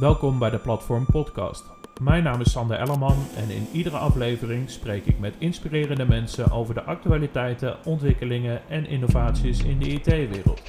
Welkom 0.00 0.38
bij 0.38 0.50
de 0.50 0.58
Platform 0.58 1.06
Podcast. 1.06 1.64
Mijn 2.02 2.22
naam 2.22 2.40
is 2.40 2.50
Sander 2.50 2.78
Ellerman 2.78 3.16
en 3.36 3.50
in 3.50 3.66
iedere 3.72 3.96
aflevering 3.96 4.70
spreek 4.70 5.06
ik 5.06 5.18
met 5.18 5.34
inspirerende 5.38 6.04
mensen 6.04 6.50
over 6.50 6.74
de 6.74 6.82
actualiteiten, 6.82 7.76
ontwikkelingen 7.84 8.68
en 8.68 8.86
innovaties 8.86 9.62
in 9.62 9.78
de 9.78 9.88
IT-wereld. 9.88 10.62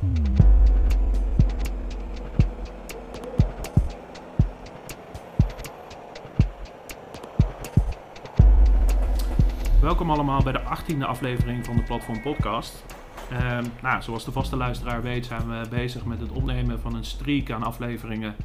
Welkom 9.82 10.12
allemaal 10.12 10.44
bij 10.44 10.54
de 10.54 10.62
18e 10.62 11.06
aflevering 11.06 11.66
van 11.66 11.76
de 11.76 11.84
Platform 11.84 12.22
Podcast. 12.22 12.84
Ehm, 13.30 13.66
nou, 13.82 14.02
zoals 14.02 14.26
de 14.26 14.32
vaste 14.32 14.56
luisteraar 14.56 15.02
weet, 15.02 15.26
zijn 15.26 15.48
we 15.48 15.68
bezig 15.70 16.06
met 16.06 16.20
het 16.20 16.32
opnemen 16.32 16.80
van 16.80 16.96
een 16.96 17.06
streak 17.06 17.52
aan 17.52 17.64
afleveringen 17.64 18.36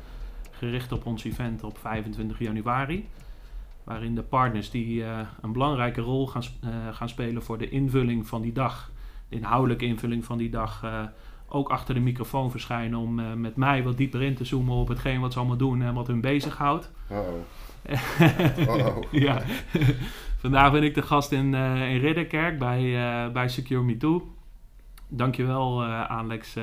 gericht 0.58 0.92
op 0.92 1.06
ons 1.06 1.24
event 1.24 1.64
op 1.64 1.78
25 1.78 2.38
januari. 2.38 3.08
Waarin 3.84 4.14
de 4.14 4.22
partners 4.22 4.70
die 4.70 5.04
eh, 5.04 5.18
een 5.40 5.52
belangrijke 5.52 6.00
rol 6.00 6.26
gaan, 6.26 6.42
uh, 6.64 6.70
gaan 6.92 7.08
spelen 7.08 7.42
voor 7.42 7.58
de 7.58 7.68
invulling 7.68 8.26
van 8.26 8.42
die 8.42 8.52
dag, 8.52 8.90
de 9.28 9.36
inhoudelijke 9.36 9.84
invulling 9.84 10.24
van 10.24 10.38
die 10.38 10.50
dag, 10.50 10.82
uh, 10.84 11.02
ook 11.48 11.68
achter 11.68 11.94
de 11.94 12.00
microfoon 12.00 12.50
verschijnen 12.50 12.98
om 12.98 13.40
met 13.40 13.56
mij 13.56 13.82
wat 13.82 13.96
dieper 13.96 14.22
in 14.22 14.34
te 14.34 14.44
zoomen 14.44 14.74
op 14.74 14.88
hetgeen 14.88 15.20
wat 15.20 15.32
ze 15.32 15.38
allemaal 15.38 15.56
doen 15.56 15.82
en 15.82 15.94
wat 15.94 16.06
hun 16.06 16.20
bezighoudt. 16.20 16.92
Uh-oh. 17.12 17.42
ja. 19.26 19.42
Vandaag 20.42 20.72
ben 20.72 20.82
ik 20.82 20.94
de 20.94 21.02
gast 21.02 21.32
in, 21.32 21.54
in 21.54 21.98
Ridderkerk 21.98 22.58
bij, 22.58 23.32
bij 23.32 23.48
Secure 23.48 23.82
Me 23.82 23.96
Too. 23.96 24.34
Dankjewel 25.08 25.84
Alex 25.84 26.56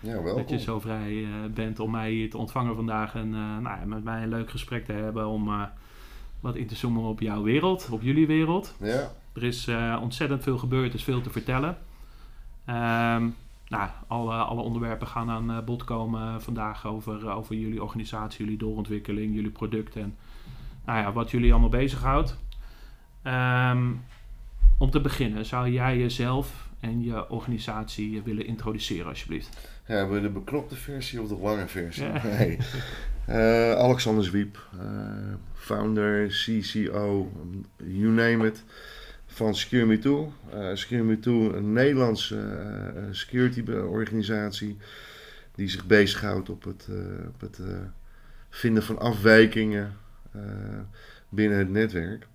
ja, 0.00 0.22
dat 0.22 0.48
je 0.48 0.60
zo 0.60 0.80
vrij 0.80 1.12
uh, 1.12 1.28
bent 1.54 1.80
om 1.80 1.90
mij 1.90 2.10
hier 2.10 2.30
te 2.30 2.38
ontvangen 2.38 2.74
vandaag 2.74 3.14
en 3.14 3.28
uh, 3.28 3.58
nou, 3.58 3.86
met 3.86 4.04
mij 4.04 4.22
een 4.22 4.28
leuk 4.28 4.50
gesprek 4.50 4.84
te 4.84 4.92
hebben 4.92 5.26
om 5.26 5.48
uh, 5.48 5.62
wat 6.40 6.56
in 6.56 6.66
te 6.66 6.74
zoomen 6.74 7.02
op 7.02 7.20
jouw 7.20 7.42
wereld, 7.42 7.88
op 7.90 8.02
jullie 8.02 8.26
wereld. 8.26 8.74
Ja. 8.78 9.10
Er 9.32 9.42
is 9.42 9.70
ontzettend 10.00 10.42
veel 10.42 10.58
gebeurd, 10.58 10.88
er 10.88 10.98
is 10.98 11.04
veel 11.04 11.20
te 11.20 11.30
vertellen. 11.30 11.68
Um, 12.66 13.36
nou, 13.68 13.88
alle, 14.06 14.34
alle 14.34 14.60
onderwerpen 14.60 15.06
gaan 15.06 15.30
aan 15.30 15.64
bod 15.64 15.84
komen 15.84 16.42
vandaag 16.42 16.86
over, 16.86 17.30
over 17.30 17.54
jullie 17.54 17.82
organisatie, 17.82 18.44
jullie 18.44 18.58
doorontwikkeling, 18.58 19.34
jullie 19.34 19.50
producten 19.50 20.02
en 20.02 20.16
nou 20.84 20.98
ja, 20.98 21.12
wat 21.12 21.30
jullie 21.30 21.50
allemaal 21.50 21.68
bezighoudt. 21.68 22.38
Um, 23.24 24.04
om 24.78 24.90
te 24.90 25.00
beginnen, 25.00 25.46
zou 25.46 25.70
jij 25.70 25.98
jezelf 25.98 26.69
en 26.80 27.02
je 27.02 27.30
organisatie 27.30 28.22
willen 28.22 28.46
introduceren 28.46 29.06
alsjeblieft? 29.06 29.68
Ja, 29.86 30.14
je 30.14 30.20
de 30.20 30.30
beknopte 30.30 30.76
versie 30.76 31.20
of 31.20 31.28
de 31.28 31.36
lange 31.36 31.68
versie? 31.68 32.04
Ja. 32.04 32.22
Nee. 32.38 32.58
Uh, 33.28 33.72
Alexander 33.72 34.24
Zwiep, 34.24 34.68
uh, 34.74 35.34
founder, 35.54 36.26
CCO, 36.26 37.32
you 37.76 38.08
name 38.08 38.46
it, 38.46 38.64
van 39.26 39.54
Secure 39.54 39.86
Me 39.86 39.98
Too. 39.98 40.32
Uh, 40.54 40.74
Secure 40.74 41.02
Me 41.02 41.18
Too, 41.18 41.52
een 41.52 41.72
Nederlandse 41.72 42.62
security 43.10 43.70
organisatie 43.72 44.76
die 45.54 45.68
zich 45.68 45.86
bezighoudt 45.86 46.50
op 46.50 46.64
het, 46.64 46.88
op 47.28 47.40
het 47.40 47.60
vinden 48.48 48.82
van 48.82 48.98
afwijkingen 48.98 49.96
binnen 51.28 51.58
het 51.58 51.70
netwerk. 51.70 52.26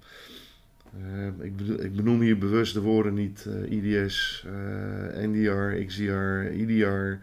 Uh, 1.03 1.45
ik, 1.45 1.59
ik, 1.79 1.95
benoem 1.95 2.21
hier 2.21 2.38
bewust 2.38 2.73
de 2.73 2.81
woorden 2.81 3.13
niet 3.13 3.45
uh, 3.47 3.71
IDS, 3.71 4.45
uh, 4.47 5.23
NDR, 5.27 5.85
XDR, 5.85 6.51
IDR. 6.53 7.17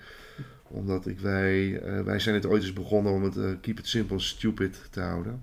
Omdat 0.69 1.07
ik 1.07 1.21
wij, 1.21 1.83
wij 2.05 2.19
zijn 2.19 2.35
het 2.35 2.47
ooit 2.47 2.63
eens 2.63 2.73
begonnen 2.73 3.13
om 3.13 3.23
het 3.23 3.61
keep 3.61 3.79
it 3.79 3.87
simple 3.87 4.19
stupid 4.19 4.81
te 4.91 5.01
houden. 5.01 5.41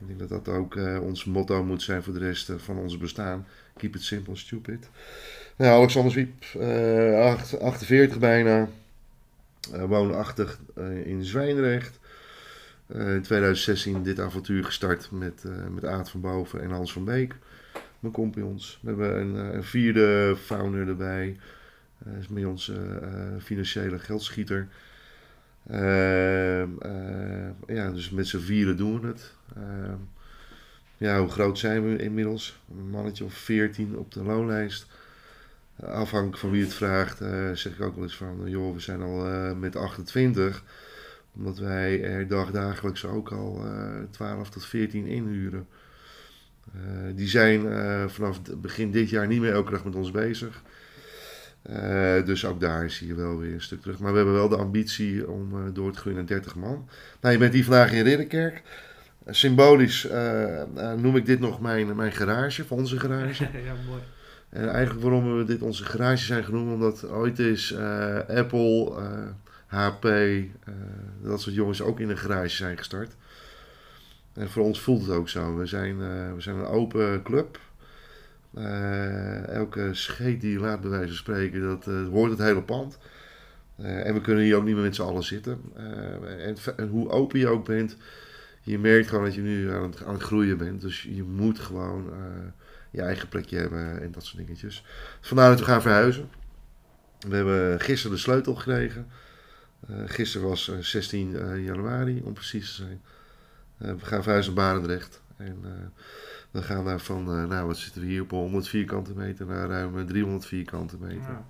Ik 0.00 0.06
denk 0.06 0.18
dat 0.18 0.28
dat 0.28 0.54
ook 0.54 0.78
ons 1.02 1.24
motto 1.24 1.64
moet 1.64 1.82
zijn 1.82 2.02
voor 2.02 2.12
de 2.12 2.18
rest 2.18 2.52
van 2.56 2.78
ons 2.78 2.98
bestaan. 2.98 3.46
Keep 3.76 3.94
it 3.94 4.02
simple 4.02 4.36
stupid. 4.36 4.88
Nou, 5.56 5.78
Alexander 5.78 6.12
Zwiep, 6.12 6.44
48 7.60 8.18
bijna. 8.18 8.68
woonachtig 9.70 10.60
in 11.04 11.24
Zwijndrecht. 11.24 11.99
Uh, 12.94 13.14
in 13.14 13.22
2016 13.22 14.02
dit 14.02 14.20
avontuur 14.20 14.64
gestart 14.64 15.10
met, 15.10 15.44
uh, 15.46 15.66
met 15.74 15.84
Aad 15.84 16.10
van 16.10 16.20
Boven 16.20 16.60
en 16.60 16.70
Hans 16.70 16.92
van 16.92 17.04
Beek, 17.04 17.34
mijn 18.00 18.12
compagnons. 18.12 18.78
We 18.82 18.88
hebben 18.88 19.20
een, 19.20 19.34
uh, 19.34 19.54
een 19.54 19.64
vierde 19.64 20.36
founder 20.42 20.88
erbij, 20.88 21.38
dat 21.98 22.14
is 22.20 22.26
bij 22.26 22.44
ons 22.44 22.72
financiële 23.38 23.98
geldschieter. 23.98 24.68
Ehm, 25.66 26.68
ja, 27.66 27.90
dus 27.90 28.10
met 28.10 28.26
z'n 28.26 28.38
vieren 28.38 28.76
doen 28.76 29.00
we 29.00 29.06
het. 29.06 29.34
Ehm, 29.56 29.96
ja, 30.96 31.18
hoe 31.18 31.28
groot 31.28 31.58
zijn 31.58 31.88
we 31.88 32.02
inmiddels? 32.02 32.60
Een 32.70 32.90
mannetje 32.90 33.24
of 33.24 33.34
14 33.34 33.98
op 33.98 34.12
de 34.12 34.22
loonlijst. 34.22 34.86
Afhankelijk 35.76 36.38
van 36.38 36.50
wie 36.50 36.62
het 36.62 36.74
vraagt, 36.74 37.18
zeg 37.58 37.72
ik 37.72 37.80
ook 37.80 37.94
wel 37.94 38.04
eens 38.04 38.16
van, 38.16 38.42
joh, 38.44 38.74
we 38.74 38.80
zijn 38.80 39.02
al 39.02 39.54
met 39.54 39.76
28 39.76 40.62
omdat 41.36 41.58
wij 41.58 42.02
er 42.02 42.28
dagdagelijks 42.28 43.04
ook 43.04 43.32
al 43.32 43.64
uh, 43.64 43.98
eh, 43.98 44.04
12 44.10 44.50
tot 44.50 44.66
14 44.66 45.06
inhuren. 45.06 45.66
Uh, 46.76 47.16
die 47.16 47.28
zijn 47.28 47.66
uh, 47.66 48.08
vanaf 48.08 48.40
begin 48.56 48.90
dit 48.90 49.10
jaar 49.10 49.26
niet 49.26 49.40
meer 49.40 49.52
elke 49.52 49.70
dag 49.70 49.84
met 49.84 49.94
ons 49.94 50.10
bezig. 50.10 50.62
dus 52.24 52.44
ook 52.44 52.60
daar 52.60 52.90
zie 52.90 53.06
je 53.06 53.14
wel 53.14 53.38
weer 53.38 53.52
een 53.52 53.62
stuk 53.62 53.80
terug. 53.80 53.98
Maar 53.98 54.10
we 54.10 54.16
hebben 54.16 54.34
wel 54.34 54.48
de 54.48 54.56
ambitie 54.56 55.30
om 55.30 55.72
door 55.72 55.92
te 55.92 55.98
groeien 55.98 56.18
naar 56.18 56.26
30 56.26 56.54
man. 56.54 56.88
Nou, 57.20 57.34
je 57.34 57.40
bent 57.40 57.54
hier 57.54 57.64
vandaag 57.64 57.92
in 57.92 58.02
Ridderkerk. 58.02 58.62
symbolisch 59.26 60.08
noem 60.96 61.16
ik 61.16 61.26
dit 61.26 61.40
nog 61.40 61.60
mijn, 61.60 61.96
mijn 61.96 62.12
garage, 62.12 62.64
van 62.64 62.78
onze 62.78 63.00
garage. 63.00 63.44
ja, 63.64 63.74
mooi. 63.86 64.00
En 64.48 64.68
eigenlijk 64.68 65.02
waarom 65.02 65.36
we 65.36 65.44
dit 65.44 65.62
onze 65.62 65.84
garage 65.84 66.24
zijn 66.24 66.44
genoemd, 66.44 66.72
omdat 66.72 67.08
ooit 67.08 67.38
is 67.38 67.76
Apple 68.28 68.92
HP, 69.70 70.04
eh, 70.04 70.48
dat 71.22 71.40
soort 71.40 71.54
jongens 71.54 71.82
ook 71.82 72.00
in 72.00 72.10
een 72.10 72.18
garage 72.18 72.56
zijn 72.56 72.78
gestart. 72.78 73.16
En 74.32 74.50
voor 74.50 74.64
ons 74.64 74.80
voelt 74.80 75.02
het 75.02 75.10
ook 75.10 75.28
zo. 75.28 75.56
We 75.56 75.66
zijn, 75.66 75.96
uh, 75.96 76.34
we 76.34 76.40
zijn 76.40 76.56
een 76.56 76.64
open 76.64 77.22
club. 77.22 77.58
Uh, 78.54 79.48
elke 79.48 79.94
scheet 79.94 80.40
die 80.40 80.52
je 80.52 80.58
laat 80.58 80.80
bij 80.80 80.90
wijze 80.90 81.06
van 81.06 81.16
spreken, 81.16 81.62
dat 81.62 81.84
hoort 81.84 82.30
het 82.30 82.38
hele 82.38 82.62
pand. 82.62 82.98
en 83.76 84.14
we 84.14 84.20
kunnen 84.20 84.44
hier 84.44 84.56
ook 84.56 84.64
niet 84.64 84.74
meer 84.74 84.84
met 84.84 84.94
z'n 84.94 85.02
allen 85.02 85.22
zitten. 85.22 85.60
En, 86.38 86.56
en, 86.76 86.88
hoe 86.88 87.10
open 87.10 87.38
je 87.38 87.48
ook 87.48 87.64
bent, 87.64 87.96
je 88.62 88.78
merkt 88.78 89.08
gewoon 89.08 89.24
dat 89.24 89.34
je 89.34 89.40
nu 89.40 89.72
aan 89.72 89.82
het, 89.82 90.04
aan 90.04 90.14
het 90.14 90.22
groeien 90.22 90.56
bent. 90.56 90.80
Dus 90.80 91.02
je 91.02 91.22
moet 91.22 91.58
gewoon 91.58 92.12
je 92.90 93.02
eigen 93.02 93.28
plekje 93.28 93.58
hebben 93.58 94.02
en 94.02 94.12
dat 94.12 94.24
soort 94.24 94.46
dingetjes. 94.46 94.84
Vandaar 95.20 95.48
dat 95.48 95.58
we 95.58 95.64
gaan 95.64 95.82
verhuizen. 95.82 96.28
We 97.28 97.36
hebben 97.36 97.80
gisteren 97.80 98.16
de 98.16 98.22
sleutel 98.22 98.54
gekregen. 98.54 99.06
Uh, 99.90 99.96
gisteren 100.06 100.48
was 100.48 100.72
16 100.80 101.30
uh, 101.30 101.52
eh, 101.52 101.64
januari, 101.64 102.22
om 102.24 102.32
precies 102.32 102.74
te 102.74 102.82
zijn. 102.82 103.02
We 103.76 104.06
gaan 104.06 104.22
verhuizen 104.22 104.54
naar 104.54 104.64
Barendrecht. 104.64 105.22
En 105.36 105.64
we 106.50 106.62
gaan 106.62 106.84
daar 106.84 107.00
van, 107.00 107.48
nou 107.48 107.66
wat 107.66 107.76
zitten 107.76 108.02
we 108.02 108.08
hier 108.08 108.22
op 108.22 108.30
100 108.30 108.68
vierkante 108.68 109.12
meter 109.14 109.46
naar 109.46 109.68
ruim 109.68 110.06
300 110.06 110.46
vierkante 110.46 110.96
meter. 110.98 111.20
Ja. 111.20 111.44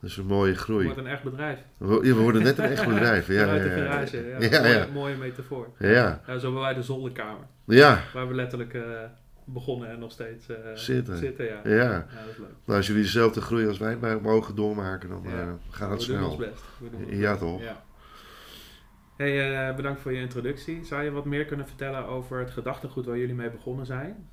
Dus 0.00 0.16
een 0.16 0.26
mooie 0.26 0.54
groei. 0.54 0.86
Het 0.86 0.94
wordt 0.94 1.08
een 1.08 1.14
echt 1.14 1.22
bedrijf. 1.22 1.58
We, 1.76 1.94
ja, 1.94 2.00
we 2.00 2.20
worden 2.20 2.42
net 2.42 2.58
een 2.58 2.64
echt 2.64 2.86
bedrijf. 2.86 3.26
Ja, 3.26 3.34
ja, 3.34 3.54
ja, 3.54 3.74
garage, 3.74 4.28
ja. 4.28 4.40
ja, 4.40 4.66
ja. 4.66 4.78
Mooie, 4.78 4.92
mooie 4.92 5.16
metafoor. 5.16 5.68
Ja. 5.78 5.88
ja. 5.88 6.20
zo 6.26 6.44
hebben 6.44 6.60
wij 6.60 6.74
de 6.74 6.82
zolderkamer. 6.82 7.46
Ja. 7.64 8.02
Waar 8.12 8.28
we 8.28 8.34
letterlijk 8.34 8.74
begonnen 9.52 9.90
en 9.90 9.98
nog 9.98 10.12
steeds 10.12 10.48
uh, 10.48 10.56
zitten. 10.74 11.16
zitten 11.16 11.44
ja. 11.44 11.60
Ja. 11.64 11.74
ja. 11.74 11.90
dat 11.98 12.30
is 12.30 12.38
leuk. 12.38 12.48
Nou, 12.64 12.78
als 12.78 12.86
jullie 12.86 13.02
dezelfde 13.02 13.40
groei 13.40 13.66
als 13.66 13.78
wij 13.78 13.96
mogen 14.22 14.54
doormaken, 14.54 15.08
dan 15.08 15.22
ja. 15.24 15.44
uh, 15.44 15.52
gaat 15.70 15.90
het 15.90 15.98
we 15.98 16.04
snel. 16.04 16.18
Doen 16.18 16.28
ons 16.28 16.38
best. 16.38 16.62
We 16.78 16.90
doen 16.90 17.04
ons 17.04 17.16
ja, 17.16 17.30
best. 17.30 17.40
toch? 17.40 17.62
Ja. 17.62 17.86
Hey, 19.16 19.68
uh, 19.68 19.76
bedankt 19.76 20.00
voor 20.00 20.12
je 20.12 20.20
introductie. 20.20 20.84
Zou 20.84 21.02
je 21.02 21.10
wat 21.10 21.24
meer 21.24 21.44
kunnen 21.44 21.66
vertellen 21.66 22.06
over 22.06 22.38
het 22.38 22.50
gedachtegoed 22.50 23.06
waar 23.06 23.18
jullie 23.18 23.34
mee 23.34 23.50
begonnen 23.50 23.86
zijn? 23.86 24.28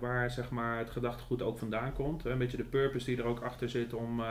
waar 0.00 0.30
zeg 0.30 0.50
maar, 0.50 0.78
het 0.78 0.90
gedachtegoed 0.90 1.42
ook 1.42 1.58
vandaan 1.58 1.92
komt? 1.92 2.24
Een 2.24 2.38
beetje 2.38 2.56
de 2.56 2.64
purpose 2.64 3.06
die 3.06 3.18
er 3.18 3.24
ook 3.24 3.40
achter 3.40 3.68
zit 3.68 3.94
om, 3.94 4.22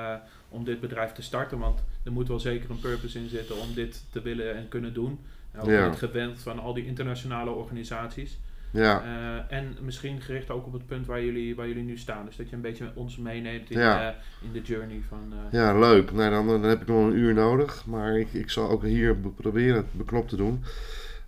om 0.49 0.63
dit 0.63 0.79
bedrijf 0.79 1.11
te 1.11 1.21
starten. 1.21 1.59
Want 1.59 1.83
er 2.03 2.11
moet 2.11 2.27
wel 2.27 2.39
zeker 2.39 2.69
een 2.69 2.79
purpose 2.79 3.19
in 3.19 3.29
zitten 3.29 3.59
om 3.59 3.73
dit 3.73 4.05
te 4.11 4.21
willen 4.21 4.55
en 4.55 4.67
kunnen 4.67 4.93
doen. 4.93 5.19
En 5.51 5.61
ook 5.61 5.69
ja. 5.69 5.91
gewend 5.91 6.39
van 6.39 6.59
al 6.59 6.73
die 6.73 6.85
internationale 6.85 7.51
organisaties. 7.51 8.39
Ja. 8.71 9.03
Uh, 9.03 9.57
en 9.57 9.77
misschien 9.81 10.21
gericht 10.21 10.49
ook 10.49 10.65
op 10.65 10.73
het 10.73 10.85
punt 10.85 11.05
waar 11.05 11.23
jullie, 11.23 11.55
waar 11.55 11.67
jullie 11.67 11.83
nu 11.83 11.97
staan. 11.97 12.25
Dus 12.25 12.35
dat 12.35 12.49
je 12.49 12.55
een 12.55 12.61
beetje 12.61 12.91
ons 12.95 13.17
meeneemt 13.17 13.69
in, 13.69 13.79
ja. 13.79 14.09
uh, 14.09 14.15
in 14.41 14.51
de 14.51 14.61
journey 14.61 15.01
van... 15.07 15.33
Uh, 15.33 15.51
ja, 15.51 15.79
leuk. 15.79 16.11
Nou, 16.11 16.29
dan, 16.29 16.47
dan 16.47 16.63
heb 16.63 16.81
ik 16.81 16.87
nog 16.87 17.05
een 17.05 17.17
uur 17.17 17.33
nodig. 17.33 17.85
Maar 17.85 18.17
ik, 18.17 18.33
ik 18.33 18.49
zal 18.49 18.69
ook 18.69 18.83
hier 18.83 19.15
proberen 19.15 19.75
het 19.75 19.93
beknopt 19.93 20.29
te 20.29 20.35
doen. 20.35 20.63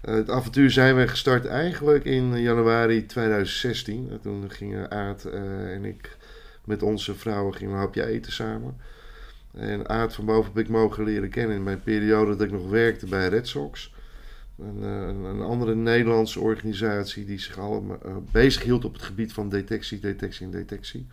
het 0.01 0.29
avontuur 0.29 0.71
zijn 0.71 0.95
we 0.95 1.07
gestart 1.07 1.45
eigenlijk 1.45 2.05
in 2.05 2.41
januari 2.41 3.05
2016. 3.05 4.07
En 4.11 4.21
toen 4.21 4.51
gingen 4.51 4.91
Aad 4.91 5.25
en 5.25 5.85
ik 5.85 6.17
met 6.65 6.83
onze 6.83 7.15
vrouwen 7.15 7.53
gingen 7.53 7.73
een 7.73 7.79
hapje 7.79 8.05
eten 8.05 8.31
samen. 8.31 8.77
En 9.53 9.89
Aad 9.89 10.13
van 10.13 10.25
boven 10.25 10.51
heb 10.53 10.63
ik 10.63 10.69
mogen 10.69 11.03
leren 11.03 11.29
kennen 11.29 11.55
in 11.55 11.63
mijn 11.63 11.83
periode 11.83 12.31
dat 12.35 12.47
ik 12.47 12.51
nog 12.51 12.69
werkte 12.69 13.05
bij 13.05 13.27
Red 13.27 13.47
Sox. 13.47 13.93
Een, 14.59 14.81
een, 14.81 15.23
een 15.23 15.41
andere 15.41 15.75
Nederlandse 15.75 16.39
organisatie 16.39 17.25
die 17.25 17.39
zich 17.39 17.57
allemaal 17.57 17.97
uh, 18.05 18.15
bezig 18.31 18.63
hield 18.63 18.85
op 18.85 18.93
het 18.93 19.01
gebied 19.01 19.33
van 19.33 19.49
detectie, 19.49 19.99
detectie 19.99 20.45
en 20.45 20.51
detectie. 20.51 21.07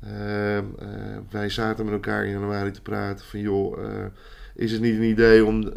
Ehm, 0.00 0.64
wij 1.30 1.48
zaten 1.48 1.84
met 1.84 1.94
elkaar 1.94 2.24
in 2.24 2.30
januari 2.32 2.70
te 2.70 2.82
praten 2.82 3.26
van 3.26 3.40
joh, 3.40 3.78
is 4.54 4.72
het 4.72 4.80
niet 4.80 4.94
een 4.94 5.02
idee 5.02 5.44
om 5.44 5.72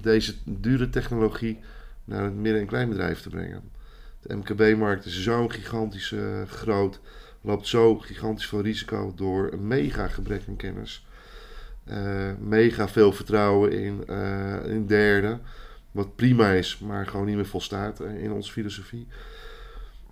deze 0.00 0.34
dure 0.44 0.90
technologie 0.90 1.60
naar 2.04 2.24
het 2.24 2.34
midden- 2.34 2.60
en 2.60 2.66
kleinbedrijf 2.66 3.20
te 3.20 3.28
brengen? 3.28 3.62
De 4.20 4.36
MKB-markt 4.36 5.04
is 5.04 5.22
zo 5.22 5.48
gigantisch 5.48 6.14
groot 6.46 7.00
loopt 7.44 7.66
zo 7.66 7.98
gigantisch 7.98 8.46
veel 8.46 8.60
risico 8.60 9.12
door 9.16 9.52
een 9.52 9.66
mega 9.66 10.08
gebrek 10.08 10.42
aan 10.48 10.56
kennis. 10.56 11.03
Uh, 11.90 12.30
mega 12.40 12.88
veel 12.88 13.12
vertrouwen 13.12 13.72
in, 13.72 14.04
uh, 14.10 14.66
in 14.66 14.86
derden. 14.86 15.40
Wat 15.90 16.16
prima 16.16 16.50
is, 16.50 16.78
maar 16.78 17.06
gewoon 17.06 17.26
niet 17.26 17.36
meer 17.36 17.46
volstaat 17.46 18.00
uh, 18.00 18.22
in 18.22 18.32
onze 18.32 18.52
filosofie. 18.52 19.06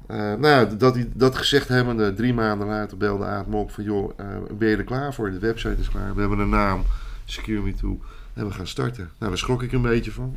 nou 0.06 0.46
ja, 0.46 0.64
dat, 0.64 0.98
dat 1.14 1.36
gezegd 1.36 1.68
hebbende, 1.68 2.14
drie 2.14 2.34
maanden 2.34 2.66
later 2.66 2.96
belde 2.96 3.24
Aad 3.24 3.46
me 3.46 3.56
op 3.56 3.70
van... 3.70 3.84
joh, 3.84 4.16
ben 4.58 4.68
je 4.68 4.76
er 4.76 4.84
klaar 4.84 5.14
voor? 5.14 5.30
De 5.30 5.38
website 5.38 5.80
is 5.80 5.88
klaar, 5.88 6.14
we 6.14 6.20
hebben 6.20 6.38
een 6.38 6.48
naam, 6.48 6.84
Secure 7.24 7.62
Me 7.62 7.74
Too. 7.74 8.00
En 8.34 8.46
we 8.46 8.52
gaan 8.52 8.66
starten. 8.66 9.10
Nou, 9.18 9.30
daar 9.30 9.38
schrok 9.38 9.62
ik 9.62 9.72
een 9.72 9.82
beetje 9.82 10.12
van. 10.12 10.36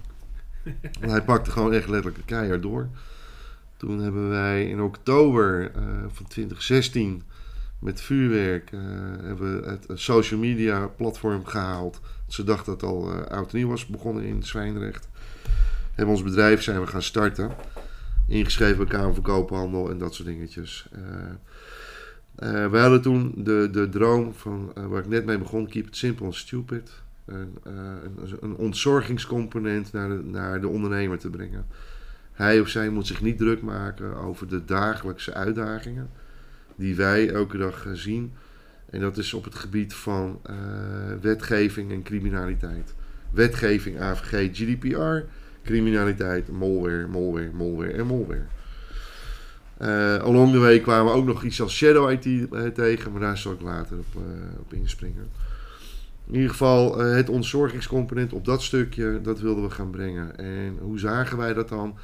hij 1.00 1.22
pakte 1.22 1.52
gewoon 1.52 1.74
echt 1.74 1.88
letterlijk 1.88 2.18
een 2.18 2.26
keihard 2.26 2.62
door. 2.62 2.88
Toen 3.78 4.00
hebben 4.00 4.30
wij 4.30 4.70
in 4.70 4.82
oktober 4.82 5.62
uh, 5.62 5.82
van 6.08 6.28
2016 6.28 7.24
met 7.80 8.02
vuurwerk 8.02 8.72
uh, 8.72 8.82
hebben 9.22 9.62
we 9.62 9.70
het 9.70 9.86
social 9.94 10.40
media 10.40 10.88
platform 10.88 11.46
gehaald. 11.46 12.02
Ze 12.28 12.44
dachten 12.44 12.66
dat 12.72 12.82
het 12.82 12.90
al 12.90 13.14
uh, 13.14 13.22
oud 13.26 13.54
nieuw 13.54 13.68
was 13.68 13.86
begonnen 13.86 14.24
in 14.24 14.44
Zwijndrecht. 14.44 15.08
Hebben 15.94 16.16
ons 16.16 16.24
bedrijf 16.24 16.62
zijn 16.62 16.82
we 16.82 16.88
gaan 16.88 17.02
starten. 17.02 17.52
Ingeschreven 18.28 18.78
bij 18.78 18.86
Kamer 18.86 19.14
van 19.14 19.24
Koophandel 19.24 19.90
en 19.90 19.98
dat 19.98 20.14
soort 20.14 20.28
dingetjes. 20.28 20.88
we 22.36 22.78
hadden 22.78 23.02
toen 23.02 23.34
de, 23.38 23.70
de 23.72 23.90
droom 23.90 24.34
van 24.34 24.72
waar 24.74 25.00
ik 25.00 25.08
net 25.08 25.26
mee 25.26 25.38
begon, 25.38 25.68
keep 25.68 25.88
it 25.88 25.96
simple 25.96 26.26
and 26.26 26.36
stupid. 26.36 26.92
Een, 27.26 27.58
een, 27.64 28.38
een 28.42 28.56
ontzorgingscomponent 28.56 29.92
naar 29.92 30.10
de, 30.10 30.24
naar 30.24 30.62
de 30.62 30.68
ondernemer 30.68 31.18
te 31.18 31.30
brengen. 31.30 31.66
Hij 32.32 32.60
of 32.60 32.68
zij 32.68 32.90
moet 32.90 33.08
zich 33.08 33.22
niet 33.22 33.38
druk 33.38 33.62
maken 33.62 34.16
over 34.16 34.48
de 34.48 34.66
dagelijkse 34.66 35.34
uitdagingen 35.34 36.10
die 36.76 36.96
wij 36.96 37.30
elke 37.30 37.58
dag 37.58 37.88
zien. 37.94 38.34
En 38.90 39.00
dat 39.00 39.18
is 39.18 39.34
op 39.34 39.44
het 39.44 39.56
gebied 39.56 39.94
van 39.94 40.40
uh, 40.50 40.56
wetgeving 41.22 41.92
en 41.92 42.04
criminaliteit. 42.04 42.94
Wetgeving, 43.32 44.00
AVG, 44.00 44.50
GDPR, 44.54 45.28
criminaliteit, 45.64 46.52
malware, 46.52 47.08
malware, 47.08 47.52
malware 47.54 47.92
en 47.92 48.06
malware. 48.06 48.46
Uh, 49.82 50.16
along 50.16 50.52
the 50.52 50.60
way 50.60 50.80
kwamen 50.80 51.14
we 51.14 51.20
ook 51.20 51.26
nog 51.26 51.44
iets 51.44 51.62
als 51.62 51.76
Shadow 51.76 52.12
IT 52.12 52.48
tegen, 52.76 53.12
maar 53.12 53.22
daar 53.22 53.38
zal 53.38 53.52
ik 53.54 53.62
later 53.62 53.98
op, 53.98 54.22
op 54.60 54.74
inspringen. 54.74 55.30
In 56.28 56.34
ieder 56.34 56.50
geval 56.50 56.98
het 56.98 57.30
ontzorgingscomponent 57.30 58.34
op 58.34 58.46
dat 58.46 58.64
stukje, 58.64 59.20
dat 59.22 59.40
wilden 59.40 59.64
we 59.64 59.70
gaan 59.70 59.90
brengen. 59.90 60.38
En 60.38 60.78
hoe 60.82 61.00
zagen 61.00 61.38
wij 61.38 61.54
dat 61.54 61.70
dan? 61.70 61.98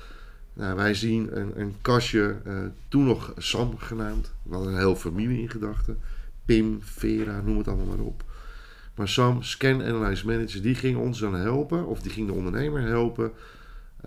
Nou, 0.54 0.76
wij 0.76 0.94
zien 0.94 1.40
een, 1.40 1.60
een 1.60 1.76
kastje, 1.82 2.36
uh, 2.48 2.54
toen 2.88 3.06
nog 3.06 3.34
Sam 3.38 3.78
genaamd. 3.78 4.34
We 4.44 4.54
hadden 4.54 4.74
een 4.74 4.80
hele 4.80 4.96
familie 4.96 5.42
in 5.42 5.50
gedachten. 5.50 6.00
Pim, 6.46 6.80
Vera, 6.82 7.42
noem 7.42 7.58
het 7.58 7.68
allemaal 7.68 7.86
maar 7.86 8.06
op. 8.06 8.24
Maar 8.96 9.08
Sam, 9.08 9.44
Scan 9.44 9.84
Analyze 9.84 10.26
Manager, 10.26 10.62
die 10.62 10.76
ging 10.76 10.98
ons 10.98 11.20
dan 11.20 11.36
helpen, 11.36 11.86
of 11.88 12.02
die 12.02 12.12
ging 12.12 12.28
de 12.28 12.34
ondernemer 12.34 12.82
helpen, 12.82 13.32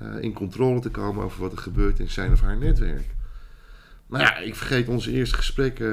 uh, 0.03 0.09
in 0.21 0.33
controle 0.33 0.81
te 0.81 0.91
komen 0.91 1.25
over 1.25 1.41
wat 1.41 1.53
er 1.53 1.59
gebeurt 1.59 1.99
in 1.99 2.11
zijn 2.11 2.33
of 2.33 2.41
haar 2.41 2.57
netwerk. 2.57 3.15
Maar 4.07 4.21
ja, 4.21 4.39
ik 4.39 4.55
vergeet 4.55 4.89
onze 4.89 5.13
eerste 5.13 5.37
gesprekken 5.37 5.87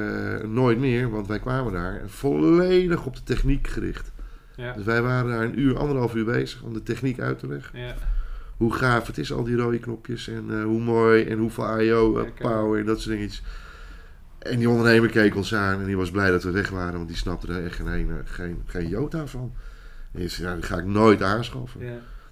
uh, 0.44 0.50
nooit 0.50 0.78
meer, 0.78 1.10
want 1.10 1.28
wij 1.28 1.40
kwamen 1.40 1.74
daar 1.74 2.02
volledig 2.06 3.06
op 3.06 3.16
de 3.16 3.24
techniek 3.24 3.68
gericht. 3.68 4.12
Ja. 4.56 4.74
Dus 4.74 4.86
wij 4.86 5.02
waren 5.02 5.30
daar 5.30 5.44
een 5.44 5.60
uur, 5.60 5.78
anderhalf 5.78 6.16
uur 6.16 6.26
bezig 6.26 6.62
om 6.62 6.74
de 6.74 6.84
techniek 6.84 7.20
uit 7.20 7.40
te 7.40 7.48
leggen. 7.48 7.80
Ja 7.80 7.96
hoe 8.62 8.74
gaaf 8.74 9.08
het 9.08 9.18
is, 9.18 9.32
al 9.32 9.44
die 9.44 9.56
rode 9.56 9.80
knopjes. 9.80 10.28
En 10.28 10.46
uh, 10.50 10.64
hoe 10.64 10.82
mooi 10.82 11.24
en 11.24 11.38
hoeveel 11.38 11.80
IO, 11.80 12.20
uh, 12.20 12.30
power 12.40 12.80
en 12.80 12.86
dat 12.86 13.02
soort 13.02 13.16
dingetjes. 13.16 13.44
En 14.40 14.58
die 14.58 14.70
ondernemer 14.70 15.10
keek 15.10 15.36
ons 15.36 15.56
aan 15.56 15.80
en 15.80 15.86
die 15.86 15.98
was 15.98 16.12
blij 16.12 16.32
dat 16.32 16.44
we 16.44 16.52
weg 16.52 16.70
waren, 16.70 16.94
want 16.94 17.08
die 17.08 17.18
snapte 17.18 17.54
er 17.54 17.66
echt 17.66 17.76
geen, 17.76 18.12
geen, 18.24 18.62
geen 18.66 18.88
jota 18.88 19.28
van. 19.28 19.54
En 20.12 20.20
die 20.20 20.30
zei, 20.30 20.48
ja, 20.48 20.54
die 20.54 20.64
ga 20.64 20.78
ik 20.78 20.86
nooit 20.86 21.22
aanschaffen. 21.22 21.82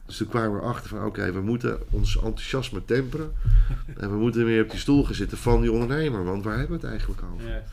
Dus 0.06 0.18
toen 0.18 0.28
kwamen 0.28 0.60
we 0.60 0.66
achter 0.66 0.90
van, 0.90 1.06
oké, 1.06 1.32
we 1.32 1.42
moeten 1.42 1.80
ons 1.90 2.16
enthousiasme 2.16 2.86
temperen. 2.86 3.32
en 4.02 4.10
we 4.12 4.18
moeten 4.18 4.46
weer 4.46 4.64
op 4.64 4.70
die 4.70 4.80
stoel 4.80 5.06
gaan 5.06 5.16
zitten 5.16 5.38
van 5.38 5.62
die 5.62 5.72
ondernemer, 5.72 6.24
want 6.24 6.44
waar 6.44 6.58
hebben 6.58 6.80
we 6.80 6.82
het 6.82 6.92
eigenlijk 6.92 7.22
over? 7.34 7.64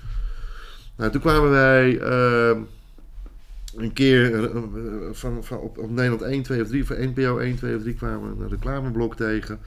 Nou, 0.97 1.11
toen 1.11 1.21
kwamen 1.21 1.51
wij... 1.51 2.01
Uh, 2.01 2.63
een 3.77 3.93
keer 3.93 4.35
eh, 4.35 4.45
eh, 4.45 4.63
van, 5.13 5.45
van 5.45 5.59
op, 5.59 5.79
op, 5.79 5.91
Nederland 5.91 6.23
1, 6.23 6.43
2 6.43 6.63
of 6.63 6.69
3, 6.69 6.85
van 6.85 6.97
NPO 7.01 7.39
1, 7.39 7.57
2 7.57 7.77
of 7.77 7.83
3 7.83 7.95
kwamen 7.95 8.37
we 8.37 8.43
een 8.45 8.51
reclameblok 8.51 9.17
tegen. 9.17 9.59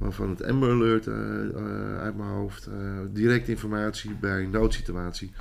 Van 0.00 0.30
het 0.30 0.44
Amber 0.44 0.70
Alert 0.70 1.06
uh, 1.06 1.14
uh, 1.14 1.98
uit 1.98 2.16
mijn 2.16 2.28
hoofd. 2.28 2.68
direct 3.12 3.48
informatie 3.48 4.16
bij 4.20 4.42
een 4.42 4.50
noodsituatie. 4.50 5.32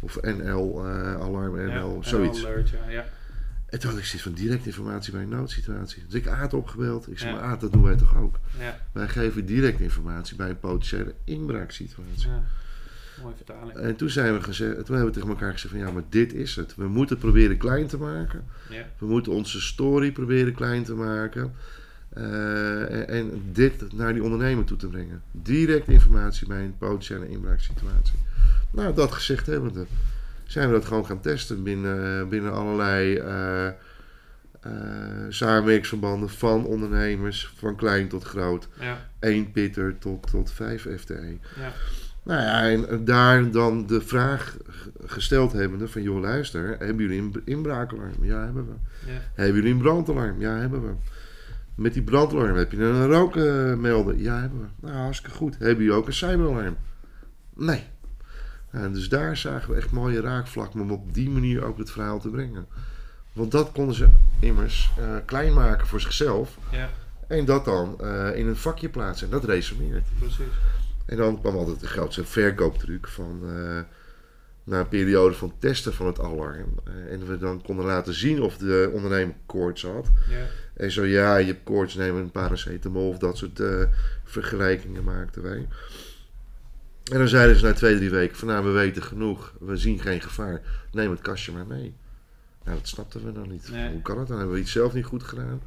Of 0.00 0.20
NL, 0.22 0.84
alarm 1.20 1.54
NL, 1.54 1.98
ja, 2.02 2.08
zoiets. 2.08 2.46
Alert, 2.46 2.68
ja, 2.68 2.88
ja. 2.88 3.04
En 3.66 3.80
toen 3.80 3.90
had 3.90 3.98
ik 3.98 4.04
zoiets 4.04 4.22
van 4.22 4.32
direct 4.32 4.66
informatie 4.66 5.12
bij 5.12 5.22
een 5.22 5.28
noodsituatie. 5.28 6.02
Dus 6.06 6.14
ik 6.14 6.28
Aad 6.28 6.54
opgebeld. 6.54 7.10
Ik 7.10 7.18
zei, 7.18 7.32
maar 7.32 7.42
Aad, 7.42 7.60
dat 7.60 7.72
doen 7.72 7.82
wij 7.82 7.96
toch 7.96 8.16
ook? 8.16 8.38
Wij 8.92 9.08
geven 9.08 9.46
direct 9.46 9.80
informatie 9.80 10.36
bij 10.36 10.48
een 10.48 10.58
potentiële 10.58 11.14
inbraaksituatie. 11.24 12.30
Mooie 13.22 13.34
vertaling. 13.36 13.78
En 13.78 13.96
toen, 13.96 14.10
zijn 14.10 14.34
we 14.34 14.42
gezegd, 14.42 14.74
toen 14.74 14.96
hebben 14.96 15.04
we 15.04 15.10
tegen 15.10 15.28
elkaar 15.28 15.52
gezegd 15.52 15.74
van 15.74 15.82
ja, 15.82 15.90
maar 15.90 16.02
dit 16.08 16.32
is 16.32 16.56
het. 16.56 16.74
We 16.74 16.88
moeten 16.88 17.18
proberen 17.18 17.56
klein 17.56 17.86
te 17.86 17.98
maken. 17.98 18.44
Ja. 18.70 18.86
We 18.98 19.06
moeten 19.06 19.32
onze 19.32 19.60
story 19.60 20.12
proberen 20.12 20.54
klein 20.54 20.84
te 20.84 20.94
maken. 20.94 21.54
Uh, 22.18 23.10
en, 23.10 23.42
dit 23.52 23.92
naar 23.92 24.12
die 24.12 24.22
ondernemer 24.22 24.64
toe 24.64 24.76
te 24.76 24.88
brengen. 24.88 25.22
Direct 25.30 25.88
informatie 25.88 26.46
bij 26.46 26.64
een 26.64 26.78
potentiële 26.78 27.28
inbraaksituatie. 27.28 28.18
Nou, 28.70 28.94
dat 28.94 29.12
gezegd 29.12 29.46
hebben 29.46 29.72
we. 29.72 29.86
Zijn 30.44 30.68
we 30.68 30.74
dat 30.74 30.84
gewoon 30.84 31.06
gaan 31.06 31.20
testen 31.20 31.62
binnen, 31.62 32.28
binnen 32.28 32.52
allerlei 32.52 33.18
uh, 33.18 33.68
uh, 34.66 34.72
samenwerkingsverbanden 35.28 36.30
van 36.30 36.66
ondernemers, 36.66 37.52
van 37.56 37.76
klein 37.76 38.08
tot 38.08 38.24
groot. 38.24 38.68
Ja. 38.80 39.08
1 39.18 39.52
pitter 39.52 39.98
tot, 39.98 40.30
tot 40.30 40.52
5 40.52 40.86
FTE. 40.98 41.38
Ja. 41.58 41.72
Nou 42.24 42.40
ja, 42.40 42.70
en 42.70 43.04
daar 43.04 43.50
dan 43.50 43.86
de 43.86 44.00
vraag 44.00 44.56
gesteld 45.04 45.52
hebbende 45.52 45.88
van... 45.88 46.02
joh, 46.02 46.20
luister, 46.20 46.76
hebben 46.78 46.96
jullie 46.96 47.20
een 47.20 47.42
inbraakalarm? 47.44 48.14
Ja, 48.20 48.44
hebben 48.44 48.66
we. 48.66 48.74
Ja. 49.10 49.18
Hebben 49.34 49.54
jullie 49.54 49.72
een 49.72 49.82
brandalarm? 49.82 50.40
Ja, 50.40 50.56
hebben 50.56 50.82
we. 50.82 50.92
Met 51.74 51.92
die 51.92 52.02
brandalarm 52.02 52.56
heb 52.56 52.72
je 52.72 52.82
een 52.82 53.06
rookmelder? 53.06 54.18
Ja, 54.18 54.40
hebben 54.40 54.60
we. 54.60 54.86
Nou, 54.86 54.98
hartstikke 54.98 55.36
goed. 55.36 55.58
Hebben 55.58 55.84
jullie 55.84 55.98
ook 55.98 56.06
een 56.06 56.12
cyberalarm? 56.12 56.76
Nee. 57.54 57.82
En 58.70 58.92
dus 58.92 59.08
daar 59.08 59.36
zagen 59.36 59.70
we 59.70 59.76
echt 59.76 59.90
mooie 59.90 60.20
raakvlakken 60.20 60.80
om 60.80 60.90
op 60.90 61.14
die 61.14 61.30
manier 61.30 61.64
ook 61.64 61.78
het 61.78 61.90
verhaal 61.90 62.20
te 62.20 62.28
brengen. 62.28 62.66
Want 63.32 63.50
dat 63.50 63.72
konden 63.72 63.94
ze 63.94 64.08
immers 64.40 64.90
uh, 64.98 65.16
klein 65.24 65.52
maken 65.52 65.86
voor 65.86 66.00
zichzelf. 66.00 66.58
Ja. 66.70 66.88
En 67.26 67.44
dat 67.44 67.64
dan 67.64 67.98
uh, 68.00 68.36
in 68.36 68.46
een 68.46 68.56
vakje 68.56 68.88
plaatsen. 68.88 69.26
En 69.26 69.32
dat 69.32 69.44
resoneert. 69.44 70.04
Precies. 70.18 70.44
En 71.06 71.16
dan 71.16 71.40
kwam 71.40 71.56
altijd 71.56 71.80
de 71.80 71.86
grootste 71.86 72.24
verkooptruc 72.24 73.08
van 73.08 73.40
uh, 73.42 73.80
na 74.64 74.80
een 74.80 74.88
periode 74.88 75.34
van 75.34 75.52
testen 75.58 75.94
van 75.94 76.06
het 76.06 76.20
alarm. 76.20 76.74
Uh, 76.88 77.12
en 77.12 77.26
we 77.26 77.38
dan 77.38 77.62
konden 77.62 77.84
laten 77.84 78.14
zien 78.14 78.42
of 78.42 78.56
de 78.56 78.90
ondernemer 78.92 79.34
koorts 79.46 79.82
had. 79.82 80.10
Ja. 80.28 80.46
En 80.74 80.90
zo 80.90 81.04
ja, 81.04 81.36
je 81.36 81.46
hebt 81.46 81.64
koorts, 81.64 81.94
nemen 81.94 82.22
een 82.22 82.30
paracetamol 82.30 83.08
of 83.08 83.18
dat 83.18 83.36
soort 83.36 83.60
uh, 83.60 83.82
vergelijkingen 84.24 85.04
maakten 85.04 85.42
wij. 85.42 85.68
En 87.12 87.18
dan 87.18 87.28
zeiden 87.28 87.56
ze 87.56 87.64
na 87.64 87.72
twee, 87.72 87.96
drie 87.96 88.10
weken 88.10 88.36
van 88.36 88.48
nou 88.48 88.64
we 88.64 88.70
weten 88.70 89.02
genoeg, 89.02 89.54
we 89.60 89.76
zien 89.76 90.00
geen 90.00 90.20
gevaar, 90.20 90.60
neem 90.92 91.10
het 91.10 91.20
kastje 91.20 91.52
maar 91.52 91.66
mee. 91.66 91.94
Nou 92.64 92.78
dat 92.78 92.88
snapten 92.88 93.24
we 93.24 93.32
dan 93.32 93.48
niet. 93.48 93.68
Hoe 93.68 94.02
kan 94.02 94.18
het? 94.18 94.28
Dan 94.28 94.36
hebben 94.38 94.54
we 94.54 94.60
iets 94.60 94.72
zelf 94.72 94.92
niet 94.92 95.04
goed 95.04 95.22
gedaan. 95.22 95.60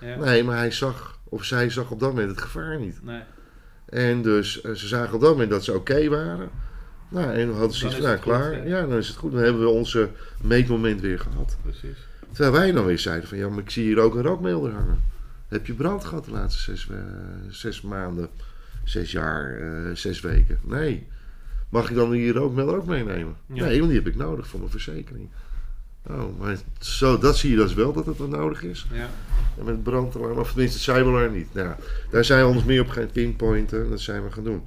Ja. 0.00 0.16
Nee, 0.16 0.44
maar 0.44 0.56
hij 0.56 0.70
zag, 0.70 1.18
of 1.24 1.44
zij 1.44 1.70
zag 1.70 1.90
op 1.90 2.00
dat 2.00 2.08
moment 2.08 2.30
het 2.30 2.40
gevaar 2.40 2.78
niet. 2.80 3.02
Nee. 3.02 3.22
En 3.94 4.22
dus 4.22 4.60
eh, 4.60 4.72
ze 4.72 4.86
zagen 4.86 5.14
op 5.14 5.20
dat 5.20 5.30
moment 5.30 5.50
dat 5.50 5.64
ze 5.64 5.74
oké 5.74 6.08
waren. 6.08 6.48
Nou, 7.08 7.32
en 7.32 7.46
dan 7.46 7.56
hadden 7.56 7.76
ze 7.76 7.86
iets 7.86 7.94
van, 7.94 8.04
nou 8.04 8.18
klaar. 8.18 8.68
ja. 8.68 8.86
dan 8.86 8.98
is 8.98 9.08
het 9.08 9.16
goed. 9.16 9.32
Dan 9.32 9.42
hebben 9.42 9.62
we 9.62 9.68
onze 9.68 10.08
meetmoment 10.42 11.00
weer 11.00 11.18
gehad. 11.18 11.56
Precies. 11.62 11.98
Terwijl 12.32 12.52
wij 12.52 12.72
dan 12.72 12.84
weer 12.84 12.98
zeiden 12.98 13.28
van, 13.28 13.38
ja, 13.38 13.48
maar 13.48 13.62
ik 13.62 13.70
zie 13.70 13.84
hier 13.84 14.00
ook 14.00 14.14
een 14.14 14.22
rookmelder 14.22 14.72
hangen. 14.72 15.02
Heb 15.48 15.66
je 15.66 15.72
brand 15.72 16.04
gehad 16.04 16.24
de 16.24 16.30
laatste 16.30 16.62
zes, 16.62 16.88
uh, 16.90 16.98
zes 17.48 17.80
maanden, 17.80 18.28
zes 18.84 19.12
jaar, 19.12 19.60
uh, 19.60 19.94
zes 19.94 20.20
weken? 20.20 20.58
Nee. 20.62 21.06
Mag 21.68 21.90
ik 21.90 21.96
dan 21.96 22.10
die 22.10 22.32
rookmelder 22.32 22.76
ook 22.76 22.86
meenemen? 22.86 23.36
Nee, 23.46 23.78
want 23.78 23.90
die 23.90 23.98
heb 23.98 24.08
ik 24.08 24.16
nodig 24.16 24.46
voor 24.46 24.58
mijn 24.58 24.70
verzekering. 24.70 25.28
Oh, 26.10 26.38
maar 26.38 26.56
zo, 26.78 27.18
dat 27.18 27.36
zie 27.36 27.50
je 27.50 27.56
dus 27.56 27.74
wel 27.74 27.92
dat 27.92 28.06
het 28.06 28.18
wat 28.18 28.28
nodig 28.28 28.62
is. 28.62 28.86
Ja. 28.92 29.08
En 29.58 29.64
met 29.64 29.82
brandalarm, 29.82 30.38
of 30.38 30.48
tenminste 30.52 30.76
het 30.76 30.96
cyberlarm 30.98 31.32
niet. 31.34 31.54
Nou, 31.54 31.74
daar 32.10 32.24
zijn 32.24 32.46
we 32.46 32.52
ons 32.54 32.64
meer 32.64 32.80
op 32.80 32.88
gaan 32.88 33.10
pinpointen. 33.12 33.90
Dat 33.90 34.00
zijn 34.00 34.24
we 34.24 34.30
gaan 34.32 34.44
doen. 34.44 34.62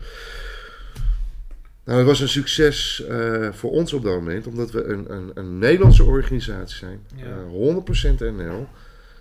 Nou, 1.84 1.98
het 2.00 2.08
was 2.08 2.20
een 2.20 2.30
succes 2.30 3.04
uh, 3.10 3.52
voor 3.54 3.72
ons 3.72 3.94
op 3.94 4.04
dat 4.04 4.14
moment, 4.14 4.48
omdat 4.48 4.72
we 4.72 4.84
een, 4.84 5.14
een, 5.14 5.32
een 5.34 5.58
Nederlandse 5.58 6.04
organisatie 6.04 6.78
zijn. 6.78 7.00
Ja. 7.16 7.26
Uh, 7.26 7.76
100% 7.76 8.36
NL. 8.38 8.68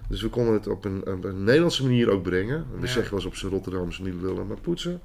Dus 0.08 0.22
we 0.22 0.28
konden 0.28 0.54
het 0.54 0.66
op 0.66 0.84
een, 0.84 1.06
op 1.06 1.24
een 1.24 1.44
Nederlandse 1.44 1.82
manier 1.82 2.10
ook 2.10 2.22
brengen. 2.22 2.66
We 2.74 2.80
Ja. 2.80 2.92
zeggen 2.92 3.10
wel 3.14 3.18
eens 3.18 3.28
op 3.28 3.36
z'n 3.36 3.46
Rotterdamse 3.46 4.02
niet 4.02 4.14
lullen, 4.22 4.46
maar 4.46 4.60
poetsen. 4.60 5.00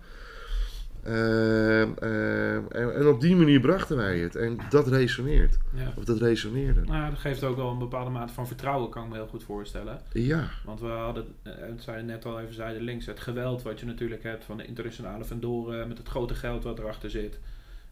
Ehm, 1.04 1.90
ehm, 2.00 2.64
en, 2.70 2.96
en 2.96 3.08
op 3.08 3.22
die 3.22 3.36
manier 3.36 3.60
brachten 3.60 3.98
wij 3.98 4.20
het. 4.20 4.36
En 4.36 4.58
dat 4.70 4.88
resoneert. 4.88 5.58
Ja. 5.74 5.94
Of 5.96 6.04
dat 6.04 6.20
resoneerde. 6.20 6.82
Nou, 6.82 7.10
dat 7.10 7.20
geeft 7.20 7.44
ook 7.44 7.56
wel 7.56 7.70
een 7.70 7.78
bepaalde 7.78 8.10
mate 8.10 8.34
van 8.34 8.48
vertrouwen, 8.48 8.90
kan 8.90 9.04
ik 9.04 9.10
me 9.10 9.16
heel 9.16 9.28
goed 9.28 9.44
voorstellen. 9.44 10.02
Ja, 10.12 10.50
Want 10.66 10.80
we 10.80 10.88
hadden, 10.88 11.26
eh, 11.44 11.54
het 11.58 11.84
zei 11.84 12.04
net 12.04 12.26
al 12.26 12.40
even 12.40 12.54
zijde 12.54 12.82
links, 12.82 13.06
het 13.06 13.20
geweld 13.20 13.62
wat 13.62 13.80
je 13.80 13.86
natuurlijk 13.86 14.24
hebt 14.24 14.44
van 14.44 14.58
de 14.58 14.66
internationale 14.66 15.24
vendoren 15.24 15.88
met 15.88 15.98
het 15.98 16.08
grote 16.08 16.34
geld 16.34 16.64
wat 16.64 16.80
erachter 16.80 17.10
zit. 17.10 17.40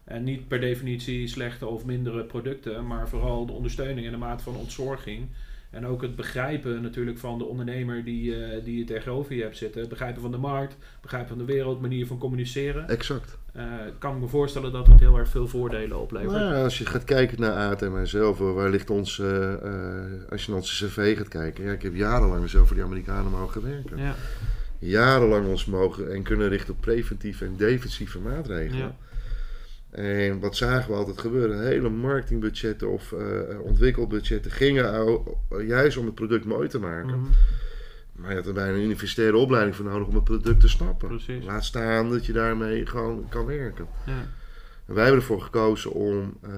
En 0.04 0.24
niet 0.24 0.48
per 0.48 0.60
definitie 0.60 1.28
slechte 1.28 1.66
of 1.66 1.84
mindere 1.84 2.24
producten, 2.24 2.86
maar 2.86 3.08
vooral 3.08 3.46
de 3.46 3.52
ondersteuning 3.52 4.06
en 4.06 4.12
de 4.12 4.18
mate 4.18 4.42
van 4.42 4.56
ontzorging. 4.56 5.28
En 5.70 5.86
ook 5.86 6.02
het 6.02 6.16
begrijpen 6.16 6.82
natuurlijk 6.82 7.18
van 7.18 7.38
de 7.38 7.44
ondernemer 7.44 8.04
die, 8.04 8.44
eh, 8.44 8.64
die 8.64 8.78
je 8.78 8.84
tegenover 8.84 9.34
je 9.34 9.42
hebt 9.42 9.56
zitten. 9.56 9.88
Begrijpen 9.88 10.22
van 10.22 10.30
de 10.30 10.36
markt, 10.38 10.76
begrijpen 11.00 11.28
van 11.28 11.38
de 11.38 11.52
wereld, 11.52 11.80
manier 11.80 12.06
van 12.06 12.18
communiceren. 12.18 12.88
exact. 12.88 13.38
Eh, 13.52 13.64
kan 13.98 14.14
ik 14.14 14.20
me 14.20 14.28
voorstellen 14.28 14.72
dat 14.72 14.86
het 14.86 15.00
heel 15.00 15.18
erg 15.18 15.28
veel 15.28 15.48
voordelen 15.48 16.00
oplevert. 16.00 16.32
Nou, 16.32 16.54
ja, 16.54 16.62
als 16.62 16.78
je 16.78 16.86
gaat 16.86 17.04
kijken 17.04 17.40
naar 17.40 17.52
Aad 17.52 17.82
en 17.82 17.92
mijzelf, 17.92 18.40
eh, 18.40 18.52
waar 18.52 18.70
ligt 18.70 18.90
ons, 18.90 19.18
eh, 19.18 19.54
als 20.30 20.44
je 20.44 20.50
naar 20.50 20.60
onze 20.60 20.86
cv 20.86 21.16
gaat 21.16 21.28
kijken. 21.28 21.64
Ja, 21.64 21.72
ik 21.72 21.82
heb 21.82 21.94
jarenlang 21.94 22.50
zo 22.50 22.64
voor 22.64 22.76
die 22.76 22.84
Amerikanen 22.84 23.30
mogen 23.30 23.62
werken. 23.62 23.98
Ja, 23.98 24.14
Jarenlang 24.78 25.46
ons 25.46 25.64
mogen 25.64 26.12
en 26.12 26.22
kunnen 26.22 26.48
richten 26.48 26.74
op 26.74 26.80
preventieve 26.80 27.44
en 27.44 27.56
defensieve 27.56 28.18
maatregelen. 28.18 28.78
Ja. 28.78 28.96
En 29.90 30.40
wat 30.40 30.56
zagen 30.56 30.90
we 30.90 30.96
altijd 30.96 31.18
gebeuren? 31.20 31.66
Hele 31.66 31.88
marketingbudgetten 31.88 32.90
of 32.90 33.12
eh, 33.12 33.60
ontwikkelbudgetten 33.62 34.50
gingen 34.50 35.22
juist 35.66 35.96
om 35.96 36.06
het 36.06 36.14
product 36.14 36.44
mooi 36.44 36.68
te 36.68 36.78
maken. 36.78 37.20
Mhm. 37.20 37.30
Maar 38.12 38.30
je 38.30 38.36
had 38.36 38.46
er 38.46 38.52
bijna 38.52 38.72
een 38.72 38.84
universitaire 38.84 39.36
opleiding 39.36 39.76
voor 39.76 39.84
nodig 39.84 40.06
om 40.06 40.14
het 40.14 40.24
product 40.24 40.60
te 40.60 40.68
snappen. 40.68 41.08
Precies. 41.08 41.44
Laat 41.44 41.64
staan 41.64 42.10
dat 42.10 42.26
je 42.26 42.32
daarmee 42.32 42.86
gewoon 42.86 43.28
kan 43.28 43.46
werken. 43.46 43.86
ja. 44.06 44.26
En 44.86 44.96
wij 44.96 45.04
hebben 45.04 45.20
ervoor 45.22 45.42
gekozen 45.42 45.92
om 45.92 46.38
eh, 46.42 46.52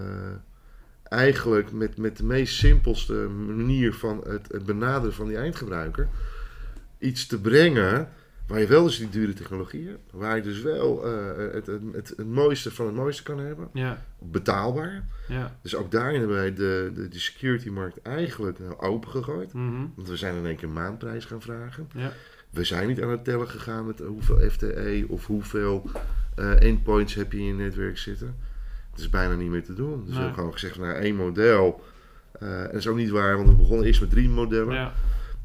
eigenlijk 1.02 1.72
met, 1.72 1.96
met 1.96 2.16
de 2.16 2.24
meest 2.24 2.54
simpelste 2.54 3.12
manier 3.28 3.94
van 3.94 4.24
het, 4.28 4.52
het 4.52 4.64
benaderen 4.64 5.14
van 5.14 5.26
die 5.26 5.36
eindgebruiker 5.36 6.08
iets 6.98 7.26
te 7.26 7.40
brengen 7.40 8.08
waar 8.46 8.60
je 8.60 8.66
wel 8.66 8.84
dus 8.84 8.98
die 8.98 9.08
dure 9.08 9.32
technologie 9.32 9.88
hebt. 9.88 10.12
Waar 10.12 10.36
je 10.36 10.42
dus 10.42 10.62
wel 10.62 11.06
eh, 11.06 11.52
het, 11.52 11.66
het, 11.66 11.82
het, 12.16 12.26
mooiste 12.26 12.70
van 12.70 12.86
het 12.86 12.94
mooiste 12.94 13.22
kan 13.22 13.38
hebben. 13.38 13.68
ja, 13.72 14.04
Betaalbaar. 14.18 15.04
ja. 15.28 15.58
Dus 15.62 15.76
ook 15.76 15.90
daarin 15.90 16.18
hebben 16.18 16.36
wij 16.36 16.54
de, 16.54 16.90
de, 16.94 17.08
de 17.08 17.18
security 17.18 17.68
markt 17.68 18.02
eigenlijk 18.02 18.58
nou, 18.58 18.78
opengegooid. 18.78 19.52
Mhm. 19.52 19.86
Want 19.94 20.08
we 20.08 20.16
zijn 20.16 20.36
in 20.36 20.46
één 20.46 20.56
keer 20.56 20.68
maandprijs 20.68 21.24
gaan 21.24 21.42
vragen. 21.42 21.88
Ja. 21.94 22.12
We 22.50 22.64
zijn 22.64 22.88
niet 22.88 23.02
aan 23.02 23.10
het 23.10 23.24
tellen 23.24 23.48
gegaan 23.48 23.86
met 23.86 23.98
hoeveel 23.98 24.50
FTE 24.50 25.04
of 25.08 25.26
hoeveel 25.26 25.90
eh, 26.34 26.62
endpoints 26.62 27.14
heb 27.14 27.32
je 27.32 27.38
in 27.38 27.44
je 27.44 27.54
netwerk 27.54 27.98
zitten. 27.98 28.36
Het 28.90 29.00
is 29.00 29.08
bijna 29.08 29.34
niet 29.34 29.50
meer 29.50 29.64
te 29.64 29.74
doen. 29.74 30.00
Dus 30.00 30.08
we 30.08 30.16
hebben 30.16 30.34
gewoon 30.34 30.52
gezegd 30.52 30.78
nou, 30.78 30.94
één 30.94 31.16
model. 31.16 31.84
Eh, 32.32 32.60
en 32.60 32.66
dat 32.66 32.74
is 32.74 32.86
ook 32.86 32.96
niet 32.96 33.10
waar, 33.10 33.36
want 33.36 33.48
we 33.48 33.54
begonnen 33.54 33.86
eerst 33.86 34.00
met 34.00 34.10
drie 34.10 34.28
modellen. 34.28 34.74
Ja, 34.74 34.92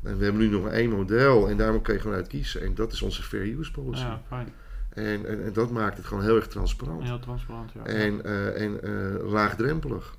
En 0.07 0.17
we 0.17 0.23
hebben 0.23 0.41
nu 0.41 0.49
nog 0.49 0.63
maar 0.63 0.71
één 0.71 0.89
model 0.89 1.49
en 1.49 1.57
daarom 1.57 1.81
kun 1.81 1.93
je 1.93 1.99
gewoon 1.99 2.15
uit 2.15 2.27
kiezen. 2.27 2.61
En 2.61 2.75
dat 2.75 2.91
is 2.91 3.01
onze 3.01 3.23
fair 3.23 3.59
use 3.59 3.71
policy. 3.71 4.01
ja, 4.01 4.21
fijn. 4.27 4.47
En, 4.89 5.25
en, 5.25 5.45
en 5.45 5.53
dat 5.53 5.71
maakt 5.71 5.97
het 5.97 6.05
gewoon 6.05 6.23
heel 6.23 6.35
erg 6.35 6.47
transparant. 6.47 7.03
Heel 7.03 7.19
transparant, 7.19 7.71
ja. 7.71 7.83
En, 7.83 8.25
eh, 8.25 8.61
en 8.61 8.83
eh, 8.83 9.29
laagdrempelig. 9.31 10.15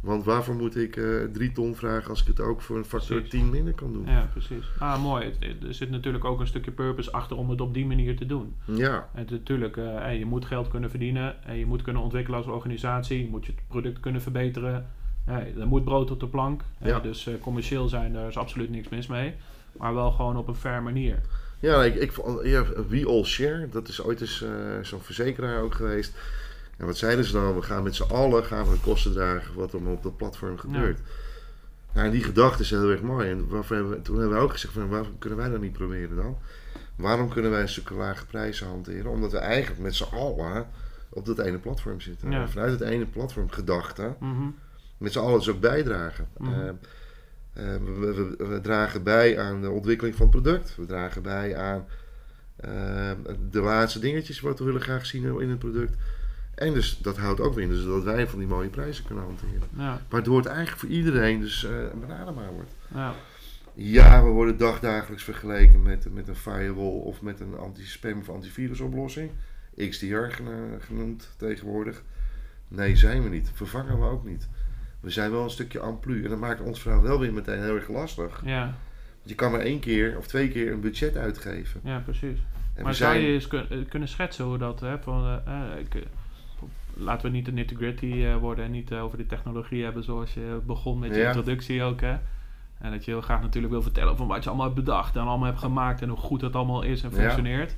Want 0.00 0.24
waarvoor 0.24 0.54
moet 0.54 0.76
ik 0.76 0.96
eh, 0.96 1.04
drie 1.32 1.52
ton 1.52 1.74
vragen 1.74 2.10
als 2.10 2.20
ik 2.20 2.26
het 2.26 2.40
ook 2.40 2.60
voor 2.60 2.76
een 2.76 2.84
factor 2.84 3.16
Precies. 3.16 3.40
10 3.40 3.50
minder 3.50 3.74
kan 3.74 3.92
doen? 3.92 4.06
Ja, 4.06 4.28
precies. 4.32 4.64
Ah, 4.78 5.02
mooi. 5.02 5.32
Er 5.66 5.74
zit 5.74 5.90
natuurlijk 5.90 6.24
ook 6.24 6.40
een 6.40 6.46
stukje 6.46 6.70
purpose 6.70 7.12
achter 7.12 7.36
om 7.36 7.50
het 7.50 7.60
op 7.60 7.74
die 7.74 7.86
manier 7.86 8.16
te 8.16 8.26
doen. 8.26 8.54
Ja, 8.64 9.08
En 9.14 9.26
natuurlijk, 9.30 9.76
hey, 9.76 10.18
je 10.18 10.26
moet 10.26 10.44
geld 10.44 10.68
kunnen 10.68 10.90
verdienen. 10.90 11.44
En 11.44 11.56
je 11.56 11.66
moet 11.66 11.82
kunnen 11.82 12.02
ontwikkelen 12.02 12.38
als 12.38 12.48
organisatie. 12.48 13.22
Je 13.22 13.28
moet 13.28 13.46
je 13.46 13.54
product 13.68 14.00
kunnen 14.00 14.22
verbeteren. 14.22 14.90
Hey, 15.24 15.54
er 15.58 15.66
moet 15.66 15.84
brood 15.84 16.10
op 16.10 16.20
de 16.20 16.26
plank. 16.26 16.62
Ja. 16.78 17.00
dus 17.00 17.26
eh, 17.26 17.34
commercieel 17.40 17.88
zijn, 17.88 18.12
daar 18.12 18.28
is 18.28 18.36
absoluut 18.36 18.70
niks 18.70 18.88
mis 18.88 19.06
mee. 19.06 19.34
Maar 19.72 19.94
wel 19.94 20.10
gewoon 20.10 20.36
op 20.36 20.48
een 20.48 20.54
fair 20.54 20.82
manier. 20.82 21.20
Ja, 21.60 21.84
ik, 21.84 21.94
ik 21.94 22.12
ja, 22.42 22.64
We 22.88 23.06
All 23.06 23.24
Share, 23.24 23.68
dat 23.68 23.88
is 23.88 24.02
ooit 24.02 24.20
eens 24.20 24.42
eh, 24.42 24.50
zo'n 24.82 25.00
verzekeraar 25.00 25.62
ook 25.62 25.74
geweest. 25.74 26.12
En 26.76 26.86
wat 26.86 26.96
zeiden 26.96 27.24
ze 27.24 27.32
dan? 27.32 27.54
We 27.54 27.62
gaan 27.62 27.82
met 27.82 27.94
z'n 27.94 28.12
allen 28.12 28.44
gaan 28.44 28.64
we 28.64 28.72
de 28.72 28.80
kosten 28.80 29.12
dragen 29.12 29.54
wat 29.54 29.72
er 29.72 29.86
op 29.86 30.02
dat 30.02 30.16
platform 30.16 30.58
gebeurt. 30.58 31.00
Nou, 31.92 32.06
en 32.06 32.12
die 32.12 32.22
gedachte 32.22 32.62
is 32.62 32.70
heel 32.70 32.90
erg 32.90 33.02
mooi. 33.02 33.30
En 33.30 33.48
waarvoor 33.48 33.76
hebben 33.76 33.94
we, 33.94 34.02
toen 34.02 34.18
hebben 34.18 34.36
we 34.36 34.42
ook 34.44 34.52
gezegd 34.52 34.74
van 34.74 34.88
waarom 34.88 35.18
kunnen 35.18 35.38
wij 35.38 35.48
dat 35.48 35.60
niet 35.60 35.72
proberen 35.72 36.16
dan? 36.16 36.36
Waarom 36.96 37.28
kunnen 37.28 37.50
wij 37.50 37.66
zulke 37.66 37.94
lage 37.94 38.26
prijzen 38.26 38.66
hanteren? 38.66 39.10
Omdat 39.10 39.32
we 39.32 39.38
eigenlijk 39.38 39.82
met 39.82 39.94
z'n 39.94 40.14
allen 40.14 40.66
op 41.08 41.26
dat 41.26 41.38
ene 41.38 41.58
platform 41.58 42.00
zitten. 42.00 42.30
Ja. 42.30 42.40
En 42.40 42.50
vanuit 42.50 42.70
het 42.70 42.80
ene 42.88 43.06
platform 43.06 43.50
gedachte 43.50 44.14
Mhm. 44.20 44.48
Met 45.00 45.12
z'n 45.12 45.18
allen 45.18 45.38
dus 45.38 45.48
ook 45.48 45.60
bijdragen. 45.60 46.28
Mhm. 46.38 46.52
Eh, 46.52 46.68
eh, 46.68 47.80
we, 47.98 48.34
we- 48.38 48.46
we 48.46 48.60
dragen 48.60 49.02
bij 49.02 49.38
aan 49.38 49.60
de 49.62 49.70
ontwikkeling 49.70 50.16
van 50.16 50.26
het 50.28 50.42
product. 50.42 50.76
We 50.76 50.86
dragen 50.86 51.22
bij 51.22 51.56
aan 51.56 51.84
eh, 52.56 53.10
de 53.50 53.60
laatste 53.60 53.98
dingetjes 53.98 54.40
wat 54.40 54.58
we 54.58 54.64
willen 54.64 54.80
graag 54.80 55.06
zien 55.06 55.40
in 55.40 55.48
het 55.50 55.58
product. 55.58 55.96
En 56.54 56.72
dus 56.74 56.98
dat 56.98 57.16
houdt 57.16 57.40
ook 57.40 57.54
weer 57.54 57.64
in 57.64 57.70
dus 57.70 57.84
dat 57.84 58.02
wij 58.02 58.26
van 58.28 58.38
die 58.38 58.48
mooie 58.48 58.68
prijzen 58.68 59.04
kunnen 59.04 59.24
hanteren. 59.24 59.60
Ja, 59.76 60.00
Waardoor 60.08 60.36
het 60.36 60.46
eigenlijk 60.46 60.78
voor 60.78 60.88
iedereen 60.88 61.40
dus 61.40 61.64
eh 61.64 61.70
benaderbaar 62.00 62.52
wordt. 62.52 62.70
ja, 62.94 63.14
Ja, 63.74 64.22
we 64.24 64.28
worden 64.28 64.56
dagdagelijks 64.56 65.24
vergeleken 65.24 65.82
met, 65.82 66.12
met 66.14 66.28
een 66.28 66.36
firewall 66.36 67.00
of 67.00 67.22
met 67.22 67.40
een 67.40 67.56
anti-spam 67.58 68.18
of 68.18 68.28
antivirusoplossing. 68.28 69.30
XDR 69.88 70.42
genoemd 70.78 71.28
tegenwoordig. 71.36 72.02
Nee, 72.68 72.96
zijn 72.96 73.22
we 73.22 73.28
niet. 73.28 73.50
Vervangen 73.54 73.98
we 73.98 74.04
ook 74.04 74.24
niet. 74.24 74.48
We 75.00 75.10
zijn 75.10 75.30
wel 75.30 75.42
een 75.44 75.50
stukje 75.50 75.80
amplu. 75.80 76.24
En 76.24 76.30
dat 76.30 76.38
maakt 76.38 76.60
ons 76.60 76.80
verhaal 76.80 77.02
wel 77.02 77.18
weer 77.18 77.32
meteen 77.32 77.62
heel 77.62 77.74
erg 77.74 77.88
lastig. 77.88 78.42
ja, 78.44 78.60
Want 78.62 78.74
je 79.28 79.34
kan 79.34 79.50
maar 79.50 79.60
één 79.60 79.78
keer 79.80 80.18
of 80.18 80.26
twee 80.26 80.48
keer 80.48 80.72
een 80.72 80.80
budget 80.80 81.16
uitgeven. 81.16 81.80
ja, 81.84 81.98
precies. 81.98 82.38
En 82.74 82.82
maar 82.84 82.94
zou 82.94 83.14
je 83.16 83.26
eens 83.32 83.46
kun- 83.46 83.70
eh, 83.70 83.78
kunnen 83.88 84.08
schetsen 84.08 84.44
hoe 84.44 84.58
dat, 84.58 84.80
hè, 84.80 84.98
van, 84.98 85.24
eh, 85.46 85.54
eh, 85.72 85.78
ik, 85.78 86.06
laten 86.94 87.26
we 87.30 87.36
niet 87.36 87.44
de 87.44 87.52
nitty-gritty 87.52 88.32
worden 88.34 88.64
en 88.64 88.70
niet 88.70 88.92
over 88.92 89.18
de 89.18 89.26
technologie 89.26 89.84
hebben 89.84 90.04
zoals 90.04 90.34
je 90.34 90.60
begon 90.66 90.98
met 90.98 91.14
je 91.14 91.20
Ja. 91.20 91.26
introductie 91.26 91.82
ook, 91.82 92.00
hè. 92.00 92.16
En 92.78 92.90
dat 92.90 93.04
je 93.04 93.10
heel 93.10 93.20
graag 93.20 93.40
natuurlijk 93.40 93.72
wil 93.72 93.82
vertellen 93.82 94.16
van 94.16 94.26
wat 94.26 94.42
je 94.42 94.48
allemaal 94.48 94.66
hebt 94.66 94.78
bedacht 94.84 95.16
en 95.16 95.22
allemaal 95.22 95.46
hebt 95.46 95.58
gemaakt 95.58 96.02
en 96.02 96.08
hoe 96.08 96.18
goed 96.18 96.40
het 96.40 96.56
allemaal 96.56 96.82
is 96.82 97.02
en 97.02 97.10
Ja. 97.10 97.16
functioneert. 97.16 97.76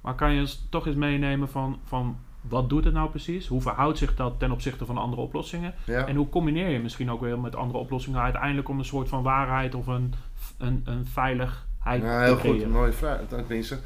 Maar 0.00 0.14
kan 0.14 0.32
je 0.32 0.40
eens, 0.40 0.66
toch 0.70 0.86
eens 0.86 0.96
meenemen 0.96 1.48
van, 1.48 1.78
van 1.84 2.18
wat 2.40 2.68
doet 2.68 2.84
het 2.84 2.94
nou 2.94 3.10
precies? 3.10 3.46
Hoe 3.46 3.60
verhoudt 3.60 3.98
zich 3.98 4.14
dat 4.14 4.38
ten 4.38 4.50
opzichte 4.50 4.86
van 4.86 4.98
andere 4.98 5.22
oplossingen? 5.22 5.74
Ja. 5.84 6.06
En 6.06 6.16
hoe 6.16 6.28
combineer 6.28 6.68
je 6.68 6.78
misschien 6.78 7.10
ook 7.10 7.20
weer 7.20 7.38
met 7.38 7.56
andere 7.56 7.78
oplossingen 7.78 8.20
uiteindelijk 8.20 8.68
om 8.68 8.78
een 8.78 8.84
soort 8.84 9.08
van 9.08 9.22
waarheid 9.22 9.74
of 9.74 9.86
een, 9.86 10.14
een, 10.58 10.82
een 10.84 11.06
veiligheid 11.06 12.02
Nou, 12.02 12.24
heel 12.24 12.34
te 12.34 12.40
goed, 12.40 12.50
creëren? 12.50 12.70
mooie 12.70 12.92
vraag. 12.92 13.20
Tenminste, 13.28 13.78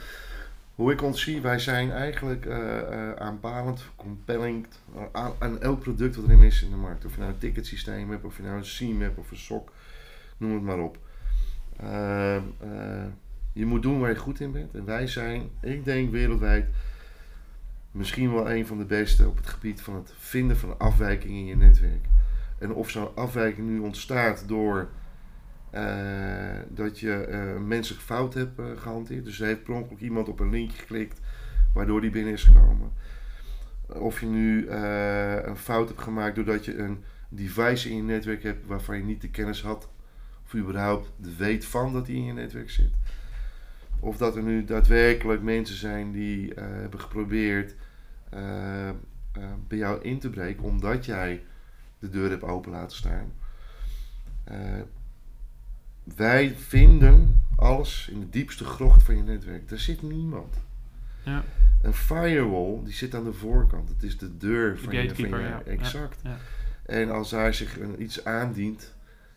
hoe 0.74 0.92
ik 0.92 1.02
ons 1.02 1.22
zie, 1.22 1.40
wij 1.40 1.58
zijn 1.58 1.90
eigenlijk 1.90 2.46
eh 2.46 2.78
eh, 2.78 3.16
aanpalend, 3.16 3.84
compelling 3.96 4.66
eh, 4.96 5.02
aan, 5.12 5.32
aan 5.38 5.60
elk 5.60 5.80
product 5.80 6.16
wat 6.16 6.28
er 6.28 6.44
is 6.44 6.62
in 6.62 6.70
de 6.70 6.76
markt. 6.76 7.04
Of 7.04 7.12
je 7.14 7.20
nou 7.20 7.32
een 7.32 7.38
ticketsysteem 7.38 8.10
hebt, 8.10 8.24
of 8.24 8.36
je 8.36 8.42
nou 8.42 8.56
een 8.56 8.62
CMAP 8.62 9.18
of 9.18 9.30
een 9.30 9.36
SOC, 9.36 9.72
noem 10.36 10.54
het 10.54 10.62
maar 10.62 10.78
op. 10.78 10.98
Je 13.52 13.66
moet 13.66 13.82
doen 13.82 14.00
waar 14.00 14.10
je 14.10 14.16
goed 14.16 14.40
in 14.40 14.52
bent. 14.52 14.74
En 14.74 14.84
wij 14.84 15.06
zijn, 15.06 15.50
ik 15.60 15.84
denk 15.84 16.10
wereldwijd, 16.10 16.66
misschien 17.92 18.34
wel 18.34 18.50
een 18.50 18.66
van 18.66 18.78
de 18.78 18.84
beste 18.84 19.28
op 19.28 19.36
het 19.36 19.46
gebied 19.46 19.80
van 19.80 19.94
het 19.94 20.12
vinden 20.16 20.56
van 20.56 20.78
afwijkingen 20.78 21.38
in 21.38 21.46
je 21.46 21.56
netwerk. 21.56 22.06
En 22.58 22.72
of 22.72 22.90
zo'n 22.90 23.16
afwijking 23.16 23.68
nu 23.68 23.78
ontstaat 23.78 24.48
door 24.48 24.88
eh, 25.70 26.58
dat 26.68 27.00
je 27.00 27.12
eh, 27.12 27.54
een 27.54 27.66
menselijke 27.66 28.04
fout 28.04 28.34
hebt 28.34 28.58
eh, 28.58 28.64
gehanteerd. 28.76 29.24
Dus 29.24 29.38
heeft 29.38 29.62
per 29.62 29.74
ongeluk 29.74 30.00
iemand 30.00 30.28
op 30.28 30.40
een 30.40 30.50
linkje 30.50 30.78
geklikt 30.78 31.20
waardoor 31.74 32.00
die 32.00 32.10
binnen 32.10 32.32
is 32.32 32.44
gekomen. 32.44 32.92
Of 33.86 34.20
je 34.20 34.26
nu 34.26 34.68
een 34.68 35.56
fout 35.56 35.88
hebt 35.88 36.00
gemaakt 36.00 36.34
doordat 36.34 36.64
je 36.64 36.78
een 36.78 37.04
device 37.28 37.90
in 37.90 37.96
je 37.96 38.02
netwerk 38.02 38.42
hebt 38.42 38.66
waarvan 38.66 38.96
je 38.96 39.04
niet 39.04 39.20
de 39.20 39.30
kennis 39.30 39.62
had. 39.62 39.88
Of 40.44 40.54
überhaupt 40.54 41.12
weet 41.38 41.64
van 41.64 41.92
dat 41.92 42.06
die 42.06 42.16
in 42.16 42.24
je 42.24 42.32
netwerk 42.32 42.70
zit. 42.70 42.90
Of 44.00 44.16
dat 44.16 44.36
er 44.36 44.42
nu 44.42 44.64
daadwerkelijk 44.64 45.42
mensen 45.42 45.76
zijn 45.76 46.12
die 46.12 46.52
hebben 46.54 47.00
geprobeerd 47.00 47.74
eh, 48.32 48.88
eh, 48.88 48.94
bij 49.68 49.78
jou 49.78 50.02
in 50.02 50.18
te 50.18 50.30
breken 50.30 50.62
omdat 50.62 51.04
jij 51.04 51.42
de 51.98 52.08
deur 52.08 52.30
hebt 52.30 52.42
open 52.42 52.70
laten 52.70 52.96
staan. 52.96 53.32
wij 56.16 56.54
vinden 56.56 57.42
alles 57.56 58.08
in 58.12 58.20
de 58.20 58.28
diepste 58.28 58.64
grocht 58.64 59.02
van 59.02 59.16
je 59.16 59.22
netwerk. 59.22 59.68
Daar 59.68 59.78
zit 59.78 60.02
niemand. 60.02 60.56
Ja. 61.24 61.44
Een 61.82 61.94
firewall 61.94 62.80
die 62.84 62.92
zit 62.92 63.14
aan 63.14 63.24
de 63.24 63.32
voorkant. 63.32 63.88
Het 63.88 64.02
is 64.02 64.18
de 64.18 64.36
deur 64.36 64.78
van 64.78 64.94
je, 64.94 65.14
van 65.14 65.28
je 65.28 65.36
ja. 65.36 65.62
exact. 65.62 66.20
Ja. 66.22 66.36
En 66.86 67.10
als 67.10 67.30
hij 67.30 67.52
zich 67.52 67.80
een- 67.80 68.02
iets 68.02 68.24
aandient 68.24 68.94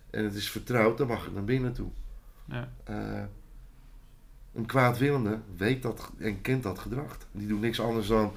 en 0.10 0.24
het 0.24 0.34
is 0.36 0.50
vertrouwd, 0.50 0.98
dan 0.98 1.08
mag 1.08 1.25
het 1.25 1.34
naar 1.34 1.44
binnen 1.44 1.74
toe. 1.74 1.90
Ja. 2.46 2.70
Eh, 2.84 3.24
een 4.54 4.66
kwaadwillende 4.66 5.40
weet 5.58 5.82
dat 5.82 6.12
en 6.18 6.42
kent 6.42 6.64
dat 6.64 6.80
gedrag. 6.80 7.18
Die 7.32 7.48
doet 7.48 7.62
niks 7.62 7.80
anders 7.80 8.08
dan 8.08 8.34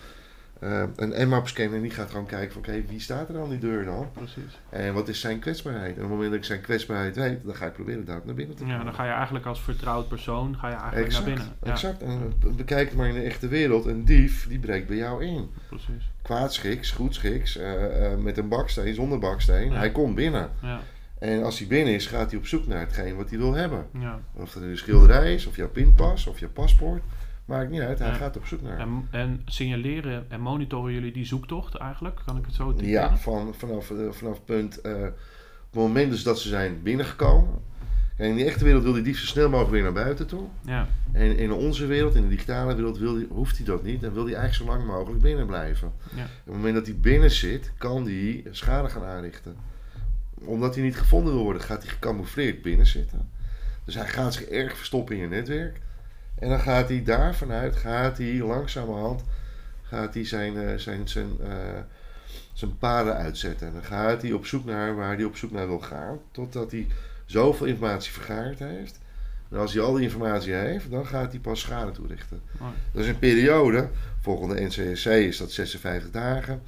eh, 0.61 0.83
een 0.97 1.29
nmap 1.29 1.49
scannen 1.49 1.77
en 1.77 1.83
die 1.83 1.91
gaat 1.91 2.11
gewoon 2.11 2.27
kijken 2.27 2.53
van 2.53 2.61
oké, 2.63 2.83
wie 2.89 3.01
staat 3.01 3.29
er 3.29 3.41
aan 3.41 3.49
die 3.49 3.59
deur 3.59 3.85
dan? 3.85 4.09
Precies. 4.13 4.59
En 4.71 4.95
wat 4.95 5.09
is 5.09 5.21
zijn 5.21 5.39
kwetsbaarheid? 5.39 5.91
En 5.91 5.95
op 5.95 5.99
het 6.01 6.09
moment 6.09 6.31
dat 6.31 6.39
ik 6.39 6.45
zijn 6.45 6.61
kwetsbaarheid 6.61 7.17
weet, 7.17 7.45
dan 7.45 7.55
ga 7.55 7.67
ik 7.67 7.73
proberen 7.73 8.05
daar 8.05 8.21
naar 8.25 8.35
binnen 8.35 8.57
te 8.57 8.63
komen. 8.63 8.79
Ja, 8.79 8.85
dan 8.85 8.95
ga 8.95 9.05
je 9.05 9.11
eigenlijk 9.13 9.47
als 9.47 9.61
vertrouwd 9.61 10.09
persoon 10.09 10.57
ga 10.59 10.69
je 10.69 10.75
eigenlijk 10.75 11.07
Exact, 11.07 11.27
naar 11.27 11.35
binnen. 11.35 11.55
Ja, 11.63 11.71
exact. 11.71 12.03
En 12.03 12.33
eh, 12.45 12.53
bekijk 12.55 12.89
het 12.89 12.97
maar 12.97 13.09
in 13.09 13.15
de 13.15 13.21
echte 13.23 13.49
wereld. 13.49 13.87
Een 13.87 14.05
dief, 14.05 14.49
die 14.49 14.59
breekt 14.59 14.87
bij 14.87 14.97
jou 14.97 15.25
in. 15.25 15.51
precies. 15.69 16.11
Kwaadschiks, 16.23 16.91
goedschiks, 16.91 17.57
eh, 17.57 18.13
eh, 18.13 18.19
met 18.19 18.39
een 18.39 18.49
baksteen, 18.49 18.95
zonder 18.95 19.19
baksteen. 19.19 19.71
Ja. 19.73 19.79
Hij 19.79 19.91
komt 19.93 20.15
binnen. 20.15 20.51
Ja, 20.63 20.81
En 21.19 21.43
als 21.45 21.59
hij 21.59 21.69
binnen 21.69 21.95
is, 21.95 22.07
gaat 22.07 22.31
hij 22.31 22.39
op 22.39 22.47
zoek 22.47 22.67
naar 22.67 22.81
hetgeen 22.81 23.17
wat 23.17 23.29
hij 23.31 23.39
wil 23.39 23.55
hebben. 23.55 23.87
ja. 23.99 24.21
Of 24.35 24.53
dat 24.53 24.63
een 24.63 24.77
schilderij 24.77 25.35
is, 25.35 25.47
of 25.47 25.57
jouw 25.57 25.69
pinpas, 25.69 26.27
of 26.27 26.39
je 26.39 26.49
paspoort. 26.49 27.03
Maakt 27.49 27.71
niet 27.71 27.81
uit, 27.81 27.99
hij 27.99 28.15
gaat 28.15 28.37
op 28.37 28.47
zoek 28.47 28.63
naar. 28.63 28.79
En, 28.79 29.09
en 29.11 29.43
signaleren 29.45 30.27
en 30.29 30.41
monitoren 30.41 30.93
jullie 30.93 31.13
die 31.13 31.25
zoektocht 31.25 31.75
eigenlijk? 31.77 32.21
Kan 32.27 32.37
ik 32.37 32.45
het 32.45 32.55
zo 32.55 32.71
typeren? 32.71 32.91
Ja, 32.91 33.17
van, 33.17 33.55
vanaf, 33.55 33.91
eh, 33.91 34.11
vanaf 34.11 34.45
punt, 34.45 34.81
eh, 34.81 34.93
op 34.93 35.71
het 35.71 35.81
moment 35.81 36.11
dus 36.11 36.23
dat 36.23 36.39
ze 36.41 36.49
zijn 36.49 36.83
binnengekomen. 36.83 37.55
En 38.17 38.29
in 38.29 38.37
de 38.37 38.45
echte 38.45 38.65
wereld 38.65 38.83
wil 38.83 38.93
die 38.93 39.03
dief 39.03 39.19
zo 39.19 39.27
snel 39.27 39.49
mogelijk 39.49 39.71
weer 39.73 39.83
naar 39.83 39.93
buiten 39.93 40.27
toe. 40.27 40.47
Ja, 40.65 40.87
En 41.13 41.37
in 41.39 41.53
onze 41.53 41.87
wereld, 41.87 42.15
in 42.15 42.23
de 42.23 42.29
digitale 42.29 42.75
wereld, 42.75 42.99
wil 42.99 43.15
die, 43.15 43.27
hoeft 43.31 43.57
hij 43.57 43.67
dat 43.67 43.83
niet. 43.83 44.03
En 44.03 44.13
wil 44.13 44.25
hij 44.25 44.35
eigenlijk 44.35 44.71
zo 44.71 44.77
lang 44.77 44.91
mogelijk 44.91 45.23
binnen 45.23 45.47
blijven. 45.47 45.93
ja, 46.17 46.23
Op 46.23 46.29
het 46.45 46.55
moment 46.55 46.75
dat 46.75 46.87
hij 46.87 46.97
binnen 46.97 47.31
zit, 47.31 47.73
kan 47.79 48.05
hij 48.05 48.45
schade 48.51 48.89
gaan 48.89 49.05
aanrichten. 49.05 49.57
Omdat 50.45 50.75
hij 50.75 50.85
niet 50.85 50.97
gevonden 50.97 51.33
wil 51.35 51.43
worden, 51.43 51.63
gaat 51.63 51.83
hij 51.83 51.93
gecamoufleerd 51.93 52.63
binnen 52.63 52.87
zitten. 52.87 53.31
Dus 53.85 53.95
hij 53.95 54.09
gaat 54.09 54.35
zich 54.35 54.45
erg 54.45 54.77
verstoppen 54.77 55.15
in 55.15 55.21
je 55.21 55.29
netwerk. 55.29 55.81
En 56.41 56.49
dan 56.49 56.61
gaat 56.61 56.89
hij 56.89 57.03
daar 57.03 57.35
vanuit, 57.35 57.77
gaat 57.77 58.19
hij 58.19 58.35
langzamerhand, 58.35 59.25
gaat 59.83 60.15
hij 60.15 60.25
zijn, 60.25 60.57
eh, 60.57 60.77
zijn, 60.77 61.09
zijn, 61.09 61.31
eh, 61.41 61.49
zijn 62.53 62.79
paden 62.79 63.17
uitzetten. 63.17 63.67
En 63.67 63.73
dan 63.73 63.85
gaat 63.85 64.23
hij 64.23 64.33
op 64.33 64.47
zoek 64.47 64.65
naar 64.65 64.97
waar 64.97 65.15
hij 65.15 65.25
op 65.25 65.37
zoek 65.37 65.51
naar 65.51 65.67
wil 65.67 65.81
gaan. 65.81 66.19
Totdat 66.31 66.71
hij 66.71 66.87
zoveel 67.27 67.67
informatie 67.67 68.13
vergaard 68.13 68.59
heeft. 68.59 68.99
En 69.51 69.59
als 69.59 69.73
hij 69.73 69.83
al 69.83 69.93
die 69.93 70.03
informatie 70.03 70.53
heeft, 70.53 70.91
dan 70.91 71.07
gaat 71.07 71.31
hij 71.31 71.41
pas 71.41 71.61
schade 71.61 71.91
toerichten. 71.91 72.41
mooi. 72.59 72.73
Dat 72.93 73.03
is 73.03 73.09
een 73.09 73.19
periode. 73.19 73.89
Volgens 74.21 74.55
de 74.55 74.61
NCSC 74.61 75.07
is 75.07 75.37
dat 75.37 75.53
56 75.53 76.11
dagen. 76.11 76.63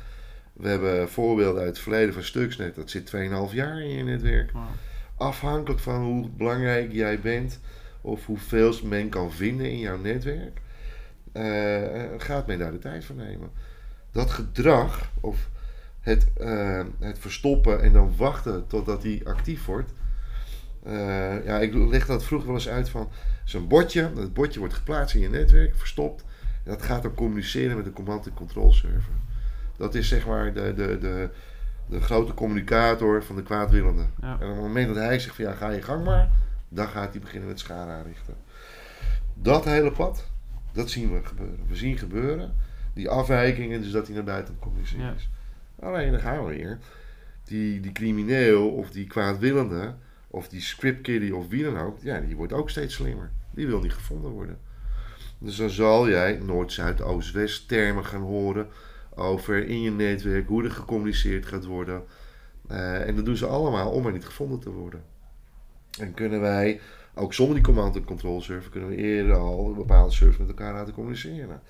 We 0.52 0.68
hebben 0.68 1.08
voorbeelden 1.08 1.60
uit 1.60 1.68
het 1.68 1.78
verleden 1.78 2.14
van 2.14 2.22
Stuxnet. 2.22 2.74
Dat 2.74 2.90
zit 2.90 3.06
2,5 3.06 3.52
jaar 3.52 3.80
in 3.80 3.88
je 3.88 4.02
netwerk. 4.02 4.50
Afhankelijk 5.16 5.80
van 5.80 6.04
hoe 6.04 6.28
belangrijk 6.28 6.92
jij 6.92 7.20
bent. 7.20 7.60
Of 8.00 8.26
hoeveel 8.26 8.74
men 8.84 9.08
kan 9.08 9.32
vinden 9.32 9.70
in 9.70 9.78
jouw 9.78 9.98
netwerk. 9.98 10.60
eh, 11.32 12.02
gaat 12.18 12.46
men 12.46 12.58
daar 12.58 12.70
de 12.72 12.78
tijd 12.78 13.04
voor 13.04 13.16
nemen. 13.16 13.50
Dat 14.12 14.30
gedrag. 14.30 15.10
Of 15.20 15.48
het, 16.00 16.32
eh, 16.36 16.84
het 16.98 17.18
verstoppen 17.18 17.82
en 17.82 17.92
dan 17.92 18.16
wachten 18.16 18.66
totdat 18.66 19.02
hij 19.02 19.20
actief 19.24 19.64
wordt. 19.66 19.92
eh, 20.84 21.44
ja, 21.44 21.58
ik 21.58 21.74
leg 21.74 22.06
dat 22.06 22.24
vroeger 22.24 22.46
wel 22.48 22.56
eens 22.56 22.68
uit 22.68 22.88
van 22.88 23.08
zo'n 23.44 23.68
bordje. 23.68 24.12
Dat 24.14 24.32
bordje 24.34 24.58
wordt 24.58 24.74
geplaatst 24.74 25.14
in 25.14 25.20
je 25.20 25.28
netwerk, 25.28 25.76
verstopt. 25.76 26.24
En 26.64 26.70
dat 26.70 26.82
gaat 26.82 27.02
dan 27.02 27.14
communiceren 27.14 27.76
met 27.76 27.84
de 27.84 27.92
command 27.92 28.26
en 28.26 28.34
control 28.34 28.72
server. 28.72 29.12
Dat 29.76 29.94
is 29.94 30.08
zeg 30.08 30.26
maar 30.26 30.52
de, 30.52 30.74
de, 30.74 30.98
de, 30.98 31.30
de 31.88 32.00
grote 32.00 32.34
communicator 32.34 33.22
van 33.24 33.36
de 33.36 33.42
kwaadwillende. 33.42 34.02
Ja. 34.20 34.36
En 34.40 34.46
op 34.48 34.54
het 34.54 34.62
moment 34.62 34.86
dat 34.88 34.96
hij 34.96 35.18
zegt 35.18 35.34
van 35.34 35.44
ja, 35.44 35.52
ga 35.52 35.68
je 35.70 35.82
gang 35.82 36.04
maar, 36.04 36.28
dan 36.70 36.88
gaat 36.88 37.10
hij 37.12 37.20
beginnen 37.20 37.48
met 37.48 37.58
schade 37.58 37.90
aanrichten. 37.90 38.34
Dat 39.34 39.64
hele 39.64 39.92
pad, 39.92 40.30
dat 40.72 40.90
zien 40.90 41.12
we 41.12 41.24
gebeuren. 41.24 41.66
We 41.68 41.76
zien 41.76 41.98
gebeuren, 41.98 42.54
die 42.94 43.08
afwijkingen, 43.08 43.82
dus 43.82 43.90
dat 43.90 44.06
hij 44.06 44.14
naar 44.14 44.24
buiten 44.24 44.58
communiceren 44.58 45.04
Ja. 45.06 45.12
is. 45.12 45.30
Alleen 45.80 46.10
dan 46.10 46.20
gaan 46.20 46.44
we 46.44 46.54
weer. 46.56 46.78
Die, 47.44 47.80
die 47.80 47.92
crimineel 47.92 48.70
of 48.70 48.90
die 48.90 49.06
kwaadwillende, 49.06 49.94
of 50.28 50.48
die 50.48 50.60
scriptkiddie 50.60 51.36
of 51.36 51.48
wie 51.48 51.64
dan 51.64 51.78
ook, 51.78 51.98
ja, 52.02 52.20
die 52.20 52.36
wordt 52.36 52.52
ook 52.52 52.70
steeds 52.70 52.94
slimmer. 52.94 53.30
Die 53.50 53.66
wil 53.66 53.80
niet 53.80 53.92
gevonden 53.92 54.30
worden. 54.30 54.58
Dus 55.38 55.56
dan 55.56 55.70
zal 55.70 56.08
jij 56.08 56.38
Noord, 56.42 56.72
Zuid, 56.72 57.00
Oost, 57.02 57.32
West 57.32 57.68
termen 57.68 58.04
gaan 58.04 58.20
horen 58.22 58.68
over 59.14 59.66
in 59.66 59.80
je 59.80 59.90
netwerk, 59.90 60.48
hoe 60.48 60.64
er 60.64 60.70
gecommuniceerd 60.70 61.46
gaat 61.46 61.64
worden. 61.64 62.02
Eh, 62.68 63.08
en 63.08 63.16
dat 63.16 63.24
doen 63.24 63.36
ze 63.36 63.46
allemaal 63.46 63.90
om 63.90 64.02
maar 64.02 64.12
niet 64.12 64.24
gevonden 64.24 64.60
te 64.60 64.70
worden. 64.70 65.02
En 65.98 66.14
kunnen 66.14 66.40
wij, 66.40 66.80
ook 67.14 67.34
zonder 67.34 67.54
die 67.54 67.64
command 67.64 67.96
en 67.96 68.04
control 68.04 68.40
server, 68.40 68.70
kunnen 68.70 68.88
we 68.88 68.96
eerder 68.96 69.34
al 69.34 69.74
bepaalde 69.74 70.12
servers 70.12 70.36
met 70.36 70.48
elkaar 70.48 70.72
laten 70.72 70.94
communiceren. 70.94 71.62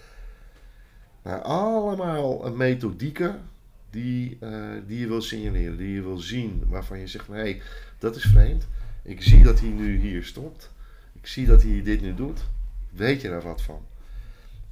Nou, 1.23 1.43
allemaal 1.43 2.53
methodieken 2.55 3.49
die, 3.91 4.37
eh, 4.41 4.69
die 4.87 4.99
je 4.99 5.07
wil 5.07 5.23
signaleren, 5.23 5.77
die 5.77 5.93
je 5.93 6.03
wil 6.03 6.19
zien, 6.19 6.63
waarvan 6.69 6.99
je 6.99 7.07
zegt 7.07 7.27
hé, 7.27 7.35
hey, 7.35 7.63
dat 7.99 8.17
is 8.17 8.23
vreemd. 8.23 8.67
Ik 9.03 9.23
zie 9.23 9.43
dat 9.43 9.61
hij 9.61 9.69
nu 9.69 9.99
hier 9.99 10.25
stopt. 10.25 10.71
Ik 11.13 11.27
zie 11.27 11.47
dat 11.47 11.63
hij 11.63 11.83
dit 11.83 12.01
nu 12.01 12.15
doet. 12.15 12.41
Weet 12.91 13.21
je 13.21 13.29
daar 13.29 13.43
wat 13.43 13.63
van? 13.63 13.87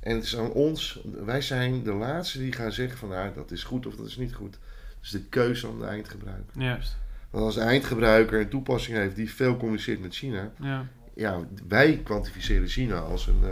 En 0.00 0.14
het 0.14 0.24
is 0.24 0.36
aan 0.36 0.52
ons, 0.52 1.00
wij 1.24 1.40
zijn 1.40 1.82
de 1.82 1.92
laatste 1.92 2.38
die 2.38 2.52
gaan 2.52 2.72
zeggen 2.72 2.98
van 2.98 3.08
nou, 3.08 3.34
dat 3.34 3.50
is 3.50 3.64
goed 3.64 3.86
of 3.86 3.96
dat 3.96 4.06
is 4.06 4.16
niet 4.16 4.34
goed. 4.34 4.58
Dus 5.00 5.10
de 5.10 5.24
keuze 5.24 5.66
aan 5.66 5.78
de 5.78 5.86
eindgebruiker. 5.86 6.62
Juist. 6.62 6.96
Want 7.30 7.44
als 7.44 7.54
de 7.54 7.60
eindgebruiker 7.60 8.40
een 8.40 8.48
toepassing 8.48 8.96
heeft 8.96 9.16
die 9.16 9.30
veel 9.34 9.56
communiceert 9.56 10.00
met 10.00 10.14
China, 10.14 10.50
Ja, 10.60 10.84
ja, 11.14 11.38
wij 11.68 12.00
kwantificeren 12.04 12.68
China 12.68 12.98
als 12.98 13.26
een 13.26 13.42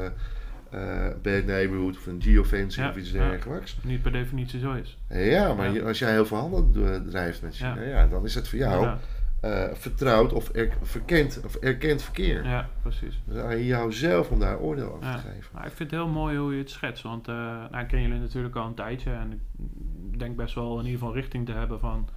eh, 0.70 1.06
bad 1.22 1.44
neighborhood 1.44 1.96
of 1.96 2.06
een 2.06 2.22
geofencing 2.22 2.86
Ja, 2.86 2.90
of 2.92 2.96
iets 2.98 3.10
ja. 3.10 3.28
dergelijks. 3.28 3.76
niet 3.82 4.02
per 4.02 4.12
definitie 4.12 4.60
zo 4.60 4.72
is. 4.72 4.98
Ja, 5.08 5.54
maar 5.54 5.72
Ja. 5.72 5.82
als 5.82 5.98
jij 5.98 6.10
heel 6.12 6.26
veel 6.26 6.36
handel 6.36 6.70
drijft 7.08 7.42
met 7.42 7.56
China, 7.56 7.80
Ja. 7.82 8.06
dan 8.06 8.24
is 8.24 8.34
het 8.34 8.48
voor 8.48 8.58
jou 8.58 8.96
eh, 9.40 9.64
vertrouwd 9.72 10.32
of 10.32 10.50
er, 10.54 10.68
verkend 10.82 11.40
of 11.44 11.54
erkend 11.56 12.02
verkeer. 12.02 12.44
ja, 12.44 12.68
precies. 12.82 13.20
Dus 13.24 13.42
aan 13.42 13.62
jou 13.64 13.92
zelf 13.92 14.30
om 14.30 14.38
daar 14.40 14.58
oordeel 14.58 14.88
over 14.92 15.00
te 15.12 15.18
geven. 15.18 15.50
Maar 15.52 15.66
ik 15.66 15.72
vind 15.72 15.90
het 15.90 16.00
heel 16.00 16.08
mooi 16.08 16.36
hoe 16.38 16.52
je 16.52 16.58
het 16.58 16.70
schetst. 16.70 17.02
Want 17.02 17.28
eh 17.28 17.34
nou, 17.70 17.78
ik 17.78 17.88
ken 17.88 18.02
jullie 18.02 18.18
natuurlijk 18.18 18.56
al 18.56 18.66
een 18.66 18.74
tijdje. 18.74 19.10
En 19.10 19.40
ik 20.12 20.18
denk 20.18 20.36
best 20.36 20.54
wel 20.54 20.78
in 20.78 20.84
ieder 20.84 20.98
geval 20.98 21.14
richting 21.14 21.46
te 21.46 21.52
hebben 21.52 21.80
van... 21.80 22.08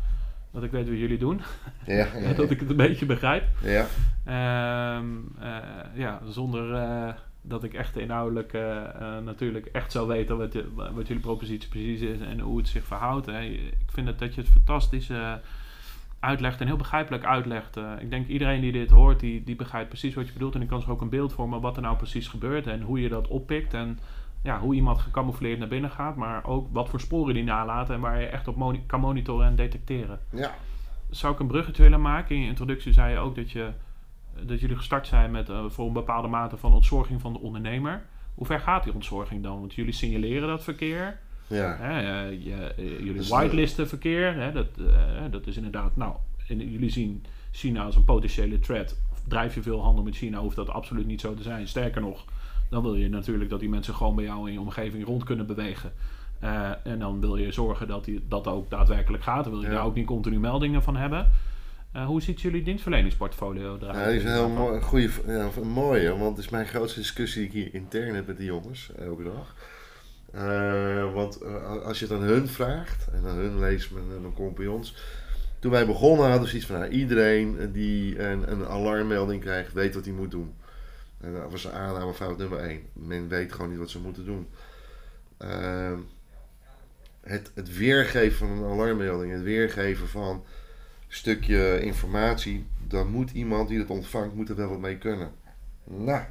Dat 0.51 0.63
ik 0.63 0.71
weet 0.71 0.89
wat 0.89 0.97
jullie 0.97 1.17
doen. 1.17 1.41
Ja, 1.85 1.95
ja, 1.95 2.07
ja. 2.27 2.33
dat 2.33 2.51
ik 2.51 2.59
het 2.59 2.69
een 2.69 2.75
beetje 2.75 3.05
begrijp. 3.05 3.43
ja. 3.63 3.85
Ehm, 4.25 5.05
eh, 5.39 5.55
ja, 5.93 6.21
zonder 6.27 6.73
eh, 6.73 7.13
dat 7.41 7.63
ik 7.63 7.73
echt 7.73 7.97
inhoudelijk 7.97 8.53
eh, 8.53 8.61
natuurlijk 9.25 9.65
echt 9.65 9.91
zou 9.91 10.07
weten 10.07 10.37
wat, 10.37 10.53
je- 10.53 10.69
wat 10.93 11.07
jullie 11.07 11.23
propositie 11.23 11.69
precies 11.69 12.01
is 12.01 12.19
en 12.19 12.39
hoe 12.39 12.57
het 12.57 12.67
zich 12.67 12.83
verhoudt. 12.85 13.25
Hè. 13.25 13.41
Ik 13.41 13.73
vind 13.91 14.07
het 14.07 14.19
dat 14.19 14.35
je 14.35 14.41
het 14.41 14.49
fantastisch 14.49 15.09
uitlegt 16.19 16.61
en 16.61 16.67
heel 16.67 16.75
begrijpelijk 16.77 17.25
uitlegt. 17.25 17.77
Ik 17.99 18.09
denk 18.09 18.27
iedereen 18.27 18.61
die 18.61 18.71
dit 18.71 18.89
hoort, 18.89 19.19
die, 19.19 19.43
die 19.43 19.55
begrijpt 19.55 19.89
precies 19.89 20.13
wat 20.13 20.27
je 20.27 20.33
bedoelt. 20.33 20.55
En 20.55 20.61
ik 20.61 20.67
kan 20.67 20.79
zich 20.81 20.89
ook 20.89 21.01
een 21.01 21.09
beeld 21.09 21.33
vormen 21.33 21.61
wat 21.61 21.75
er 21.75 21.81
nou 21.81 21.97
precies 21.97 22.27
gebeurt 22.27 22.67
en 22.67 22.81
hoe 22.81 23.01
je 23.01 23.09
dat 23.09 23.27
oppikt. 23.27 23.73
En 23.73 23.99
ja, 24.43 24.59
hoe 24.59 24.75
iemand 24.75 24.99
gecamoufleerd 24.99 25.59
naar 25.59 25.67
binnen 25.67 25.89
gaat, 25.91 26.15
maar 26.15 26.45
ook 26.45 26.67
wat 26.71 26.89
voor 26.89 26.99
sporen 26.99 27.33
die 27.33 27.43
nalaten 27.43 27.95
en 27.95 28.01
waar 28.01 28.21
je 28.21 28.27
echt 28.27 28.47
op 28.47 28.55
moni- 28.55 28.83
kan 28.85 28.99
monitoren 28.99 29.47
en 29.47 29.55
detecteren 29.55 30.19
ja. 30.31 30.55
zou 31.09 31.33
ik 31.33 31.39
een 31.39 31.47
bruggetje 31.47 31.83
willen 31.83 32.01
maken. 32.01 32.35
In 32.35 32.41
je 32.41 32.47
introductie 32.47 32.93
zei 32.93 33.11
je 33.11 33.17
ook 33.17 33.35
dat, 33.35 33.51
je, 33.51 33.71
dat 34.41 34.59
jullie 34.59 34.75
gestart 34.75 35.07
zijn 35.07 35.31
met 35.31 35.49
eh, 35.49 35.63
voor 35.67 35.87
een 35.87 35.93
bepaalde 35.93 36.27
mate 36.27 36.57
van 36.57 36.73
ontzorging 36.73 37.21
van 37.21 37.33
de 37.33 37.39
ondernemer. 37.39 38.05
Hoe 38.35 38.45
ver 38.45 38.59
gaat 38.59 38.83
die 38.83 38.93
ontzorging 38.93 39.43
dan? 39.43 39.59
Want 39.59 39.73
jullie 39.73 39.93
signaleren 39.93 40.47
dat 40.47 40.63
verkeer. 40.63 41.19
ja. 41.47 41.75
Hè, 41.79 41.99
eh, 41.99 42.43
je, 42.45 42.73
eh, 42.77 42.97
jullie 42.99 43.13
Dus, 43.13 43.29
whitelisten 43.29 43.87
verkeer. 43.87 44.33
Hè, 44.35 44.51
dat, 44.51 44.67
dat 45.31 45.47
is 45.47 45.55
inderdaad, 45.55 45.95
nou, 45.95 46.15
jullie 46.47 46.89
zien 46.89 47.25
China 47.51 47.83
als 47.83 47.95
een 47.95 48.03
potentiële 48.03 48.59
threat. 48.59 48.99
Drijf 49.27 49.55
je 49.55 49.61
veel 49.61 49.81
handel 49.81 50.03
met 50.03 50.15
China, 50.15 50.39
hoeft 50.39 50.55
dat 50.55 50.69
absoluut 50.69 51.05
niet 51.05 51.21
zo 51.21 51.33
te 51.33 51.43
zijn. 51.43 51.67
Sterker 51.67 52.01
nog, 52.01 52.25
dan 52.69 52.81
wil 52.81 52.95
je 52.95 53.09
natuurlijk 53.09 53.49
dat 53.49 53.59
die 53.59 53.69
mensen 53.69 53.93
gewoon 53.95 54.15
bij 54.15 54.25
jou 54.25 54.47
in 54.47 54.53
je 54.53 54.59
omgeving 54.59 55.05
rond 55.05 55.23
kunnen 55.23 55.45
bewegen. 55.47 55.91
Eh, 56.39 56.69
en 56.83 56.99
dan 56.99 57.19
wil 57.19 57.35
je 57.37 57.51
zorgen 57.51 57.87
dat 57.87 58.05
die, 58.05 58.25
dat 58.27 58.47
ook 58.47 58.69
daadwerkelijk 58.69 59.23
gaat. 59.23 59.43
Dan 59.43 59.53
wil 59.53 59.61
je 59.61 59.67
Ja. 59.67 59.73
daar 59.73 59.85
ook 59.85 59.95
niet 59.95 60.05
continu 60.05 60.39
meldingen 60.39 60.83
van 60.83 60.95
hebben. 60.95 61.31
Eh, 61.91 62.05
hoe 62.05 62.21
ziet 62.21 62.41
jullie 62.41 62.63
dienstverleningsportfolio 62.63 63.77
eruit? 63.81 63.95
Ja, 63.97 64.07
die 64.07 64.17
is 64.17 64.23
een 64.23 64.31
heel 64.31 64.49
mooi, 64.49 64.81
goede, 64.81 65.09
ja, 65.27 65.49
mooie, 65.63 66.17
want 66.17 66.35
het 66.37 66.45
is 66.45 66.51
mijn 66.51 66.65
grootste 66.67 66.99
discussie 66.99 67.49
die 67.49 67.63
ik 67.65 67.71
hier 67.71 67.81
intern 67.81 68.15
heb 68.15 68.27
met 68.27 68.37
de 68.37 68.43
jongens, 68.45 68.91
elke 68.99 69.23
dag. 69.23 69.55
Eh, 70.33 71.13
want 71.13 71.41
eh, 71.41 71.81
als 71.85 71.99
je 71.99 72.05
het 72.05 72.13
aan 72.13 72.21
hun 72.21 72.47
vraagt, 72.47 73.07
en 73.11 73.25
aan 73.27 73.35
hun 73.35 73.59
leest 73.59 73.91
met 73.91 74.21
mijn 74.21 74.33
compagnons, 74.33 74.95
Toen 75.59 75.71
wij 75.71 75.85
begonnen 75.85 76.21
hadden 76.25 76.41
we 76.41 76.47
zoiets 76.49 76.67
van 76.67 76.79
nou, 76.79 76.91
iedereen 76.91 77.71
die 77.71 78.23
een, 78.23 78.51
een 78.51 78.65
alarmmelding 78.65 79.41
krijgt, 79.41 79.73
weet 79.73 79.95
wat 79.95 80.05
hij 80.05 80.13
moet 80.13 80.31
doen. 80.31 80.53
En 81.21 81.33
dat 81.33 81.51
was 81.51 81.69
aannamefout 81.69 82.37
nummer 82.37 82.59
1. 82.59 82.81
Men 82.93 83.27
weet 83.27 83.51
gewoon 83.51 83.69
niet 83.69 83.79
wat 83.79 83.89
ze 83.89 83.99
moeten 83.99 84.25
doen. 84.25 84.47
Ehm, 85.37 85.99
het, 87.21 87.51
het 87.53 87.77
weergeven 87.77 88.37
van 88.37 88.49
een 88.49 88.71
alarmmelding, 88.71 89.31
het 89.31 89.41
weergeven 89.41 90.07
van 90.07 90.35
een 90.35 90.43
stukje 91.07 91.81
informatie, 91.81 92.67
dan 92.87 93.07
moet 93.07 93.31
iemand 93.31 93.69
die 93.69 93.79
het 93.79 93.89
ontvangt, 93.89 94.35
moet 94.35 94.49
er 94.49 94.55
wel 94.55 94.69
wat 94.69 94.79
mee 94.79 94.97
kunnen. 94.97 95.31
Nou, 95.83 96.23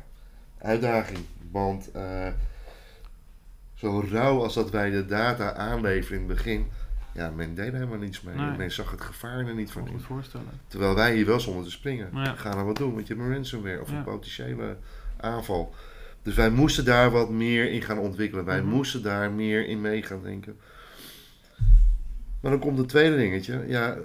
uitdaging. 0.59 1.18
Want 1.51 1.88
uh, 1.96 2.29
zo 3.74 4.05
rauw 4.11 4.42
als 4.42 4.55
dat 4.55 4.70
wij 4.70 4.90
de 4.90 5.07
data 5.07 5.53
aanleveren 5.53 6.20
in 6.20 6.29
het 6.29 6.37
begin, 6.37 6.68
ja, 7.18 7.31
men 7.31 7.54
deed 7.54 7.72
helemaal 7.72 7.98
niets 7.98 8.20
mee. 8.20 8.35
Nee. 8.35 8.57
Men 8.57 8.70
zag 8.70 8.90
het 8.90 9.00
gevaar 9.00 9.46
er 9.46 9.54
niet 9.54 9.70
van 9.70 9.88
in. 9.88 10.00
voorstellen. 10.00 10.61
Terwijl 10.68 10.94
wij 10.94 11.14
hier 11.14 11.26
wel 11.26 11.40
zonder 11.40 11.64
te 11.64 11.70
springen. 11.70 12.11
Ja. 12.14 12.35
Gaan 12.35 12.59
er 12.59 12.64
wat 12.64 12.76
doen, 12.76 12.94
want 12.94 13.07
je 13.07 13.14
hebt 13.14 13.26
een 13.26 13.35
ransomware 13.35 13.81
of 13.81 13.90
een 13.90 14.02
potentiële 14.02 14.76
aanval. 15.16 15.74
Dus 16.22 16.35
wij 16.35 16.50
moesten 16.50 16.85
daar 16.85 17.11
wat 17.11 17.31
meer 17.31 17.70
in 17.70 17.83
gaan 17.83 17.98
ontwikkelen. 17.98 18.44
Wij 18.44 18.61
mhm. 18.61 18.70
moesten 18.70 19.02
daar 19.02 19.31
meer 19.31 19.66
in 19.66 19.81
mee 19.81 20.02
gaan 20.02 20.22
denken. 20.22 20.57
Maar 22.40 22.50
dan 22.50 22.61
komt 22.61 22.78
het 22.78 22.88
tweede 22.88 23.16
dingetje. 23.16 23.64
Ja, 23.66 23.96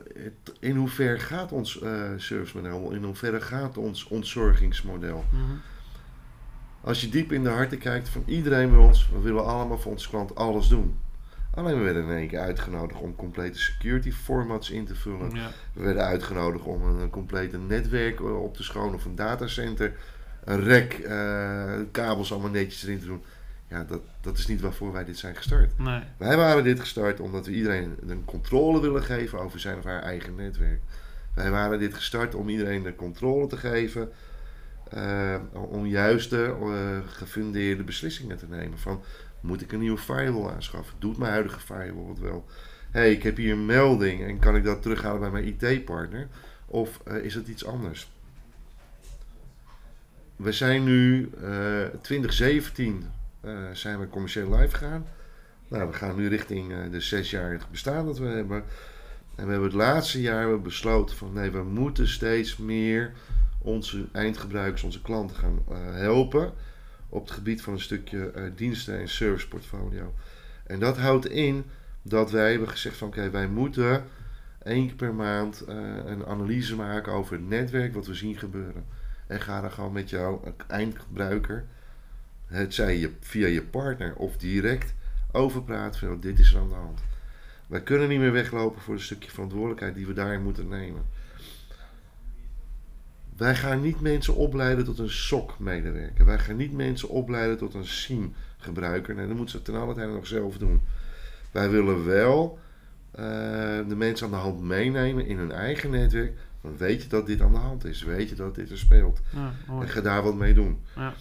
in 0.59 0.75
hoeverre 0.75 1.19
gaat 1.19 1.51
ons 1.51 1.81
uh, 1.81 2.09
servicemodel? 2.17 2.91
In 2.91 3.03
hoeverre 3.03 3.41
gaat 3.41 3.77
ons 3.77 4.07
ontzorgingsmodel? 4.07 5.25
Mhm. 5.29 5.41
Als 6.81 7.01
je 7.01 7.09
diep 7.09 7.31
in 7.31 7.43
de 7.43 7.49
harten 7.49 7.77
kijkt 7.77 8.09
van 8.09 8.23
iedereen 8.25 8.69
bij 8.69 8.79
ons, 8.79 9.09
we 9.09 9.19
willen 9.19 9.45
allemaal 9.45 9.79
voor 9.79 9.91
onze 9.91 10.09
klant 10.09 10.35
alles 10.35 10.67
doen. 10.67 10.95
Alleen 11.55 11.77
we 11.77 11.83
werden 11.83 12.03
in 12.03 12.17
één 12.17 12.27
keer 12.27 12.39
uitgenodigd 12.39 13.01
om 13.01 13.15
complete 13.15 13.59
security 13.59 14.11
formats 14.11 14.69
in 14.69 14.85
te 14.85 14.95
vullen. 14.95 15.31
We 15.73 15.83
werden 15.83 16.03
uitgenodigd 16.03 16.65
om 16.65 16.83
een, 16.83 17.09
complete 17.09 17.57
netwerk 17.57 18.21
op 18.21 18.55
te 18.55 18.63
schonen 18.63 18.93
of 18.93 19.05
een 19.05 19.15
datacenter. 19.15 19.93
Een 20.43 20.63
rek, 20.63 20.97
uh, 20.97 21.73
kabels 21.91 22.31
allemaal 22.31 22.49
netjes 22.49 22.83
erin 22.83 22.99
te 22.99 23.05
doen. 23.05 23.23
Ja, 23.67 23.83
dat, 23.83 24.01
dat 24.21 24.37
is 24.37 24.47
niet 24.47 24.61
waarvoor 24.61 24.91
wij 24.91 25.05
dit 25.05 25.17
zijn 25.17 25.35
gestart. 25.35 25.77
Nee. 25.77 26.01
Wij 26.17 26.37
waren 26.37 26.63
dit 26.63 26.79
gestart 26.79 27.19
omdat 27.19 27.45
we 27.45 27.51
iedereen 27.51 27.97
een 28.07 28.25
controle 28.25 28.81
willen 28.81 29.03
geven 29.03 29.39
over 29.39 29.59
zijn 29.59 29.77
of 29.77 29.83
haar 29.83 30.01
eigen 30.01 30.35
netwerk. 30.35 30.79
Wij 31.33 31.51
waren 31.51 31.79
dit 31.79 31.93
gestart 31.93 32.35
om 32.35 32.49
iedereen 32.49 32.83
de 32.83 32.95
controle 32.95 33.47
te 33.47 33.57
geven. 33.57 34.11
Uh, 34.95 35.35
om 35.51 35.85
juiste, 35.85 36.55
uh, 36.61 36.97
gefundeerde 37.05 37.83
beslissingen 37.83 38.37
te 38.37 38.47
nemen. 38.49 38.79
Van 38.79 39.01
moet 39.41 39.61
ik 39.61 39.71
een 39.71 39.79
nieuwe 39.79 39.97
firewall 39.97 40.53
aanschaffen? 40.53 40.95
Doet 40.99 41.17
mijn 41.17 41.31
huidige 41.31 41.59
firewall 41.59 42.09
het 42.09 42.19
wel? 42.19 42.45
hey, 42.91 43.11
ik 43.11 43.23
heb 43.23 43.37
hier 43.37 43.51
een 43.51 43.65
melding 43.65 44.23
en 44.23 44.39
kan 44.39 44.55
ik 44.55 44.63
dat 44.63 44.81
terughalen 44.81 45.19
bij 45.19 45.29
mijn 45.29 45.45
IT-partner? 45.45 46.27
Of 46.65 46.99
uh, 47.07 47.15
is 47.15 47.35
het 47.35 47.47
iets 47.47 47.65
anders? 47.65 48.11
We 50.35 50.51
zijn 50.51 50.83
nu 50.83 51.29
2017 52.01 53.05
zijn 53.73 53.99
we 53.99 54.09
commercieel 54.09 54.55
live 54.55 54.75
gegaan. 54.75 55.05
Nou, 55.67 55.87
we 55.87 55.93
gaan 55.93 56.15
nu 56.15 56.27
richting 56.27 56.89
de 56.91 56.99
zesjarig 56.99 57.69
bestaan 57.69 58.05
dat 58.05 58.17
we 58.17 58.25
hebben. 58.25 58.63
En 59.35 59.45
we 59.45 59.51
hebben 59.51 59.69
het 59.69 59.77
laatste 59.77 60.21
jaar 60.21 60.61
besloten 60.61 61.15
van 61.15 61.33
nee, 61.33 61.51
we 61.51 61.63
moeten 61.63 62.07
steeds 62.07 62.57
meer 62.57 63.13
onze 63.63 64.05
eindgebruikers, 64.11 64.83
onze 64.83 65.01
klanten 65.01 65.35
gaan 65.35 65.63
uh, 65.69 65.77
helpen 65.91 66.53
op 67.09 67.21
het 67.21 67.31
gebied 67.31 67.61
van 67.61 67.73
een 67.73 67.79
stukje 67.79 68.31
uh, 68.35 68.43
diensten 68.55 68.99
en 68.99 69.09
serviceportfolio. 69.09 70.13
En 70.63 70.79
dat 70.79 70.97
houdt 70.97 71.25
in 71.25 71.65
dat 72.01 72.31
wij 72.31 72.49
hebben 72.49 72.69
gezegd 72.69 72.97
van 72.97 73.07
oké, 73.07 73.29
wij 73.29 73.47
moeten 73.47 74.03
één 74.63 74.87
keer 74.87 74.95
per 74.95 75.13
maand 75.13 75.63
uh, 75.69 75.75
een 76.05 76.25
analyse 76.25 76.75
maken 76.75 77.13
over 77.13 77.33
het 77.33 77.47
netwerk, 77.47 77.93
wat 77.93 78.07
we 78.07 78.13
zien 78.13 78.37
gebeuren. 78.37 78.85
En 79.27 79.41
ga 79.41 79.61
dan 79.61 79.71
gewoon 79.71 79.91
met 79.91 80.09
jouw 80.09 80.53
eindgebruiker, 80.67 81.65
het 82.45 82.73
zij 82.73 82.97
je 82.97 83.11
via 83.19 83.47
je 83.47 83.63
partner 83.63 84.15
of 84.15 84.37
direct, 84.37 84.93
over 85.31 85.63
praten 85.63 85.99
van 85.99 86.19
dit 86.19 86.39
is 86.39 86.53
er 86.53 86.59
aan 86.59 86.69
de 86.69 86.75
hand. 86.75 86.99
Wij 87.67 87.81
kunnen 87.81 88.09
niet 88.09 88.19
meer 88.19 88.31
weglopen 88.31 88.81
voor 88.81 88.93
een 88.93 88.99
stukje 88.99 89.29
verantwoordelijkheid 89.29 89.95
die 89.95 90.07
we 90.07 90.13
daarin 90.13 90.43
moeten 90.43 90.67
nemen. 90.67 91.05
Wij 93.37 93.55
gaan 93.55 93.81
niet 93.81 94.01
mensen 94.01 94.35
opleiden 94.35 94.85
tot 94.85 94.99
een 94.99 95.09
SOC-medewerker. 95.09 96.25
Wij 96.25 96.39
gaan 96.39 96.55
niet 96.55 96.73
mensen 96.73 97.09
opleiden 97.09 97.57
tot 97.57 97.73
een 97.73 97.85
SIEM-gebruiker. 97.85 99.15
Nee, 99.15 99.27
dat 99.27 99.35
moeten 99.35 99.57
ze 99.57 99.63
ten 99.63 99.75
alle 99.75 99.93
tijde 99.93 100.11
nog 100.11 100.27
zelf 100.27 100.57
doen. 100.57 100.81
Wij 101.51 101.69
willen 101.69 102.05
wel 102.05 102.59
uh, 103.15 103.21
de 103.87 103.95
mensen 103.95 104.25
aan 104.25 104.31
de 104.31 104.37
hand 104.37 104.61
meenemen 104.61 105.25
in 105.25 105.37
hun 105.37 105.51
eigen 105.51 105.89
netwerk. 105.89 106.37
Dan 106.61 106.77
weet 106.77 107.03
je 107.03 107.09
dat 107.09 107.25
dit 107.25 107.41
aan 107.41 107.51
de 107.51 107.57
hand 107.57 107.85
is. 107.85 108.03
Weet 108.03 108.29
je 108.29 108.35
dat 108.35 108.55
dit 108.55 108.71
er 108.71 108.77
speelt. 108.77 109.21
Ja, 109.29 109.53
en 109.81 109.89
ga 109.89 110.01
daar 110.01 110.23
wat 110.23 110.35
mee 110.35 110.53
doen. 110.53 110.79
Ja. 110.95 111.13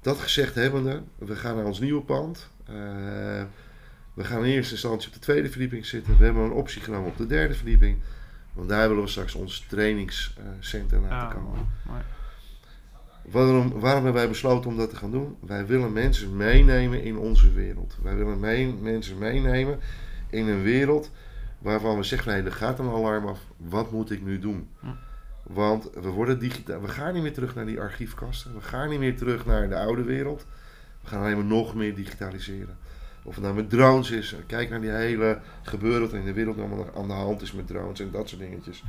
Dat 0.00 0.18
gezegd 0.18 0.54
hebbende, 0.54 1.02
we 1.18 1.36
gaan 1.36 1.56
naar 1.56 1.64
ons 1.64 1.80
nieuwe 1.80 2.02
pand. 2.02 2.48
Uh, 2.70 2.74
we 4.14 4.24
gaan 4.24 4.44
in 4.44 4.50
eerste 4.50 4.72
instantie 4.72 5.08
op 5.08 5.14
de 5.14 5.20
tweede 5.20 5.50
verdieping 5.50 5.86
zitten. 5.86 6.18
We 6.18 6.24
hebben 6.24 6.42
een 6.42 6.52
optie 6.52 6.82
genomen 6.82 7.10
op 7.10 7.16
de 7.16 7.26
derde 7.26 7.54
verdieping. 7.54 7.98
Want 8.52 8.68
daar 8.68 8.88
willen 8.88 9.02
we 9.02 9.10
straks 9.10 9.34
ons 9.34 9.66
trainingscentrum 9.68 11.02
laten 11.08 11.38
komen. 11.38 11.68
Waarom, 13.30 13.70
waarom 13.70 14.04
hebben 14.04 14.12
wij 14.22 14.28
besloten 14.28 14.70
om 14.70 14.76
dat 14.76 14.90
te 14.90 14.96
gaan 14.96 15.10
doen? 15.10 15.36
Wij 15.40 15.66
willen 15.66 15.92
mensen 15.92 16.36
meenemen 16.36 17.02
in 17.02 17.16
onze 17.16 17.52
wereld. 17.52 17.96
Wij 18.02 18.16
willen 18.16 18.40
mee, 18.40 18.74
mensen 18.74 19.18
meenemen 19.18 19.78
in 20.30 20.48
een 20.48 20.62
wereld 20.62 21.10
waarvan 21.58 21.96
we 21.96 22.02
zeggen: 22.02 22.32
nee, 22.32 22.42
er 22.42 22.52
gaat 22.52 22.78
een 22.78 22.88
alarm 22.88 23.26
af. 23.26 23.38
Wat 23.56 23.90
moet 23.90 24.10
ik 24.10 24.22
nu 24.22 24.38
doen? 24.38 24.68
Want 25.42 25.90
we 25.94 26.08
worden 26.08 26.38
digitaal. 26.38 26.80
We 26.80 26.88
gaan 26.88 27.14
niet 27.14 27.22
meer 27.22 27.32
terug 27.32 27.54
naar 27.54 27.66
die 27.66 27.80
archiefkasten. 27.80 28.54
We 28.54 28.60
gaan 28.60 28.88
niet 28.88 28.98
meer 28.98 29.16
terug 29.16 29.46
naar 29.46 29.68
de 29.68 29.78
oude 29.78 30.02
wereld. 30.02 30.46
We 31.00 31.08
gaan 31.08 31.20
alleen 31.20 31.36
maar 31.36 31.44
nog 31.44 31.74
meer 31.74 31.94
digitaliseren. 31.94 32.76
Of 33.22 33.34
het 33.34 33.44
nou 33.44 33.56
met 33.56 33.70
drones 33.70 34.10
is. 34.10 34.34
Kijk 34.46 34.70
naar 34.70 34.80
die 34.80 34.90
hele 34.90 35.40
gebeuren 35.62 36.12
in 36.12 36.24
de 36.24 36.32
wereld 36.32 36.58
allemaal 36.58 36.90
aan 36.96 37.06
de 37.06 37.12
hand 37.12 37.42
is 37.42 37.52
met 37.52 37.66
drones 37.66 38.00
en 38.00 38.10
dat 38.10 38.28
soort 38.28 38.40
dingetjes. 38.40 38.84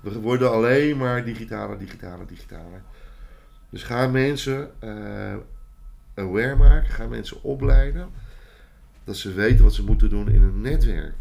We 0.00 0.20
worden 0.20 0.50
alleen 0.52 0.96
maar 0.96 1.24
digitale, 1.24 1.76
digitale, 1.76 2.26
digitale. 2.26 2.80
Dus 3.70 3.82
ga 3.82 4.06
mensen 4.06 4.70
uh, 4.84 5.34
aware 6.14 6.56
maken, 6.56 6.90
ga 6.90 7.06
mensen 7.06 7.42
opleiden. 7.42 8.08
Dat 9.04 9.16
ze 9.16 9.32
weten 9.32 9.64
wat 9.64 9.74
ze 9.74 9.84
moeten 9.84 10.10
doen 10.10 10.30
in 10.30 10.42
een 10.42 10.60
netwerk. 10.60 11.14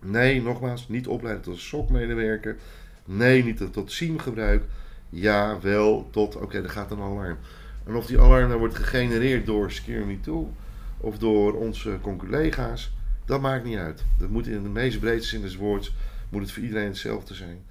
Nee, 0.00 0.42
nogmaals, 0.42 0.88
niet 0.88 1.06
opleiden 1.06 1.42
tot 1.42 1.54
een 1.54 1.60
SOC-medewerker. 1.60 2.56
Nee, 3.04 3.44
niet 3.44 3.72
tot, 3.72 3.92
SIEM-gebruik. 3.92 4.64
Ja, 5.08 5.60
wel 5.60 6.08
tot, 6.10 6.36
oké, 6.36 6.62
er 6.62 6.70
gaat 6.70 6.90
een 6.90 7.00
alarm. 7.00 7.38
En 7.86 7.94
of 7.94 8.06
die 8.06 8.20
alarm 8.20 8.48
dan 8.48 8.58
wordt 8.58 8.74
gegenereerd 8.74 9.46
door 9.46 9.70
Secure 9.70 10.04
Me 10.04 10.20
Tool 10.20 10.54
of 11.00 11.18
door 11.18 11.52
onze 11.52 11.98
collega's, 12.02 12.92
dat 13.24 13.40
maakt 13.40 13.64
niet 13.64 13.76
uit. 13.76 14.04
Dat 14.18 14.28
moet 14.28 14.46
in 14.46 14.62
de 14.62 14.68
meest 14.68 15.00
breedste 15.00 15.28
zin 15.28 15.40
des 15.40 15.56
woords, 15.56 15.94
moet 16.28 16.42
het 16.42 16.52
voor 16.52 16.62
iedereen 16.62 16.86
hetzelfde 16.86 17.34
zijn. 17.34 17.62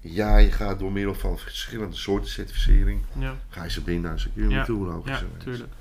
Ja, 0.00 0.36
je 0.36 0.52
gaat 0.52 0.78
door 0.78 0.92
middel 0.92 1.14
van 1.14 1.38
verschillende 1.38 1.96
soorten 1.96 2.30
certificering, 2.30 3.00
ja. 3.18 3.34
ga 3.48 3.64
je 3.64 3.70
ze 3.70 3.82
binnen 3.82 4.10
aan 4.10 4.18
security 4.18 4.54
ja. 4.54 4.64
toe, 4.64 4.86
logisch. 4.86 5.18
Ja, 5.18 5.26
tuurlijk. 5.38 5.72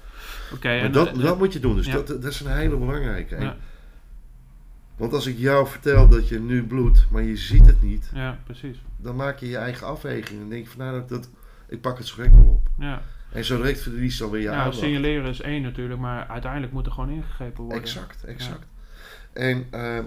Oké. 0.54 0.69
en 0.69 0.91
dat, 0.91 1.15
dat 1.15 1.38
moet 1.38 1.54
je 1.54 1.60
doen, 1.60 1.76
dus 1.76 1.89
dat, 1.89 2.08
dat 2.08 2.26
is 2.26 2.39
een 2.39 2.52
hele 2.52 2.78
belangrijke. 2.78 3.56
Want 4.95 5.13
als 5.13 5.26
ik 5.26 5.38
jou 5.38 5.67
vertel 5.67 6.08
dat 6.08 6.28
je 6.28 6.39
nu 6.39 6.63
bloedt, 6.65 7.08
maar 7.10 7.23
je 7.23 7.38
ziet 7.38 7.65
het 7.65 7.82
niet, 7.82 8.10
ja, 8.13 8.39
precies. 8.43 8.82
dan 8.97 9.15
maak 9.15 9.39
je 9.39 9.47
je 9.47 9.58
eigen 9.58 9.88
afweging 9.88 10.41
en 10.41 10.50
denk 10.50 10.63
je 10.63 10.69
van 10.69 10.80
nou, 10.80 11.00
dat, 11.00 11.10
dat, 11.10 11.30
ik 11.67 11.82
pak 11.82 11.97
het 11.97 12.08
zo 12.08 12.15
wel 12.17 12.43
op. 12.43 12.69
Ja. 12.78 13.02
En 13.38 13.45
zo 13.45 13.58
direct 13.58 13.82
verliest 13.82 14.19
dan 14.19 14.30
weer 14.30 14.41
je 14.41 14.47
ja, 14.47 14.56
aandacht. 14.56 14.78
signaleren 14.78 15.30
is 15.30 15.41
één 15.41 15.62
natuurlijk, 15.62 16.00
maar 16.00 16.28
uiteindelijk 16.28 16.73
moet 16.73 16.86
er 16.86 16.91
gewoon 16.91 17.10
ingegrepen 17.10 17.63
worden. 17.63 17.82
Exact, 17.82 18.23
exact. 18.23 18.67
En, 19.34 19.67
uh, 19.73 20.00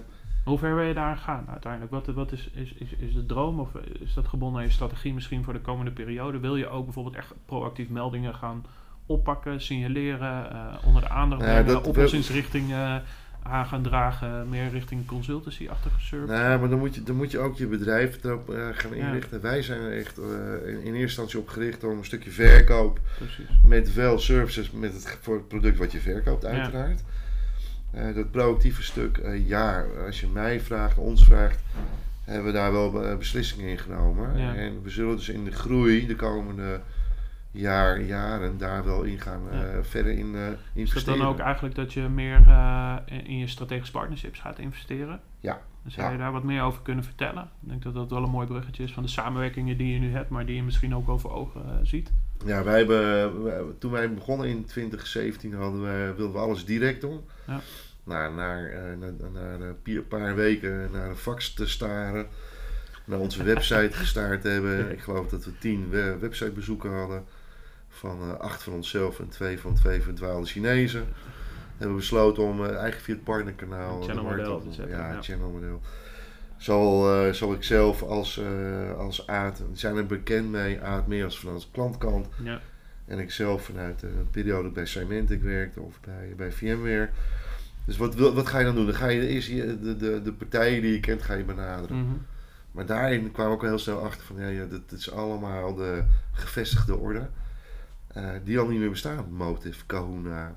Hoe 0.45 0.59
ver 0.59 0.75
wil 0.75 0.85
je 0.85 0.95
daar 0.95 1.16
gaan 1.16 1.45
uiteindelijk? 1.49 1.93
Wat, 1.93 2.07
wat 2.07 2.33
is, 2.33 2.51
is, 2.53 2.73
is, 2.73 2.93
is 2.99 3.14
de 3.14 3.27
droom 3.27 3.61
of 3.61 3.69
is 4.01 4.14
dat 4.14 4.29
gebonden 4.29 4.61
aan 4.61 4.66
je 4.66 4.73
strategie 4.73 5.14
misschien 5.14 5.45
voor 5.45 5.53
de 5.53 5.61
komende 5.61 5.90
periode? 5.90 6.38
Wil 6.38 6.57
je 6.57 6.69
ook 6.69 6.85
bijvoorbeeld 6.85 7.16
echt 7.16 7.35
proactief 7.47 7.88
meldingen 7.88 8.35
gaan 8.35 8.64
oppakken, 9.07 9.61
signaleren, 9.61 10.53
uh, 10.53 10.75
onder 10.85 11.03
de 11.03 11.09
aandacht 11.09 11.43
brengen, 11.43 11.73
ja, 11.73 11.79
oplossingsrichtingen 11.79 13.03
aan 13.42 13.66
gaan 13.66 13.83
dragen, 13.83 14.48
meer 14.48 14.70
richting 14.70 15.07
consultancy-achtige 15.07 16.00
service? 16.00 16.33
Nee, 16.33 16.59
maar 16.59 16.68
dan 16.68 16.79
moet 16.79 16.94
je, 16.94 17.03
dan 17.03 17.16
moet 17.16 17.31
je 17.31 17.38
ook 17.38 17.57
je 17.57 17.66
bedrijf 17.66 18.24
erop 18.24 18.50
uh, 18.50 18.68
gaan 18.72 18.94
inrichten. 18.94 19.40
Wij 19.40 19.62
zijn 19.62 19.81
er 19.81 19.98
echt 19.98 20.18
uh, 20.18 20.24
in, 20.68 20.74
in, 20.74 20.85
eerste 20.85 21.00
instantie 21.00 21.38
op 21.38 21.48
gericht 21.48 21.85
om 21.85 21.98
een 21.98 22.05
stukje 22.05 22.31
verkoop. 22.31 23.00
Precies. 23.16 23.46
Met 23.64 23.94
wel 23.94 24.18
services 24.18 24.70
met 24.70 24.92
het, 24.92 25.18
voor 25.20 25.35
het 25.35 25.48
product 25.48 25.79
wat 25.79 25.92
je 25.92 26.00
verkoopt, 26.00 26.44
uiteraard. 26.44 27.03
Ja. 27.92 28.09
Uh, 28.09 28.14
dat 28.14 28.31
proactieve 28.31 28.83
stuk, 28.83 29.20
ja, 29.46 29.85
als 30.07 30.20
je 30.20 30.26
mij 30.26 30.61
vraagt, 30.61 30.98
ons 30.98 31.24
vraagt, 31.24 31.59
hebben 32.24 32.46
we 32.46 32.53
daar 32.53 32.72
wel 32.72 33.16
beslissingen 33.18 33.68
in 33.68 33.79
genomen. 33.79 34.38
Ja. 34.38 34.55
En 34.55 34.83
we 34.83 34.90
zullen 34.90 35.16
dus 35.16 35.29
in 35.29 35.44
de 35.44 35.53
groei 35.53 36.07
de 36.07 36.16
komende 36.16 36.81
jaar, 37.51 38.01
jaren 38.01 38.59
daar 38.59 38.85
wel 38.85 39.03
in 39.03 39.21
gaan 39.21 39.43
Ja. 39.53 39.65
eh, 39.65 39.79
verder 39.83 40.13
in 40.13 40.35
eh 40.35 40.41
Is 40.47 40.51
het 40.51 40.59
investeren. 40.75 41.19
dan 41.19 41.29
ook 41.29 41.39
eigenlijk 41.39 41.75
dat 41.75 41.93
je 41.93 42.01
meer 42.01 42.43
eh, 42.49 42.97
in, 43.07 43.39
je 43.39 43.47
strategische 43.47 43.93
partnerships 43.93 44.39
gaat 44.41 44.59
investeren? 44.59 45.21
Ja. 45.41 45.61
Zou 45.87 46.07
Ja. 46.07 46.13
je 46.13 46.19
daar 46.19 46.33
wat 46.33 46.43
meer 46.45 46.63
over 46.63 46.83
kunnen 46.83 47.05
vertellen? 47.05 47.43
Ik 47.63 47.69
denk 47.69 47.83
dat 47.83 47.95
dat 47.95 48.11
wel 48.11 48.23
een 48.23 48.31
mooi 48.31 48.47
bruggetje 48.47 48.83
is 48.83 48.93
van 48.93 49.03
de 49.03 49.09
samenwerkingen 49.09 49.77
die 49.77 49.93
je 49.93 49.99
nu 49.99 50.13
hebt, 50.13 50.29
maar 50.31 50.47
die 50.47 50.57
je 50.57 50.63
misschien 50.63 50.95
ook 50.95 51.09
over 51.09 51.31
ogen 51.31 51.87
ziet. 51.87 52.13
Ja, 52.47 52.63
wij 52.65 52.79
hebben, 52.79 53.43
wij- 53.43 53.61
toen 53.79 53.91
wij 53.91 54.15
begonnen 54.15 54.49
in 54.49 54.65
2017 54.65 55.55
hadden 55.55 55.83
we, 55.83 56.13
wilden 56.17 56.33
we 56.33 56.39
alles 56.47 56.65
direct 56.65 57.01
doen. 57.01 57.21
Ja. 57.47 57.61
Nou, 58.05 58.35
naar, 58.35 58.71
naar, 58.99 59.13
naar 59.33 59.61
een 59.85 60.07
paar 60.09 60.35
weken 60.35 60.89
naar 60.93 61.09
een 61.09 61.17
fax 61.17 61.53
te 61.55 61.67
staren. 61.69 62.27
Naar 63.05 63.19
onze 63.19 63.43
website 63.43 63.91
gestaard 64.03 64.43
hebben. 64.43 64.93
Ik 64.93 65.01
geloof 65.01 65.29
dat 65.29 65.45
we 65.45 65.59
tien 65.59 65.89
we- 65.89 66.17
websitebezoeken 66.21 66.93
hadden. 66.93 67.25
Van 67.90 68.18
eh, 68.22 68.38
acht 68.38 68.62
van 68.62 68.72
onszelf 68.72 69.18
en 69.20 69.29
twee 69.29 69.61
van 69.61 69.74
twee 69.74 70.00
verdwaalde 70.03 70.46
Chinezen. 70.46 71.07
Hebben 71.76 71.96
we 71.96 72.00
besloten 72.03 72.42
om 72.42 72.64
eh, 72.64 72.76
eigen 72.76 73.00
via 73.00 73.14
het 73.14 73.24
partnerkanaal 73.24 73.94
Een 73.94 74.00
de 74.00 74.07
channel 74.07 74.22
markt 74.24 74.38
model 74.38 74.55
op 74.57 74.62
te 74.62 74.68
te 74.68 74.74
zetten, 74.74 74.96
Ja, 74.96 75.12
ja. 75.12 75.22
channel 75.22 75.50
model. 75.50 75.81
Zowel, 76.57 77.24
eh, 77.26 77.33
zowel 77.33 77.55
ik 77.57 77.62
zelf 77.64 78.03
als, 78.03 78.38
eh 78.38 78.98
als 78.98 79.26
Aad 79.26 79.62
zijn 79.72 79.96
er 79.96 80.07
bekend 80.07 80.50
mee. 80.50 80.81
Aad 80.81 81.07
meer 81.07 81.24
als 81.24 81.38
vanuit 81.38 81.61
de 81.61 81.66
klantkant. 81.72 82.29
Ja, 82.42 82.61
En 83.07 83.18
ik 83.18 83.31
zelf 83.31 83.64
vanuit 83.64 84.00
de 84.00 84.12
periode 84.31 84.68
bij 84.68 84.87
Symantec 84.87 85.42
werkte 85.42 85.81
of 85.81 86.00
bij, 86.00 86.35
bij 86.37 86.53
VMware. 86.53 87.09
Dus 87.85 87.96
wat, 87.96 88.14
wil- 88.14 88.35
wat 88.35 88.46
ga 88.46 88.59
je 88.59 88.64
dan 88.64 88.74
doen? 88.74 88.87
Dan 88.87 88.94
ga 88.94 89.07
je 89.09 89.26
eerst 89.26 89.48
de, 89.48 89.96
de, 89.96 90.20
de 90.22 90.33
partijen 90.33 90.83
die 90.83 90.92
je 90.92 91.00
kent 91.00 91.22
ga 91.22 91.35
je 91.35 91.44
benaderen. 91.44 91.96
Mhm. 91.96 92.14
Maar 92.72 92.87
daarin 92.87 93.33
kwam 93.33 93.46
ik 93.46 93.53
ook 93.53 93.62
heel 93.62 93.79
snel 93.79 93.98
achter 94.05 94.24
van 94.26 94.37
ja, 94.40 94.48
ja 94.48 94.64
dit 94.66 94.92
is 94.92 95.11
allemaal 95.12 95.74
de 95.74 96.03
gevestigde 96.33 96.96
orde. 96.96 97.29
Eh, 98.12 98.31
die 98.44 98.59
al 98.59 98.68
niet 98.68 98.79
meer 98.81 98.90
bestaan. 98.90 99.33
Motive, 99.33 99.87
Kahuna, 99.87 100.57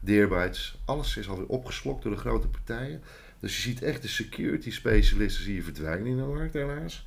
Deerbytes. 0.00 0.78
Alles 0.84 1.16
is 1.16 1.28
alweer 1.28 1.46
opgeslokt 1.46 2.02
door 2.02 2.12
de 2.12 2.18
grote 2.18 2.48
partijen. 2.48 3.02
Dus 3.40 3.56
je 3.56 3.62
ziet 3.62 3.82
echt 3.82 4.02
de 4.02 4.08
security 4.08 4.70
specialisten 4.70 5.44
zie 5.44 5.54
je 5.54 5.62
verdwijnen 5.62 6.06
in 6.06 6.16
de 6.16 6.22
markt 6.22 6.52
helaas. 6.54 7.06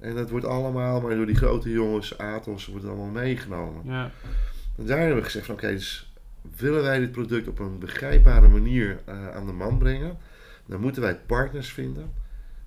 En 0.00 0.14
dat 0.14 0.30
wordt 0.30 0.46
allemaal 0.46 1.00
maar 1.00 1.14
door 1.16 1.26
die 1.26 1.34
grote 1.36 1.70
jongens, 1.70 2.18
Atos, 2.18 2.66
wordt 2.66 2.82
het 2.82 2.92
allemaal 2.92 3.10
meegenomen. 3.12 3.82
ja, 3.84 4.10
En 4.76 4.86
daar 4.86 4.98
hebben 4.98 5.16
we 5.16 5.22
gezegd 5.24 5.46
van 5.46 5.54
oké, 5.54 5.68
dus 5.70 6.12
willen 6.56 6.82
wij 6.82 6.98
dit 6.98 7.12
product 7.12 7.48
op 7.48 7.58
een 7.58 7.78
begrijpbare 7.78 8.48
manier 8.48 8.98
eh, 9.04 9.28
aan 9.30 9.46
de 9.46 9.52
man 9.52 9.78
brengen, 9.78 10.18
dan 10.66 10.80
moeten 10.80 11.02
wij 11.02 11.16
partners 11.16 11.72
vinden 11.72 12.12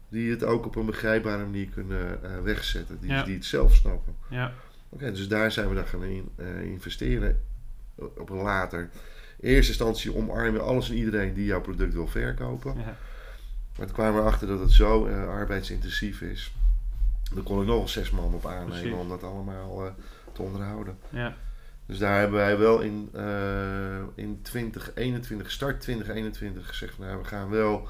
die 0.10 0.32
het 0.32 0.44
ook 0.44 0.66
op 0.66 0.76
een 0.76 0.86
begrijpbare 0.86 1.44
manier 1.44 1.68
kunnen 1.70 2.20
wegzetten, 2.44 2.98
die, 3.02 3.10
Ja. 3.10 3.24
die 3.24 3.36
het 3.36 3.46
zelf 3.46 3.76
snappen. 3.76 4.16
ja, 4.30 4.54
Oké, 4.90 5.12
dus 5.12 5.28
daar 5.28 5.52
zijn 5.52 5.70
we 5.70 5.76
dan 5.76 5.86
gaan 5.86 6.04
in, 6.04 6.30
eh, 6.36 6.62
investeren 6.62 7.40
op 7.96 8.30
een 8.30 8.42
later. 8.42 8.90
In 9.40 9.50
eerste 9.50 9.72
instantie 9.72 10.16
omarmen 10.16 10.64
alles 10.64 10.90
en 10.90 10.96
iedereen 10.96 11.34
die 11.34 11.46
jouw 11.46 11.62
product 11.62 11.94
wil 11.94 12.08
verkopen. 12.08 12.74
ja, 12.78 12.98
Maar 13.78 13.86
toen 13.86 13.96
kwamen 13.96 14.14
we 14.14 14.20
erachter 14.20 14.48
dat 14.48 14.60
het 14.60 14.72
zo 14.72 15.06
eh, 15.06 15.28
arbeidsintensief 15.28 16.22
is. 16.22 16.54
Daar 17.34 17.44
kon 17.44 17.62
ik 17.62 17.68
nog 17.68 17.78
wel 17.78 17.88
zes 17.88 18.10
man 18.12 18.34
op 18.34 18.46
aannemen 18.46 18.68
Precies. 18.70 18.92
om 18.94 19.10
dat 19.10 19.24
allemaal 19.24 19.86
eh, 19.86 19.92
te 20.32 20.42
onderhouden. 20.42 20.98
ja, 21.10 21.36
Dus 21.86 21.98
daar 21.98 22.20
hebben 22.20 22.38
wij 22.38 22.58
wel 22.58 22.80
in, 22.80 23.10
in 24.16 24.40
2021, 24.42 25.52
start 25.52 25.82
2021, 25.82 26.68
gezegd: 26.68 26.98
nou, 27.00 27.18
we 27.18 27.26
gaan 27.26 27.50
wel 27.50 27.88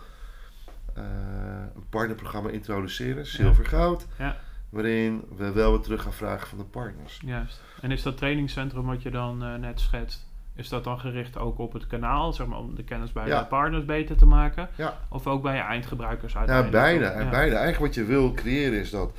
een 1.74 1.90
partnerprogramma 1.90 2.50
introduceren, 2.50 3.26
zilver 3.26 3.66
goud. 3.66 4.06
Ja. 4.18 4.38
Waarin 4.82 5.24
we 5.38 5.52
wel 5.52 5.72
weer 5.72 5.80
terug 5.82 6.02
gaan 6.02 6.14
vragen 6.14 6.48
van 6.48 6.58
de 6.58 6.64
partners. 6.64 7.22
juist. 7.26 7.62
En 7.82 7.92
is 7.92 8.04
dat 8.04 8.18
trainingscentrum 8.18 8.86
wat 8.86 9.02
je 9.02 9.12
dan 9.12 9.44
eh, 9.44 9.56
net 9.56 9.80
schetst, 9.80 10.26
is 10.56 10.70
dat 10.70 10.84
dan 10.84 11.00
gericht 11.00 11.38
ook 11.38 11.58
op 11.60 11.74
het 11.74 11.88
kanaal, 11.88 12.34
zeg 12.34 12.48
maar 12.48 12.58
om 12.60 12.76
de 12.76 12.84
kennis 12.84 13.12
bij 13.12 13.28
Ja. 13.28 13.40
de 13.40 13.46
partners 13.48 13.86
beter 13.86 14.18
te 14.18 14.26
maken? 14.26 14.70
Ja. 14.76 14.98
Of 15.10 15.28
ook 15.28 15.42
bij 15.42 15.56
je 15.56 15.62
eindgebruikers 15.62 16.34
Ja, 16.34 16.40
uiteindelijk? 16.40 16.82
beide. 16.84 17.24
Ja. 17.24 17.30
Beide. 17.30 17.56
Eigenlijk 17.56 17.80
wat 17.80 17.96
je 17.96 18.04
wil 18.12 18.34
creëren 18.34 18.80
is 18.80 18.90
dat 18.90 19.12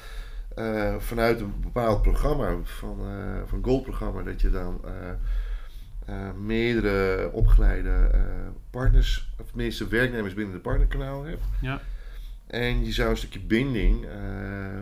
eh, 0.56 0.94
vanuit 0.98 1.40
een 1.40 1.54
bepaald 1.60 2.02
programma, 2.02 2.56
van, 2.62 2.98
eh 3.00 3.40
van 3.46 3.58
Gold-programma, 3.64 4.22
dat 4.22 4.40
je 4.40 4.50
dan 4.50 4.80
meerdere 6.36 7.30
opgeleide 7.32 8.10
partners, 8.70 9.28
of 9.40 9.46
tenminste 9.46 9.88
werknemers 9.88 10.34
binnen 10.34 10.54
de 10.54 10.60
partnerkanaal 10.60 11.24
hebt. 11.24 11.42
Ja. 11.60 11.80
En 12.48 12.84
je 12.84 12.92
zou 12.92 13.10
een 13.10 13.16
stukje 13.16 13.40
binding 13.40 14.04
eh, 14.04 14.10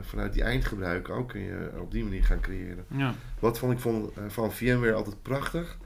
vanuit 0.02 0.32
die 0.32 0.42
eindgebruiker 0.42 1.14
ook 1.14 1.28
kun 1.28 1.40
je 1.40 1.70
op 1.80 1.90
die 1.90 2.04
manier 2.04 2.24
gaan 2.24 2.40
creëren. 2.40 2.84
Ja, 2.88 3.14
Wat 3.38 3.58
vond 3.58 3.72
ik 3.72 3.78
van, 3.78 4.10
eh, 4.16 4.22
van 4.28 4.52
VMware 4.52 4.92
altijd 4.92 5.22
prachtig, 5.22 5.78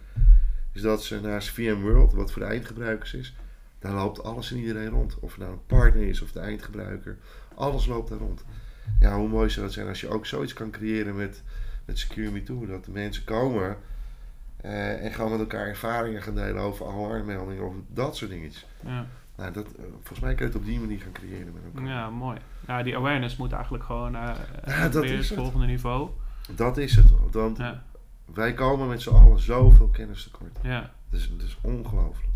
is 0.72 0.80
dat 0.82 1.04
ze 1.04 1.20
naast 1.20 1.50
VMworld, 1.50 2.12
wat 2.12 2.32
voor 2.32 2.42
de 2.42 2.48
eindgebruikers 2.48 3.14
is, 3.14 3.34
daar 3.78 3.92
loopt 3.94 4.22
alles 4.22 4.50
en 4.50 4.56
iedereen 4.58 4.88
rond. 4.88 5.18
Of 5.18 5.30
het 5.30 5.40
nou 5.40 5.52
een 5.52 5.66
partner 5.66 6.02
is 6.08 6.20
of 6.20 6.32
de 6.32 6.40
eindgebruiker, 6.40 7.16
alles 7.54 7.86
loopt 7.86 8.08
daar 8.08 8.18
rond. 8.18 8.44
Ja, 9.00 9.16
hoe 9.16 9.28
mooi 9.28 9.50
zou 9.50 9.64
het 9.64 9.74
zijn 9.74 9.88
als 9.88 10.00
je 10.00 10.08
ook 10.08 10.26
zoiets 10.26 10.52
kan 10.52 10.70
creëren 10.70 11.16
met, 11.16 11.42
met 11.84 11.98
Secure 11.98 12.30
Me 12.30 12.42
Too. 12.42 12.66
Dat 12.66 12.84
de 12.84 12.90
mensen 12.90 13.24
komen 13.24 13.76
eh, 14.56 15.04
en 15.04 15.12
gewoon 15.12 15.30
met 15.30 15.40
elkaar 15.40 15.66
ervaringen 15.66 16.22
gaan 16.22 16.34
delen 16.34 16.62
over 16.62 16.86
alarmmeldingen 16.86 17.66
of 17.66 17.74
dat 17.88 18.16
soort 18.16 18.30
dingetjes. 18.30 18.66
ja. 18.84 19.06
Nou, 19.40 19.53
dat, 19.53 19.66
eh, 19.66 19.85
volgens 19.92 20.20
mij 20.20 20.35
kun 20.35 20.46
je 20.46 20.53
het 20.53 20.61
op 20.61 20.66
die 20.66 20.81
manier 20.81 21.00
gaan 21.00 21.12
creëren 21.12 21.53
met 21.53 21.62
elkaar. 21.74 21.88
ja, 21.88 22.11
mooi. 22.11 22.38
Ja, 22.66 22.83
die 22.83 22.96
awareness 22.96 23.37
moet 23.37 23.53
eigenlijk 23.53 23.85
gewoon 23.85 24.14
eh 24.16 24.35
Ja, 24.66 24.88
dat 24.88 25.03
weer 25.03 25.18
is 25.18 25.29
het 25.31 25.38
volgende 25.38 25.66
niveau. 25.66 26.11
Dat 26.55 26.76
is 26.76 26.96
het. 26.96 27.12
Want 27.33 27.57
Ja, 27.59 27.83
wij 28.35 28.55
komen 28.55 28.88
met 28.88 29.03
z'n 29.03 29.11
allen 29.14 29.38
zoveel 29.40 29.88
kennis 29.88 30.22
tekort. 30.24 30.59
ja. 30.62 30.90
Het 31.11 31.18
is, 31.20 31.29
het 31.29 31.42
is 31.42 31.59
ongelooflijk. 31.61 32.29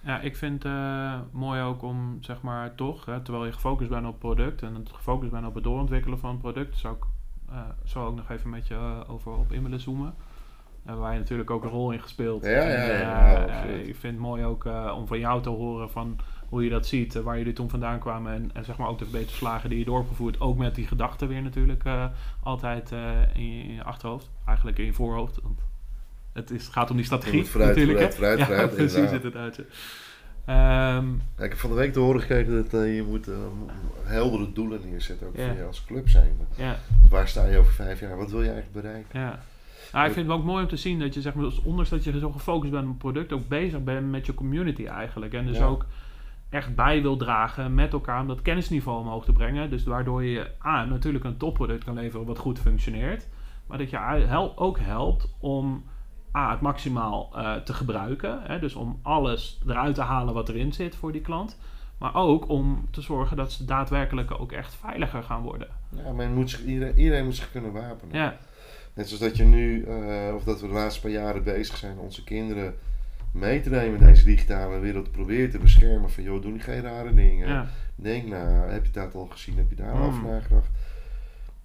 Ja, 0.00 0.20
ik 0.20 0.36
vind 0.36 0.62
het 0.62 0.72
eh, 0.72 1.18
mooi 1.30 1.62
ook 1.62 1.82
om, 1.82 2.18
zeg 2.20 2.40
maar, 2.42 2.74
toch, 2.74 3.04
hè, 3.04 3.20
terwijl 3.20 3.46
je 3.46 3.52
gefocust 3.52 3.90
bent 3.90 4.06
op 4.06 4.18
product 4.18 4.62
en 4.62 4.74
het 4.74 4.90
gefocust 4.92 5.30
bent 5.30 5.46
op 5.46 5.54
het 5.54 5.64
doorontwikkelen 5.64 6.18
van 6.18 6.30
het 6.30 6.40
product, 6.40 6.76
zou 6.78 6.96
ik 6.96 7.04
eh, 7.50 7.58
zo 7.84 8.06
ook 8.06 8.16
nog 8.16 8.30
even 8.30 8.50
met 8.50 8.66
je 8.66 9.04
over 9.06 9.32
op 9.32 9.52
in 9.52 9.62
willen 9.62 9.80
zoomen. 9.80 10.14
Daar 10.14 10.92
hebben 10.94 11.04
wij 11.04 11.18
natuurlijk 11.18 11.50
ook 11.50 11.64
een 11.64 11.70
rol 11.70 11.90
in 11.90 12.00
gespeeld. 12.00 12.44
Ja, 12.44 12.50
ja, 12.50 12.58
En, 12.60 12.92
ja, 12.92 13.00
ja, 13.00 13.46
eh, 13.46 13.56
absoluut. 13.56 13.88
ik 13.88 13.96
vind 13.96 14.12
het 14.12 14.22
mooi 14.22 14.44
ook 14.44 14.68
om 14.96 15.06
van 15.06 15.18
jou 15.18 15.42
te 15.42 15.48
horen 15.48 15.90
van 15.90 16.18
hoe 16.50 16.64
je 16.64 16.70
dat 16.70 16.86
ziet, 16.86 17.16
eh, 17.16 17.22
waar 17.22 17.38
jullie 17.38 17.52
toen 17.52 17.70
vandaan 17.70 17.98
kwamen 17.98 18.32
en, 18.32 18.50
en 18.52 18.64
zeg 18.64 18.76
maar 18.76 18.88
ook 18.88 18.98
de 18.98 19.04
verbeterslagen 19.04 19.70
die 19.70 19.78
je 19.78 19.84
doorgevoerd, 19.84 20.40
ook 20.40 20.58
met 20.58 20.74
die 20.74 20.86
gedachten 20.86 21.28
weer 21.28 21.42
natuurlijk 21.42 21.84
eh, 21.84 22.04
altijd 22.42 22.92
eh, 22.92 23.00
in, 23.34 23.56
je, 23.56 23.62
in 23.62 23.74
je 23.74 23.84
achterhoofd, 23.84 24.30
eigenlijk 24.46 24.78
in 24.78 24.84
je 24.84 24.92
voorhoofd. 24.92 25.38
Want 25.42 25.60
het 26.32 26.50
is, 26.50 26.68
gaat 26.68 26.90
om 26.90 26.96
die 26.96 27.04
strategie 27.04 27.44
vooruit, 27.44 27.76
natuurlijk. 27.76 28.12
vooruit, 28.12 28.14
vooruit, 28.14 28.38
ja, 28.38 28.46
vooruit, 28.46 28.74
precies 28.90 29.12
inderdaad. 29.12 29.56
het 29.56 29.66
uit. 29.66 29.68
Ja, 30.46 31.44
ik 31.44 31.50
heb 31.50 31.58
van 31.58 31.70
de 31.70 31.76
week 31.76 31.92
te 31.92 31.98
horen 31.98 32.20
gekregen 32.20 32.52
dat 32.52 32.70
je 32.70 33.04
moet 33.08 33.28
heldere 34.02 34.52
doelen 34.52 34.80
neerzetten, 34.90 35.26
ook 35.26 35.34
voor 35.34 35.56
je 35.56 35.64
als 35.64 35.84
club 35.84 36.08
zijn. 36.08 36.36
Waar 37.08 37.28
sta 37.28 37.46
je 37.46 37.58
over 37.58 37.72
vijf 37.72 38.00
jaar? 38.00 38.16
Wat 38.16 38.30
wil 38.30 38.42
je 38.42 38.50
eigenlijk 38.50 38.82
bereiken? 38.82 39.20
ja. 39.20 39.40
Nou, 39.92 40.06
ik 40.06 40.12
vind 40.12 40.26
het 40.26 40.36
ook 40.36 40.44
mooi 40.44 40.62
om 40.62 40.68
te 40.68 40.76
zien 40.76 40.98
dat 40.98 41.14
je, 41.14 41.20
zeg 41.20 41.34
maar, 41.34 41.50
ondanks 41.64 41.90
dat 41.90 42.04
je 42.04 42.18
zo 42.18 42.30
gefocust 42.30 42.72
bent 42.72 42.84
op 42.84 42.88
het 42.90 42.98
product, 42.98 43.32
ook 43.32 43.48
bezig 43.48 43.84
bent 43.84 44.10
met 44.10 44.26
je 44.26 44.34
community 44.34 44.84
eigenlijk. 44.84 45.32
En 45.34 45.46
dus 45.46 45.58
Ja. 45.58 45.64
ook 45.64 45.86
echt 46.50 46.74
bij 46.74 47.02
wil 47.02 47.16
dragen 47.16 47.74
met 47.74 47.92
elkaar 47.92 48.20
om 48.20 48.26
dat 48.26 48.42
kennisniveau 48.42 49.00
omhoog 49.00 49.24
te 49.24 49.32
brengen. 49.32 49.70
Dus 49.70 49.84
waardoor 49.84 50.24
je 50.24 50.50
A, 50.64 50.84
natuurlijk 50.84 51.24
een 51.24 51.36
topproduct 51.36 51.84
kan 51.84 51.94
leveren 51.94 52.26
wat 52.26 52.38
goed 52.38 52.58
functioneert. 52.58 53.28
Maar 53.66 53.78
dat 53.78 53.90
je 53.90 54.52
ook 54.56 54.78
helpt 54.78 55.34
om 55.38 55.84
A, 56.36 56.50
het 56.50 56.60
maximaal 56.60 57.30
eh, 57.34 57.54
te 57.54 57.72
gebruiken. 57.72 58.40
Hè, 58.42 58.58
dus 58.58 58.74
om 58.74 58.98
alles 59.02 59.60
eruit 59.66 59.94
te 59.94 60.02
halen 60.02 60.34
wat 60.34 60.48
erin 60.48 60.72
zit 60.72 60.96
voor 60.96 61.12
die 61.12 61.20
klant. 61.20 61.58
Maar 61.98 62.14
ook 62.14 62.48
om 62.48 62.88
te 62.90 63.00
zorgen 63.00 63.36
dat 63.36 63.52
ze 63.52 63.64
daadwerkelijk 63.64 64.40
ook 64.40 64.52
echt 64.52 64.74
veiliger 64.74 65.22
gaan 65.22 65.42
worden. 65.42 65.68
Ja, 65.88 66.12
men 66.12 66.34
moet 66.34 66.50
zich, 66.50 66.64
iedereen, 66.64 66.98
iedereen 66.98 67.24
moet 67.24 67.36
zich 67.36 67.50
kunnen 67.50 67.72
wapenen. 67.72 68.16
Ja, 68.16 68.38
Net 68.94 69.08
zoals 69.08 69.22
dat 69.22 69.36
je 69.36 69.44
nu, 69.44 69.84
eh, 69.84 70.34
of 70.34 70.44
dat 70.44 70.60
we 70.60 70.66
de 70.66 70.72
laatste 70.72 71.00
paar 71.00 71.10
jaren 71.10 71.42
bezig 71.42 71.76
zijn, 71.76 71.98
onze 71.98 72.24
kinderen 72.24 72.74
mee 73.32 73.60
te 73.60 73.70
nemen 73.70 74.00
in 74.00 74.06
deze 74.06 74.24
digitale 74.24 74.78
wereld, 74.78 75.10
proberen 75.12 75.50
te 75.50 75.58
beschermen 75.58 76.10
van 76.10 76.22
joh, 76.24 76.42
doe 76.42 76.52
niet 76.52 76.62
geen 76.62 76.80
rare 76.82 77.14
dingen. 77.14 77.48
ja, 77.48 77.66
Denk 77.94 78.26
nou, 78.28 78.70
heb 78.70 78.84
je 78.84 78.90
dat 78.92 79.14
al 79.14 79.26
gezien, 79.26 79.56
heb 79.56 79.70
je 79.70 79.76
daar 79.76 79.92
al 79.92 79.98
Mm. 79.98 80.06
over 80.06 80.22
nagedacht? 80.22 80.68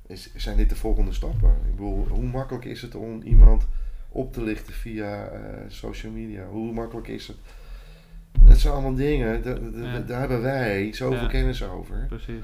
Is, 0.07 0.35
zijn 0.35 0.57
dit 0.57 0.69
de 0.69 0.75
volgende 0.75 1.11
stappen? 1.13 1.49
Ik 1.49 1.71
bedoel, 1.75 2.07
hoe 2.07 2.23
makkelijk 2.23 2.65
is 2.65 2.81
het 2.81 2.95
om 2.95 3.21
iemand 3.21 3.67
op 4.09 4.33
te 4.33 4.41
lichten 4.43 4.73
via 4.73 5.25
eh, 5.27 5.39
social 5.67 6.11
media? 6.11 6.45
Hoe 6.45 6.73
makkelijk 6.73 7.07
is 7.07 7.27
het? 7.27 7.37
Dat 8.47 8.57
zijn 8.57 8.73
allemaal 8.73 8.95
dingen, 8.95 9.43
Ja. 9.83 9.99
daar 9.99 10.19
hebben 10.19 10.41
wij 10.41 10.93
zoveel 10.93 11.21
Ja. 11.21 11.27
kennis 11.27 11.63
over. 11.63 12.05
precies. 12.07 12.43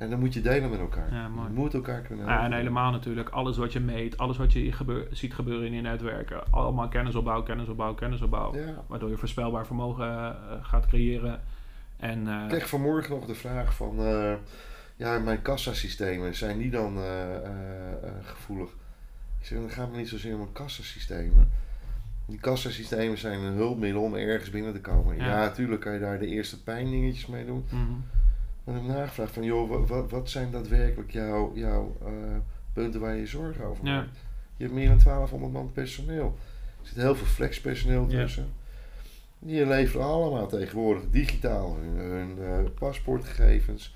En 0.00 0.10
dan 0.10 0.18
moet 0.18 0.34
je 0.34 0.40
delen 0.40 0.70
met 0.70 0.80
elkaar. 0.80 1.12
Ja, 1.12 1.22
je 1.22 1.52
moet 1.54 1.74
elkaar 1.74 2.00
kunnen 2.00 2.26
Ja, 2.26 2.32
en 2.32 2.38
helpen. 2.40 2.56
helemaal 2.58 2.90
natuurlijk 2.90 3.28
alles 3.28 3.56
wat 3.56 3.72
je 3.72 3.80
meet, 3.80 4.18
alles 4.18 4.36
wat 4.36 4.52
je 4.52 4.72
gebeur- 4.72 5.06
ziet 5.10 5.34
gebeuren 5.34 5.66
in 5.66 5.72
je 5.72 5.80
netwerken. 5.80 6.42
Allemaal 6.50 6.88
kennisopbouw, 6.88 7.42
kennisopbouw, 7.42 7.94
kennisopbouw. 7.94 8.54
Ja. 8.56 8.84
Waardoor 8.86 9.08
je 9.08 9.16
voorspelbaar 9.16 9.66
vermogen 9.66 10.06
eh, 10.06 10.30
gaat 10.62 10.86
creëren. 10.86 11.40
En 11.96 12.28
eh, 12.28 12.42
Ik 12.42 12.48
kreeg 12.48 12.68
vanmorgen 12.68 13.10
nog 13.10 13.26
de 13.26 13.34
vraag 13.34 13.74
van, 13.74 13.98
eh, 13.98 14.32
ja, 14.96 15.18
mijn 15.18 15.42
kassasystemen, 15.42 16.34
zijn 16.34 16.58
die 16.58 16.70
dan 16.70 16.98
gevoelig? 18.22 18.68
Ik 19.40 19.46
zeg, 19.46 19.58
dan 19.58 19.70
gaat 19.70 19.88
het 19.88 19.96
niet 19.96 20.08
zozeer 20.08 20.38
om 20.38 20.52
kassasystemen. 20.52 21.50
Die 22.26 22.38
kassasystemen 22.38 23.18
zijn 23.18 23.40
een 23.40 23.54
hulpmiddel 23.54 24.02
om 24.02 24.14
ergens 24.14 24.50
binnen 24.50 24.72
te 24.72 24.80
komen. 24.80 25.16
Ja. 25.16 25.26
Ja, 25.26 25.36
natuurlijk 25.36 25.80
kan 25.80 25.92
je 25.92 25.98
daar 26.00 26.18
de 26.18 26.26
eerste 26.26 26.62
pijndingetjes 26.62 27.26
mee 27.26 27.46
doen. 27.46 27.64
Mhm. 27.70 27.92
Ik 28.70 28.82
heb 28.86 28.96
nagevraagd 28.96 29.32
van, 29.32 29.42
joh, 29.44 29.86
wat, 29.88 30.10
wat 30.10 30.30
zijn 30.30 30.50
daadwerkelijk 30.50 31.10
jouw, 31.10 31.52
jouw 31.54 31.96
eh, 32.04 32.12
punten 32.72 33.00
waar 33.00 33.14
je 33.14 33.20
je 33.20 33.26
zorgen 33.26 33.64
over 33.64 33.86
Ja. 33.86 33.94
maakt? 33.96 34.18
Je 34.56 34.62
hebt 34.64 34.74
meer 34.76 34.88
dan 34.88 34.98
1200 34.98 35.52
man 35.52 35.72
personeel. 35.72 36.38
Er 36.82 36.86
zit 36.88 36.96
heel 36.96 37.14
veel 37.14 37.26
flexpersoneel 37.26 38.06
Ja. 38.08 38.20
tussen. 38.22 38.46
Die 39.38 39.66
leveren 39.66 40.06
allemaal 40.06 40.46
tegenwoordig 40.48 41.02
digitaal 41.10 41.76
hun, 41.80 41.96
hun 41.98 42.38
eh, 42.44 42.70
paspoortgegevens, 42.78 43.94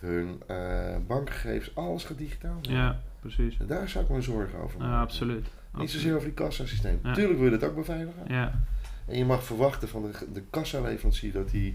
hun 0.00 0.42
eh, 0.46 0.96
bankgegevens, 1.06 1.74
alles 1.74 2.04
gaat 2.04 2.18
digitaal. 2.18 2.58
Ja, 2.62 3.00
precies. 3.20 3.58
En 3.58 3.66
Daar 3.66 3.88
zou 3.88 4.04
ik 4.04 4.10
me 4.10 4.20
zorgen 4.20 4.58
over 4.58 4.78
maken. 4.78 4.92
Ja, 4.94 5.00
absoluut. 5.00 5.42
Niet 5.44 5.50
Absoluut. 5.72 5.90
zozeer 5.90 6.12
over 6.14 6.26
die 6.26 6.34
kassasysteem. 6.36 6.98
Ja. 7.02 7.08
Natuurlijk 7.08 7.38
wil 7.38 7.50
je 7.52 7.58
dat 7.58 7.68
ook 7.70 7.76
beveiligen. 7.76 8.22
Ja, 8.28 8.60
En 9.06 9.18
je 9.18 9.24
mag 9.24 9.44
verwachten 9.44 9.88
van 9.88 10.02
de, 10.02 10.32
de 10.32 10.42
kassaleverancier 10.50 11.32
dat 11.32 11.50
hij 11.50 11.74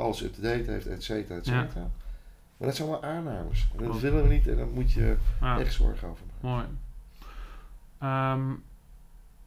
alles 0.00 0.22
up-to-date 0.22 0.70
heeft, 0.70 0.86
et 0.86 1.02
cetera, 1.04 1.38
et 1.38 1.46
Ja. 1.46 1.62
cetera. 1.62 1.80
Maar 2.56 2.68
dat 2.68 2.76
zijn 2.76 2.88
allemaal 2.88 3.10
aannames. 3.10 3.68
En 3.78 3.84
dat 3.86 4.00
willen 4.00 4.22
we 4.22 4.28
niet 4.28 4.48
en 4.48 4.56
daar 4.56 4.66
moet 4.66 4.92
je 4.92 5.16
ja. 5.40 5.58
echt 5.58 5.72
zorgen 5.74 6.08
over 6.08 6.24
maken. 6.42 6.48
Mooi. 6.50 6.64
Ehm, 7.98 8.52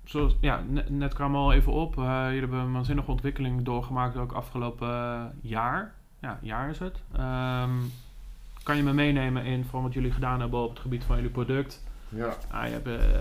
zoals, 0.04 0.36
ja, 0.40 0.64
net, 0.70 0.90
net 0.90 1.14
kwam 1.14 1.36
al 1.36 1.54
even 1.54 1.72
op. 1.72 1.98
eh, 1.98 2.24
jullie 2.26 2.40
hebben 2.40 2.60
een 2.60 2.72
waanzinnige 2.74 3.12
ontwikkeling 3.12 3.64
doorgemaakt 3.64 4.18
ook 4.18 4.32
afgelopen 4.32 4.90
eh, 4.90 5.24
jaar. 5.42 5.94
Ja, 6.20 6.40
jaar 6.42 6.70
is 6.70 6.80
het. 6.80 7.02
Ehm, 7.16 7.72
kan 8.64 8.76
je 8.78 8.84
me 8.84 8.94
meenemen 8.94 9.46
in 9.46 9.66
van 9.66 9.84
wat 9.84 9.94
jullie 9.94 10.12
gedaan 10.12 10.40
hebben 10.40 10.60
op 10.64 10.70
het 10.70 10.80
gebied 10.80 11.04
van 11.04 11.16
jullie 11.16 11.32
product? 11.32 11.83
Ja. 12.16 12.38
Ah, 12.52 12.66
je 12.68 12.72
hebt 12.72 12.88
eh, 12.88 13.20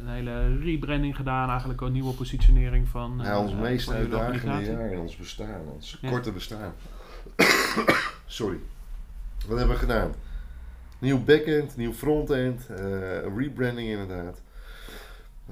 een 0.00 0.08
hele 0.08 0.58
rebranding 0.58 1.16
gedaan, 1.16 1.48
eigenlijk 1.48 1.80
een 1.80 1.92
nieuwe 1.92 2.12
positionering 2.14 2.88
van. 2.88 3.20
Ja, 3.22 3.40
ons 3.40 3.52
eh, 3.52 3.58
meest 3.60 3.84
van 3.84 3.96
jullie 3.96 4.16
uitdagende 4.16 4.70
jaar 4.70 4.90
in 4.92 4.98
ons 4.98 5.16
bestaan, 5.16 5.60
ons 5.74 5.98
Ja. 6.00 6.08
korte 6.10 6.32
bestaan. 6.32 6.72
Sorry. 8.26 8.58
Wat 9.46 9.58
hebben 9.58 9.74
we 9.74 9.80
gedaan? 9.82 10.12
Nieuw 10.98 11.24
backend, 11.24 11.76
nieuw 11.76 11.92
frontend, 11.92 12.66
eh 12.68 13.36
rebranding 13.36 13.88
inderdaad. 13.88 14.42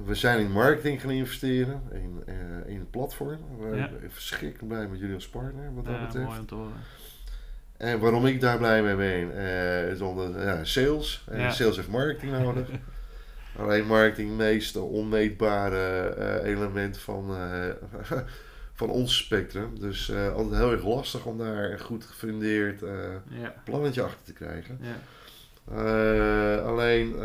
We 0.05 0.15
zijn 0.15 0.39
in 0.41 0.51
marketing 0.53 1.01
gaan 1.01 1.11
investeren, 1.11 1.83
in, 1.93 2.23
eh, 2.27 2.35
in 2.73 2.79
het 2.79 2.91
platform. 2.91 3.39
We 3.61 3.67
Ja. 3.77 3.89
zijn 3.89 4.11
verschrikkelijk 4.11 4.69
blij 4.69 4.89
met 4.89 4.99
jullie 4.99 5.15
als 5.15 5.29
partner 5.29 5.75
wat 5.75 5.85
dat 5.85 5.95
Ja, 5.95 6.05
betreft. 6.07 6.27
mooi 6.27 6.39
om 6.39 6.47
te 6.47 6.55
horen. 6.55 6.73
En 7.85 7.99
waarom 7.99 8.27
ik 8.27 8.41
daar 8.41 8.59
blij 8.59 8.83
mee 8.83 8.97
ben, 8.97 9.37
eh, 9.37 9.91
is 9.91 10.01
omdat 10.01 10.35
ja, 10.43 10.65
sales. 10.65 11.25
En 11.31 11.41
Ja. 11.41 11.51
Sales 11.51 11.77
heeft 11.77 11.89
marketing 11.89 12.33
nodig. 12.33 12.69
Alleen 13.59 13.87
marketing 13.87 14.29
het 14.29 14.39
meest 14.39 14.77
onmeetbare 14.77 16.09
eh, 16.09 16.51
element 16.51 16.99
van, 16.99 17.37
eh, 17.37 18.19
van 18.81 18.91
ons 18.91 19.17
spectrum. 19.17 19.79
Dus 19.81 20.13
altijd 20.13 20.61
heel 20.61 20.73
erg 20.73 20.85
lastig 20.85 21.25
om 21.25 21.39
daar 21.39 21.71
een 21.71 21.81
goed 21.81 22.05
gefundeerd 22.05 22.81
Ja, 23.29 23.55
plannetje 23.65 24.03
achter 24.03 24.25
te 24.25 24.33
krijgen. 24.33 24.79
ja, 25.71 26.57
alleen 26.57 27.17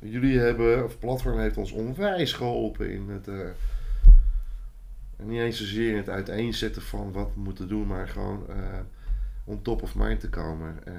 jullie 0.00 0.38
hebben, 0.38 0.84
of 0.84 0.90
het 0.90 0.98
platform 0.98 1.38
heeft 1.38 1.56
ons 1.56 1.72
onwijs 1.72 2.32
geholpen 2.32 2.90
in 2.90 3.08
het. 3.08 3.26
niet 5.16 5.40
eens 5.40 5.58
zozeer 5.58 5.90
in 5.90 5.96
het 5.96 6.08
uiteenzetten 6.08 6.82
van 6.82 7.12
wat 7.12 7.30
we 7.34 7.40
moeten 7.40 7.68
doen, 7.68 7.86
maar 7.86 8.08
gewoon 8.08 8.46
on 9.44 9.62
top 9.62 9.82
of 9.82 9.94
mind 9.94 10.20
te 10.20 10.28
komen. 10.28 10.86
eh, 10.86 10.94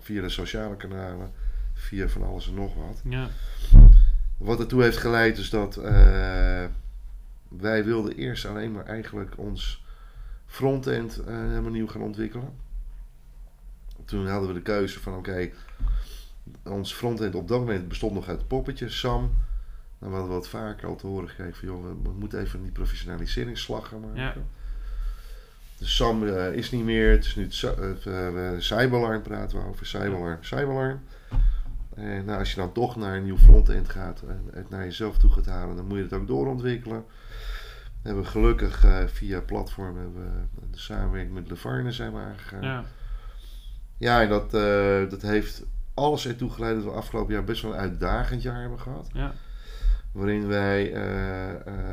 via 0.00 0.20
de 0.22 0.28
sociale 0.28 0.76
kanalen, 0.76 1.32
via 1.72 2.08
van 2.08 2.22
alles 2.22 2.48
en 2.48 2.54
nog 2.54 2.74
wat. 2.74 3.00
ja, 3.08 3.28
Wat 4.36 4.60
ertoe 4.60 4.82
heeft 4.82 4.96
geleid 4.96 5.38
is 5.38 5.50
dat 5.50 5.76
eh, 5.76 6.64
wij 7.48 7.84
wilden 7.84 8.16
eerst 8.16 8.46
alleen 8.46 8.72
maar 8.72 8.86
eigenlijk 8.86 9.38
ons 9.38 9.84
frontend 10.46 11.18
eh, 11.18 11.34
helemaal 11.36 11.70
nieuw 11.70 11.86
gaan 11.86 12.02
ontwikkelen. 12.02 12.48
Toen 14.04 14.26
hadden 14.28 14.48
we 14.48 14.54
de 14.54 14.62
keuze 14.62 15.00
van 15.00 15.14
oké, 15.16 15.50
ons 16.62 16.94
frontend 16.94 17.34
op 17.34 17.48
dat 17.48 17.58
moment 17.58 17.88
bestond 17.88 18.14
nog 18.14 18.28
uit 18.28 18.46
poppetjes, 18.48 18.98
Sam. 18.98 19.32
Dan 19.98 20.10
hadden 20.10 20.28
we 20.28 20.34
wat 20.34 20.48
vaker 20.48 20.88
al 20.88 20.96
te 20.96 21.06
horen 21.06 21.28
gekregen 21.28 21.54
van 21.54 21.68
joh, 21.68 21.82
we, 21.82 21.94
we 22.02 22.12
moeten 22.18 22.40
even 22.40 22.62
die 22.62 22.70
professionaliseringsslag 22.72 23.88
gaan 23.88 24.00
maken. 24.00 24.20
Ja. 24.22 24.34
Dus 25.78 25.96
Sam 25.96 26.26
eh, 26.26 26.52
is 26.52 26.70
niet 26.70 26.84
meer, 26.84 27.10
het 27.10 27.24
is 27.24 27.34
nu 27.36 27.42
het, 27.42 27.54
Cy- 27.54 27.66
het, 27.80 28.06
eh, 28.06 28.48
Cyberlarm 28.58 29.22
praten 29.22 29.58
we 29.58 29.66
over, 29.68 29.86
Cyberlarm, 29.86 30.38
Cyberlarm. 30.40 31.00
En 31.94 32.24
nou, 32.24 32.38
als 32.38 32.50
je 32.50 32.56
dan 32.56 32.72
toch 32.72 32.96
naar 32.96 33.16
een 33.16 33.24
nieuw 33.24 33.38
frontend 33.38 33.88
gaat 33.88 34.22
en 34.28 34.42
het 34.52 34.70
naar 34.70 34.84
jezelf 34.84 35.18
toe 35.18 35.30
gaat 35.30 35.46
halen, 35.46 35.76
dan 35.76 35.86
moet 35.86 35.96
je 35.96 36.02
het 36.02 36.12
ook 36.12 36.26
doorontwikkelen. 36.26 37.04
We 38.02 38.10
hebben 38.10 38.26
gelukkig 38.26 38.84
eh, 38.84 39.04
via 39.06 39.40
platform 39.40 39.96
hebben 39.96 40.22
we 40.54 40.60
de 40.70 40.78
samenwerking 40.78 41.34
met 41.34 41.48
Levarne 41.50 41.92
zijn 41.92 42.12
we 42.12 42.18
aangegaan. 42.18 42.62
Ja, 42.62 42.84
ja, 43.98 44.22
en 44.22 44.28
dat, 44.28 44.50
dat 45.10 45.22
heeft 45.22 45.62
alles 45.94 46.26
ertoe 46.26 46.50
geleid 46.50 46.74
dat 46.74 46.84
we 46.84 46.90
afgelopen 46.90 47.34
jaar 47.34 47.44
best 47.44 47.62
wel 47.62 47.72
een 47.72 47.78
uitdagend 47.78 48.42
jaar 48.42 48.60
hebben 48.60 48.80
gehad. 48.80 49.08
ja, 49.12 49.32
Waarin 50.12 50.46
wij 50.46 50.92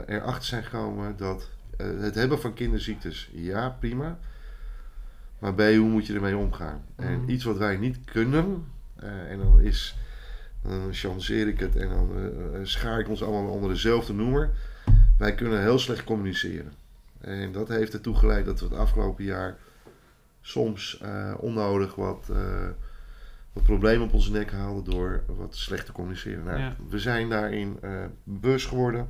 erachter 0.08 0.44
zijn 0.44 0.63
gekomen 0.63 1.17
dat 1.17 1.50
het 1.77 2.15
hebben 2.15 2.39
van 2.41 2.53
kinderziektes, 2.53 3.29
ja 3.34 3.69
prima. 3.79 4.19
Maar 5.39 5.53
B, 5.53 5.60
hoe 5.60 5.89
moet 5.89 6.07
je 6.07 6.13
ermee 6.13 6.38
omgaan? 6.38 6.81
En 6.95 7.19
Mhm. 7.21 7.29
iets 7.29 7.43
wat 7.43 7.57
wij 7.57 7.77
niet 7.77 7.99
kunnen, 8.05 8.65
eh, 8.95 9.31
en 9.31 9.38
dan 9.38 9.60
is, 9.62 9.95
dan 10.62 10.93
chanceer 10.93 11.47
ik 11.47 11.60
het 11.60 11.75
en 11.75 11.89
dan 11.89 12.10
eh, 12.15 12.25
eh, 12.25 12.65
schaar 12.65 12.99
ik 12.99 13.10
ons 13.10 13.23
allemaal 13.23 13.51
onder 13.51 13.69
dezelfde 13.69 14.13
noemer. 14.13 14.49
Wij 15.17 15.36
kunnen 15.36 15.62
heel 15.62 15.79
slecht 15.79 16.03
communiceren. 16.03 16.73
En 17.21 17.51
dat 17.51 17.67
heeft 17.67 17.93
ertoe 17.93 18.15
geleid 18.15 18.45
dat 18.45 18.60
we 18.60 18.65
het 18.65 18.75
afgelopen 18.75 19.23
jaar 19.23 19.57
soms 20.41 20.97
eh, 21.01 21.34
onnodig 21.39 21.95
wat, 21.95 22.29
eh, 22.31 22.67
wat 23.53 23.63
problemen 23.63 24.07
op 24.07 24.13
onze 24.13 24.31
nek 24.31 24.51
haalden 24.51 24.84
door 24.93 25.23
wat 25.27 25.55
slecht 25.55 25.86
te 25.86 25.91
communiceren. 25.91 26.43
Nou, 26.43 26.60
Ja. 26.60 26.75
We 26.89 26.99
zijn 26.99 27.29
daarin 27.29 27.77
eh 27.81 28.05
bewust 28.23 28.67
geworden. 28.67 29.07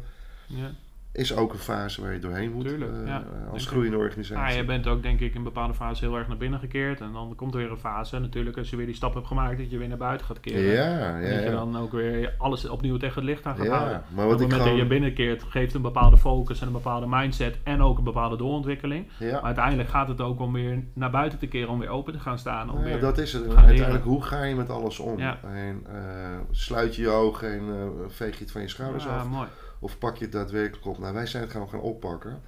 ja. 0.47 0.71
Is 1.13 1.35
ook 1.35 1.53
een 1.53 1.59
fase 1.59 2.01
waar 2.01 2.13
je 2.13 2.19
doorheen 2.19 2.51
moet 2.51 2.67
Tuurlijk, 2.67 2.91
eh, 2.91 3.07
ja, 3.07 3.23
als 3.51 3.63
ik. 3.63 3.67
groeiende 3.69 3.97
Ah, 3.97 4.03
organisatie. 4.03 4.57
je 4.57 4.65
bent 4.65 4.87
ook 4.87 5.03
denk 5.03 5.19
ik 5.19 5.35
in 5.35 5.43
bepaalde 5.43 5.73
fase 5.73 6.05
heel 6.05 6.17
erg 6.17 6.27
naar 6.27 6.37
binnen 6.37 6.59
gekeerd. 6.59 7.01
En 7.01 7.11
dan 7.13 7.33
komt 7.35 7.53
er 7.53 7.59
weer 7.59 7.71
een 7.71 7.77
fase 7.77 8.19
natuurlijk 8.19 8.57
als 8.57 8.69
je 8.69 8.75
weer 8.75 8.85
die 8.85 8.95
stap 8.95 9.13
hebt 9.13 9.27
gemaakt 9.27 9.57
dat 9.57 9.71
je 9.71 9.77
weer 9.77 9.87
naar 9.87 9.97
buiten 9.97 10.25
gaat 10.25 10.39
keren. 10.39 10.61
ja, 10.61 11.15
En 11.15 11.21
ja, 11.21 11.29
dat 11.29 11.39
je 11.43 11.49
ja. 11.49 11.51
dan 11.51 11.77
ook 11.77 11.91
weer 11.91 12.33
alles 12.37 12.67
opnieuw 12.67 12.97
tegen 12.97 13.15
het 13.15 13.23
licht 13.23 13.45
aan 13.45 13.55
gaat 13.55 13.67
houden. 13.67 13.91
ja. 13.91 14.03
Maar 14.15 14.25
Op 14.25 14.31
wat 14.31 14.39
het 14.39 14.49
ik 14.49 14.55
moment 14.57 14.69
dat 14.77 14.79
je 14.83 14.87
binnenkeert 14.89 15.43
geeft 15.43 15.73
een 15.73 15.81
bepaalde 15.81 16.17
focus 16.17 16.61
en 16.61 16.67
een 16.67 16.73
bepaalde 16.73 17.07
mindset 17.09 17.57
en 17.63 17.81
ook 17.81 17.97
een 17.97 18.03
bepaalde 18.03 18.37
doorontwikkeling. 18.37 19.07
Maar 19.19 19.27
Ja, 19.29 19.41
uiteindelijk 19.41 19.89
gaat 19.89 20.07
het 20.07 20.21
ook 20.21 20.39
om 20.39 20.53
weer 20.53 20.83
naar 20.93 21.11
buiten 21.11 21.39
te 21.39 21.47
keren, 21.47 21.69
om 21.69 21.79
weer 21.79 21.89
open 21.89 22.13
te 22.13 22.19
gaan 22.19 22.37
staan. 22.37 22.71
Om 22.71 22.77
ja, 22.77 22.83
weer, 22.83 22.99
dat 22.99 23.17
is 23.17 23.33
het. 23.33 23.43
Uiteindelijk, 23.43 23.87
leren. 23.87 24.01
hoe 24.01 24.23
ga 24.23 24.43
je 24.43 24.55
met 24.55 24.69
alles 24.69 24.99
om? 24.99 25.17
Ja. 25.19 25.37
En 25.43 25.83
eh, 25.91 26.37
sluit 26.51 26.95
je 26.95 27.01
je 27.01 27.09
ogen 27.09 27.51
en 27.51 27.59
eh, 27.69 27.85
veeg 28.07 28.33
je 28.37 28.43
het 28.43 28.51
van 28.51 28.61
je 28.61 28.67
schouders 28.67 29.03
ja, 29.03 29.09
af? 29.17 29.27
mooi. 29.27 29.47
Of 29.81 29.97
pak 29.97 30.17
je 30.17 30.23
het 30.23 30.33
daadwerkelijk 30.33 30.85
op? 30.85 30.99
Nou, 30.99 31.13
wij 31.13 31.25
zijn 31.25 31.43
het 31.43 31.51
gewoon 31.51 31.69
gaan 31.69 31.79
oppakken. 31.79 32.41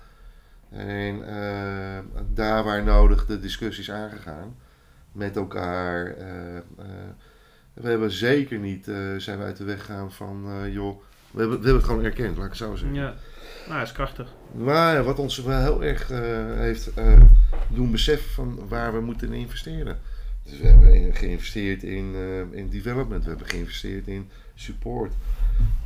En 0.70 1.28
eh, 1.28 2.00
daar 2.34 2.64
waar 2.64 2.84
nodig 2.84 3.26
de 3.26 3.40
discussies 3.40 3.92
aangegaan. 3.92 4.56
Met 5.12 5.36
elkaar. 5.36 6.06
eh, 6.06 6.58
eh, 6.58 6.64
we 7.74 7.90
hebben 7.90 8.12
zeker 8.12 8.60
niet, 8.60 8.86
zijn 9.18 9.38
we 9.38 9.44
uit 9.44 9.58
de 9.58 9.64
weg 9.64 9.80
gegaan 9.80 10.12
van, 10.12 10.46
joh, 10.72 11.02
we 11.32 11.40
hebben, 11.40 11.60
we 11.60 11.64
hebben 11.64 11.74
het 11.74 11.84
gewoon 11.84 12.04
erkend, 12.04 12.36
laat 12.36 12.46
ik 12.46 12.52
het 12.52 12.60
zo 12.60 12.76
zeggen. 12.76 12.94
Ja, 12.98 13.14
nou, 13.68 13.80
dat 13.80 13.88
is 13.88 13.92
krachtig. 13.92 14.34
Maar 14.52 15.04
wat 15.04 15.20
ons 15.20 15.38
wel 15.38 15.60
heel 15.62 15.84
erg 15.84 16.08
heeft 16.58 16.92
doen 17.68 17.92
beseffen 17.92 18.32
van 18.32 18.68
waar 18.68 18.94
we 18.94 19.02
moeten 19.02 19.34
investeren. 19.34 20.00
Dus 20.44 20.60
we 20.60 20.68
hebben 20.68 21.14
geïnvesteerd 21.14 21.84
in, 21.84 22.16
in 22.52 22.70
development, 22.70 23.24
we 23.24 23.30
hebben 23.30 23.48
geïnvesteerd 23.48 24.08
in 24.08 24.30
support. 24.56 25.14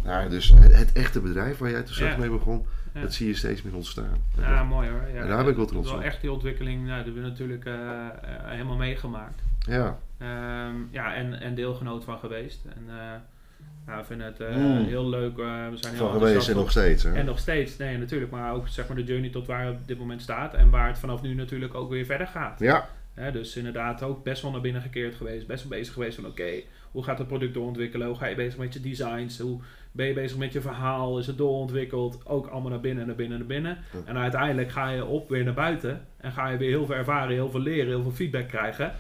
Nou, 0.04 0.30
dus 0.30 0.50
het, 0.50 0.76
het 0.78 0.92
echte 0.94 1.20
bedrijf 1.20 1.58
waar 1.58 1.70
jij 1.70 1.84
toen 1.84 1.94
straks 1.94 2.14
Ja. 2.14 2.20
mee 2.20 2.30
begon, 2.30 2.66
Ja. 2.94 3.02
dat 3.02 3.14
zie 3.14 3.28
je 3.28 3.36
steeds 3.36 3.62
meer 3.62 3.76
ontstaan. 3.76 4.18
Ja, 4.40 4.64
mooi 4.64 4.90
hoor. 4.90 5.02
Ja, 5.14 5.22
En 5.22 5.28
daar 5.28 5.38
ben 5.44 5.48
ik 5.52 5.56
wel 5.56 5.66
trots 5.66 5.92
op. 5.92 6.02
echt 6.02 6.22
die 6.22 6.32
ontwikkeling, 6.32 6.78
nou, 6.86 6.96
dat 6.96 7.06
hebben 7.06 7.24
we 7.24 7.30
natuurlijk 7.30 7.66
eh, 7.66 7.74
eh, 7.74 8.10
helemaal 8.46 8.78
meegemaakt. 8.78 9.42
Ja, 9.60 9.98
Ehm, 10.18 10.76
ja, 10.92 11.14
en, 11.16 11.42
en 11.42 11.56
deelgenoot 11.56 12.04
van 12.04 12.18
geweest. 12.20 12.60
En 12.66 12.84
eh, 12.88 12.96
nou, 13.86 14.00
we 14.00 14.06
vinden 14.06 14.28
het 14.28 14.40
Mm. 14.58 14.86
heel 14.86 15.10
leuk. 15.10 15.36
we 15.38 15.44
zijn 15.76 15.94
heel 15.96 16.10
van 16.10 16.20
geweest 16.20 16.50
en 16.50 16.56
nog 16.56 16.72
steeds. 16.72 17.04
Hè? 17.04 17.14
En 17.14 17.26
nog 17.26 17.40
steeds, 17.40 17.78
nee, 17.78 17.98
natuurlijk. 17.98 18.32
Maar 18.32 18.54
ook 18.54 18.68
zeg 18.68 18.88
maar 18.88 18.98
de 18.98 19.04
journey 19.04 19.30
tot 19.30 19.48
waar 19.48 19.66
het 19.66 19.76
op 19.80 19.88
dit 19.88 19.98
moment 20.00 20.22
staat. 20.22 20.54
En 20.54 20.70
waar 20.70 20.88
het 20.88 20.98
vanaf 20.98 21.22
nu 21.22 21.34
natuurlijk 21.34 21.74
ook 21.76 21.90
weer 21.90 22.06
verder 22.06 22.28
gaat. 22.28 22.60
Ja, 22.60 22.88
Hè, 23.18 23.32
dus 23.32 23.56
inderdaad 23.56 24.04
ook 24.04 24.24
best 24.24 24.42
wel 24.42 24.52
naar 24.52 24.62
binnen 24.62 24.82
gekeerd 24.82 25.16
geweest. 25.16 25.48
Best 25.48 25.68
wel 25.68 25.78
bezig 25.78 25.94
geweest 25.94 26.16
van 26.16 26.26
oké, 26.26 26.62
hoe 26.92 27.04
gaat 27.04 27.18
het 27.18 27.28
product 27.28 27.54
doorontwikkelen? 27.54 28.08
Hoe 28.08 28.16
ga 28.16 28.26
je 28.26 28.36
bezig 28.36 28.60
met 28.60 28.74
je 28.74 28.80
designs? 28.80 29.40
Hoe 29.40 29.60
ben 29.92 30.08
je 30.08 30.14
bezig 30.14 30.38
met 30.38 30.54
je 30.54 30.62
verhaal? 30.62 31.20
Is 31.20 31.28
het 31.28 31.38
doorontwikkeld? 31.38 32.26
Ook 32.26 32.48
allemaal 32.48 32.70
naar 32.70 32.80
binnen, 32.80 33.08
naar 33.08 33.16
binnen, 33.16 33.38
naar 33.38 33.48
binnen. 33.48 33.78
Ja. 33.94 34.00
En 34.06 34.18
uiteindelijk 34.18 34.72
ga 34.72 34.90
je 34.90 35.06
op 35.06 35.30
weer 35.30 35.44
naar 35.44 35.54
buiten. 35.54 36.08
En 36.18 36.32
ga 36.32 36.50
je 36.50 36.58
weer 36.58 36.70
heel 36.70 36.86
veel 36.86 36.96
ervaren, 36.96 37.34
heel 37.34 37.50
veel 37.50 37.60
leren, 37.60 37.88
heel 37.88 38.02
veel 38.04 38.12
feedback 38.12 38.48
krijgen. 38.48 38.94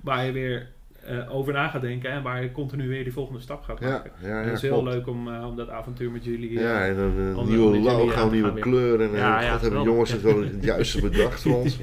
Waar 0.00 0.24
je 0.24 0.32
weer 0.32 0.68
eh, 1.04 1.34
over 1.34 1.52
na 1.52 1.68
gaat 1.68 1.80
denken 1.80 2.10
en 2.10 2.22
waar 2.22 2.42
je 2.42 2.52
continu 2.52 2.88
weer 2.88 3.02
die 3.04 3.12
volgende 3.12 3.40
stap 3.40 3.62
gaat 3.62 3.80
maken. 3.80 4.10
ja, 4.22 4.28
ja, 4.28 4.44
het 4.44 4.52
is 4.52 4.62
heel 4.62 4.70
klopt. 4.80 4.88
leuk 4.94 5.06
om, 5.06 5.34
eh, 5.34 5.46
om 5.46 5.56
dat 5.56 5.68
avontuur 5.68 6.10
met 6.10 6.24
jullie... 6.24 6.58
eh, 6.58 6.62
Ja, 6.64 6.86
en 6.86 6.96
dan 6.96 7.04
een 7.18 7.48
nieuwe 7.48 7.78
logo, 7.78 8.30
nieuwe 8.30 8.58
kleuren. 8.60 9.10
En 9.10 9.16
Ja, 9.16 9.50
God, 9.50 9.60
hebben 9.60 9.82
jongens 9.82 10.12
het 10.12 10.22
wel 10.22 10.40
het 10.42 10.64
juiste 10.72 11.00
bedacht 11.00 11.42
voor 11.42 11.56
ons. 11.62 11.78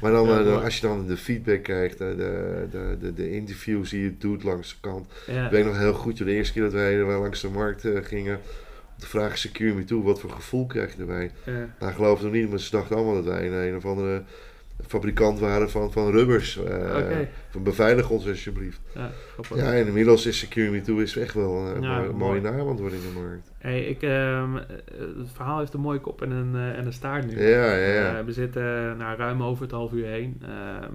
Maar 0.00 0.12
dan, 0.12 0.62
als 0.62 0.78
je 0.80 0.86
dan 0.86 1.06
de 1.06 1.16
feedback 1.16 1.62
krijgt, 1.62 1.98
de, 1.98 2.14
de, 2.16 2.66
de, 2.70 2.96
de, 3.00 3.12
de 3.14 3.30
interviews 3.30 3.90
die 3.90 4.02
je 4.02 4.16
doet 4.18 4.42
langs 4.42 4.68
de 4.70 4.76
kant. 4.88 5.06
Ik 5.26 5.50
weet 5.50 5.64
nog 5.64 5.78
heel 5.78 5.92
goed, 5.94 6.18
de 6.18 6.32
eerste 6.32 6.52
keer 6.52 6.62
dat 6.62 6.72
wij 6.72 6.96
langs 6.96 7.40
de 7.40 7.48
markt 7.48 7.88
gingen, 8.02 8.38
te 8.98 9.06
vragen 9.06 9.38
Secure 9.38 9.74
Me 9.74 9.84
toe, 9.84 10.02
wat 10.02 10.20
voor 10.20 10.30
gevoel 10.30 10.66
krijg 10.66 10.94
je 10.94 11.00
erbij? 11.00 11.30
Nou, 11.80 11.92
geloof 11.92 12.14
het 12.18 12.22
nog 12.26 12.32
niet, 12.40 12.50
maar 12.50 12.58
ze 12.60 12.70
dachten 12.70 12.96
allemaal 12.96 13.14
dat 13.14 13.24
wij 13.24 13.46
een, 13.46 13.68
een 13.68 13.76
of 13.76 13.84
andere 13.86 14.22
fabrikant 14.86 15.38
waren 15.38 15.70
van, 15.70 15.92
van 15.92 16.10
rubbers. 16.10 16.64
eh. 16.64 17.18
Van 17.50 17.62
beveilig 17.62 18.10
ons 18.10 18.28
alsjeblieft. 18.28 18.80
Ja. 18.94 19.10
Ja, 19.54 19.72
en 19.74 19.86
inmiddels 19.86 20.26
is 20.26 20.38
Secure 20.38 20.70
Me 20.70 20.80
Toe 20.80 21.02
is 21.02 21.16
echt 21.16 21.34
wel 21.34 21.56
een 21.66 21.82
Ja, 21.82 21.88
mooie, 21.96 22.00
mooi. 22.12 22.14
mooie 22.16 22.40
naam 22.40 22.68
aan 22.68 22.76
worden 22.76 22.98
in 22.98 23.04
de 23.14 23.20
markt. 23.20 23.52
Hey, 23.58 23.80
ik, 23.84 24.02
ehm, 24.02 24.56
eh, 24.56 24.62
het 25.18 25.30
verhaal 25.34 25.58
heeft 25.58 25.74
een 25.74 25.80
mooie 25.80 26.00
kop 26.00 26.22
en 26.22 26.30
een, 26.30 26.54
eh, 26.54 26.78
en 26.78 26.86
een 26.86 26.92
staart 26.92 27.26
nu. 27.26 27.42
Ja, 27.48 27.74
ja, 27.74 27.92
ja. 27.92 28.18
Eh, 28.18 28.24
we 28.24 28.32
zitten 28.32 28.96
nou, 28.96 29.16
ruim 29.16 29.42
over 29.42 29.62
het 29.62 29.72
half 29.72 29.92
uur 29.92 30.06
heen. 30.06 30.42
Ehm, 30.42 30.92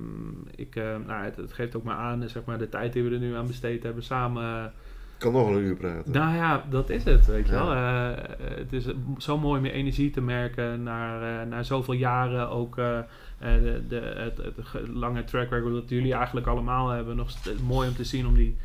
ik, 0.55 0.75
eh, 0.75 0.83
nou, 1.07 1.23
het, 1.23 1.35
het 1.35 1.53
geeft 1.53 1.75
ook 1.75 1.83
maar 1.83 1.95
aan, 1.97 2.23
eh, 2.23 2.29
zeg 2.29 2.45
maar, 2.45 2.57
de 2.57 2.69
tijd 2.69 2.93
die 2.93 3.03
we 3.03 3.09
er 3.09 3.19
nu 3.19 3.35
aan 3.35 3.47
besteed 3.47 3.83
hebben 3.83 4.03
samen. 4.03 4.73
Ik 5.19 5.25
kan 5.25 5.33
nog 5.33 5.47
een 5.49 5.61
uur 5.61 5.75
praten. 5.75 6.11
nou 6.11 6.35
ja, 6.35 6.63
dat 6.69 6.89
is 6.89 7.03
het, 7.03 7.25
weet 7.25 7.47
je 7.47 7.53
Ja. 7.53 7.65
wel. 7.65 7.73
Eh, 7.75 8.23
het 8.57 8.73
is 8.73 8.85
zo 9.17 9.37
mooi 9.37 9.61
meer 9.61 9.71
energie 9.71 10.09
te 10.09 10.21
merken 10.21 10.83
naar, 10.83 11.41
eh, 11.41 11.47
naar 11.47 11.65
zoveel 11.65 11.93
jaren. 11.93 12.49
Ook 12.49 12.77
eh, 12.77 12.99
de, 13.39 13.83
de, 13.87 13.95
het, 14.17 14.37
het 14.37 14.53
ge- 14.67 14.91
lange 14.93 15.23
track 15.23 15.49
record 15.49 15.73
dat 15.73 15.89
jullie 15.89 16.13
eigenlijk 16.13 16.47
allemaal 16.47 16.89
hebben. 16.89 17.15
Nog 17.15 17.29
mooi 17.67 17.87
om 17.89 17.95
te 17.95 18.03
zien 18.03 18.27
om 18.27 18.33
die, 18.35 18.57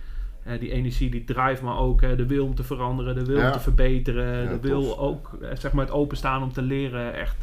die 0.58 0.70
energie, 0.70 1.10
die 1.10 1.24
drive, 1.24 1.64
maar 1.64 1.78
ook 1.78 2.00
de 2.00 2.26
wil 2.26 2.44
om 2.46 2.54
te 2.54 2.62
veranderen, 2.62 3.14
de 3.14 3.24
wil 3.24 3.36
Ja. 3.38 3.46
om 3.46 3.52
te 3.52 3.60
verbeteren. 3.60 4.42
Ja, 4.42 4.48
de 4.48 4.60
tof. 4.60 4.70
wil 4.70 4.98
ook, 4.98 5.38
zeg 5.54 5.72
maar, 5.72 5.84
het 5.84 5.94
openstaan 5.94 6.42
om 6.42 6.52
te 6.52 6.62
leren. 6.62 7.14
Echt 7.14 7.42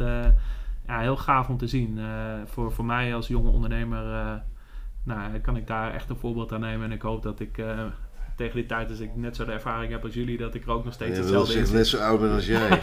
ja, 0.87 0.99
heel 0.99 1.17
gaaf 1.17 1.49
om 1.49 1.57
te 1.57 1.67
zien. 1.67 1.99
Voor, 2.45 2.71
voor 2.71 2.85
mij 2.85 3.15
als 3.15 3.27
jonge 3.27 3.49
ondernemer 3.49 4.03
nou, 5.03 5.39
kan 5.39 5.55
ik 5.57 5.67
daar 5.67 5.93
echt 5.93 6.09
een 6.09 6.15
voorbeeld 6.19 6.53
aan 6.53 6.59
nemen. 6.59 6.85
En 6.85 6.91
ik 6.91 7.01
hoop 7.01 7.23
dat 7.23 7.39
ik 7.39 7.63
tegen 8.35 8.55
die 8.55 8.65
tijd, 8.65 8.89
als 8.89 8.99
ik 8.99 9.09
net 9.15 9.35
zo 9.35 9.45
de 9.45 9.51
ervaring 9.51 9.91
heb 9.91 10.03
als 10.03 10.13
jullie, 10.13 10.37
dat 10.37 10.55
ik 10.55 10.63
er 10.65 10.71
ook 10.71 10.85
nog 10.85 10.93
steeds 10.93 11.11
wil 11.11 11.21
hetzelfde 11.21 11.59
in 11.59 11.65
zie. 11.65 11.75
net 11.75 11.87
zo 11.87 11.97
oud 11.97 12.19
ben 12.19 12.31
als 12.31 12.45
jij. 12.45 12.69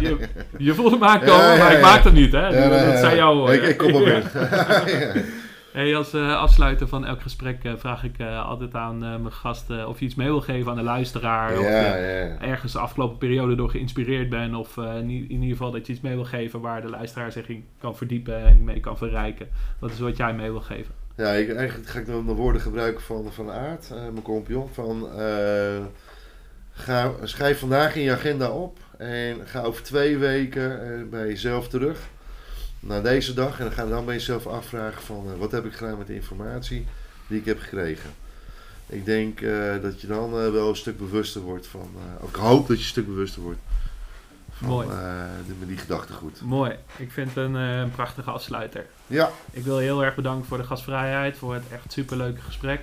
je, 0.00 0.28
je 0.58 0.74
voelde 0.74 0.96
me 0.98 1.04
aankomen, 1.06 1.34
Ja, 1.36 1.52
ja, 1.52 1.58
maar 1.62 1.72
ik 1.72 1.78
ja. 1.80 1.84
maak 1.90 2.04
het 2.04 2.12
niet, 2.12 2.32
hè? 2.32 2.46
Ja, 2.46 2.68
dat 2.68 2.98
zijn 2.98 3.10
ja. 3.10 3.16
jouw 3.16 3.34
woorden. 3.34 3.54
Ik, 3.62 3.62
ik 3.68 3.76
kom 3.76 3.94
op 3.94 4.02
in. 4.06 4.22
Ja. 5.74 5.78
Hey, 5.78 5.96
als 5.96 6.12
eh, 6.12 6.36
afsluiter 6.36 6.88
van 6.88 7.06
elk 7.06 7.22
gesprek 7.22 7.64
eh, 7.64 7.72
vraag 7.76 8.04
ik 8.04 8.18
eh, 8.18 8.46
altijd 8.48 8.74
aan 8.74 8.94
eh, 9.04 9.08
mijn 9.10 9.32
gasten 9.32 9.88
of 9.88 9.98
je 9.98 10.04
iets 10.04 10.14
mee 10.14 10.26
wil 10.26 10.40
geven 10.40 10.70
aan 10.70 10.76
de 10.76 10.82
luisteraar. 10.82 11.58
Of 11.58 11.64
Ja, 11.64 11.96
je 11.96 12.36
ja. 12.40 12.46
ergens 12.46 12.72
de 12.72 12.78
afgelopen 12.78 13.18
periode 13.18 13.54
door 13.54 13.70
geïnspireerd 13.70 14.28
bent. 14.28 14.54
Of 14.54 14.76
eh, 14.78 14.96
in, 14.96 15.08
in 15.10 15.30
ieder 15.30 15.48
geval 15.48 15.70
dat 15.70 15.86
je 15.86 15.92
iets 15.92 16.02
mee 16.02 16.14
wil 16.14 16.24
geven 16.24 16.60
waar 16.60 16.82
de 16.82 16.88
luisteraar 16.88 17.32
zich 17.32 17.48
in 17.48 17.64
kan 17.80 17.96
verdiepen 17.96 18.44
en 18.44 18.64
mee 18.64 18.80
kan 18.80 18.96
verrijken. 18.98 19.48
Wat 19.78 19.90
is 19.90 19.98
wat 19.98 20.16
jij 20.16 20.34
mee 20.34 20.50
wil 20.50 20.60
geven? 20.60 20.94
Ja, 21.16 21.32
ik, 21.32 21.54
eigenlijk 21.54 21.88
ga 21.88 21.98
ik 21.98 22.06
dan 22.06 22.26
de 22.26 22.32
woorden 22.32 22.60
gebruiken 22.60 23.02
van, 23.02 23.32
van 23.32 23.50
Aard, 23.50 23.90
eh, 23.90 23.96
mijn 23.96 24.22
compagnon. 24.22 24.68
Van, 24.72 25.18
eh, 25.18 25.84
ga, 26.72 27.12
schrijf 27.22 27.58
vandaag 27.58 27.96
in 27.96 28.02
je 28.02 28.12
agenda 28.12 28.50
op 28.50 28.78
en 28.98 29.46
ga 29.46 29.62
over 29.62 29.82
twee 29.82 30.18
weken 30.18 30.82
eh, 30.82 31.08
bij 31.10 31.26
jezelf 31.26 31.68
terug 31.68 31.98
naar 32.80 33.02
deze 33.02 33.34
dag. 33.34 33.58
En 33.58 33.64
dan 33.64 33.72
ga 33.72 33.86
dan 33.86 34.04
bij 34.04 34.14
jezelf 34.14 34.46
afvragen 34.46 35.02
van 35.02 35.38
wat 35.38 35.52
heb 35.52 35.64
ik 35.64 35.72
gedaan 35.72 35.98
met 35.98 36.06
de 36.06 36.14
informatie 36.14 36.86
die 37.26 37.38
ik 37.38 37.44
heb 37.44 37.58
gekregen. 37.58 38.10
Ik 38.86 39.04
denk 39.04 39.40
dat 39.82 40.00
je 40.00 40.06
dan 40.06 40.30
wel 40.30 40.68
een 40.68 40.76
stuk 40.76 40.98
bewuster 40.98 41.40
wordt 41.40 41.66
van, 41.66 41.90
of 42.20 42.28
ik 42.28 42.34
hoop 42.34 42.68
dat 42.68 42.76
je 42.76 42.82
een 42.82 42.88
stuk 42.88 43.06
bewuster 43.06 43.42
wordt 43.42 43.58
Mooi. 44.66 44.88
eh, 44.88 44.96
die, 45.46 45.54
met 45.58 45.68
die 45.68 45.76
gedachtegoed. 45.76 46.40
Mooi. 46.42 46.72
Ik 46.96 47.12
vind 47.12 47.28
het 47.28 47.36
een, 47.36 47.56
eh, 47.56 47.78
een 47.78 47.90
prachtige 47.90 48.30
afsluiter. 48.30 48.86
Ja, 49.06 49.30
Ik 49.50 49.64
wil 49.64 49.78
heel 49.78 50.04
erg 50.04 50.14
bedanken 50.14 50.46
voor 50.46 50.58
de 50.58 50.64
gastvrijheid, 50.64 51.36
voor 51.36 51.54
het 51.54 51.62
echt 51.72 51.92
superleuke 51.92 52.40
gesprek. 52.40 52.80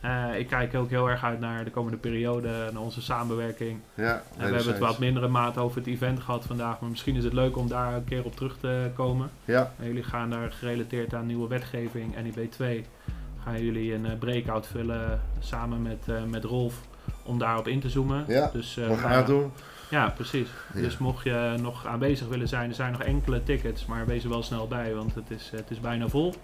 Eh, 0.00 0.38
ik 0.38 0.46
kijk 0.46 0.74
ook 0.74 0.90
heel 0.90 1.10
erg 1.10 1.24
uit 1.24 1.40
naar 1.40 1.64
de 1.64 1.70
komende 1.70 1.96
periode, 1.98 2.48
naar 2.72 2.82
onze 2.82 3.02
samenwerking. 3.02 3.78
ja. 3.94 4.22
En 4.38 4.48
we 4.48 4.54
hebben 4.54 4.66
het 4.72 4.78
wat 4.78 4.98
mindere 4.98 5.28
mate 5.28 5.60
over 5.60 5.78
het 5.78 5.86
event 5.86 6.20
gehad 6.20 6.44
vandaag, 6.46 6.80
maar 6.80 6.90
misschien 6.90 7.16
is 7.16 7.24
het 7.24 7.32
leuk 7.32 7.56
om 7.56 7.68
daar 7.68 7.94
een 7.94 8.04
keer 8.04 8.24
op 8.24 8.36
terug 8.36 8.56
te 8.60 8.90
komen. 8.94 9.30
Ja, 9.44 9.72
En 9.78 9.86
jullie 9.86 10.02
gaan 10.02 10.30
daar 10.30 10.52
gerelateerd 10.52 11.14
aan 11.14 11.26
nieuwe 11.26 11.48
wetgeving, 11.48 12.14
NIB 12.22 12.50
2, 12.52 12.84
gaan 13.44 13.62
jullie 13.64 13.94
een 13.94 14.18
breakout 14.18 14.66
vullen 14.66 15.20
samen 15.40 15.82
met, 15.82 16.30
met 16.30 16.44
Rolf 16.44 16.74
om 17.22 17.38
daarop 17.38 17.68
in 17.68 17.80
te 17.80 17.88
zoomen. 17.88 18.24
Ja, 18.28 18.50
dus, 18.52 18.76
eh, 18.76 18.88
mag 18.88 19.02
nou, 19.02 19.12
aan 19.14 19.24
doen. 19.24 19.52
Ja, 19.92 20.08
precies. 20.08 20.48
Ja. 20.74 20.80
Dus 20.80 20.98
mocht 20.98 21.24
je 21.24 21.54
nog 21.60 21.86
aanwezig 21.86 22.28
willen 22.28 22.48
zijn, 22.48 22.68
er 22.68 22.74
zijn 22.74 22.92
nog 22.92 23.02
enkele 23.02 23.42
tickets, 23.42 23.86
maar 23.86 24.06
wees 24.06 24.24
er 24.24 24.30
wel 24.30 24.42
snel 24.42 24.68
bij, 24.68 24.94
want 24.94 25.14
het 25.14 25.30
is, 25.30 25.50
het 25.56 25.70
is 25.70 25.80
bijna 25.80 26.08
vol. 26.08 26.34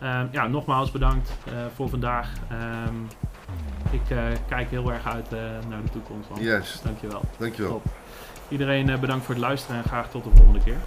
Ehm, 0.00 0.26
ja, 0.30 0.46
nogmaals 0.46 0.90
bedankt 0.90 1.32
eh, 1.46 1.52
voor 1.74 1.88
vandaag. 1.88 2.32
Ehm, 2.50 2.94
ik 3.90 4.10
eh, 4.10 4.24
kijk 4.48 4.70
heel 4.70 4.92
erg 4.92 5.06
uit 5.06 5.32
eh, 5.32 5.40
naar 5.68 5.82
de 5.82 5.90
toekomst. 5.90 6.30
Man. 6.30 6.42
Juist, 6.42 6.84
Dankjewel. 6.84 7.22
dankjewel. 7.38 7.70
Top. 7.70 7.84
Iedereen 8.48 9.00
bedankt 9.00 9.24
voor 9.24 9.34
het 9.34 9.44
luisteren 9.44 9.76
en 9.76 9.88
graag 9.88 10.10
tot 10.10 10.24
de 10.24 10.30
volgende 10.34 10.60
keer. 10.64 10.78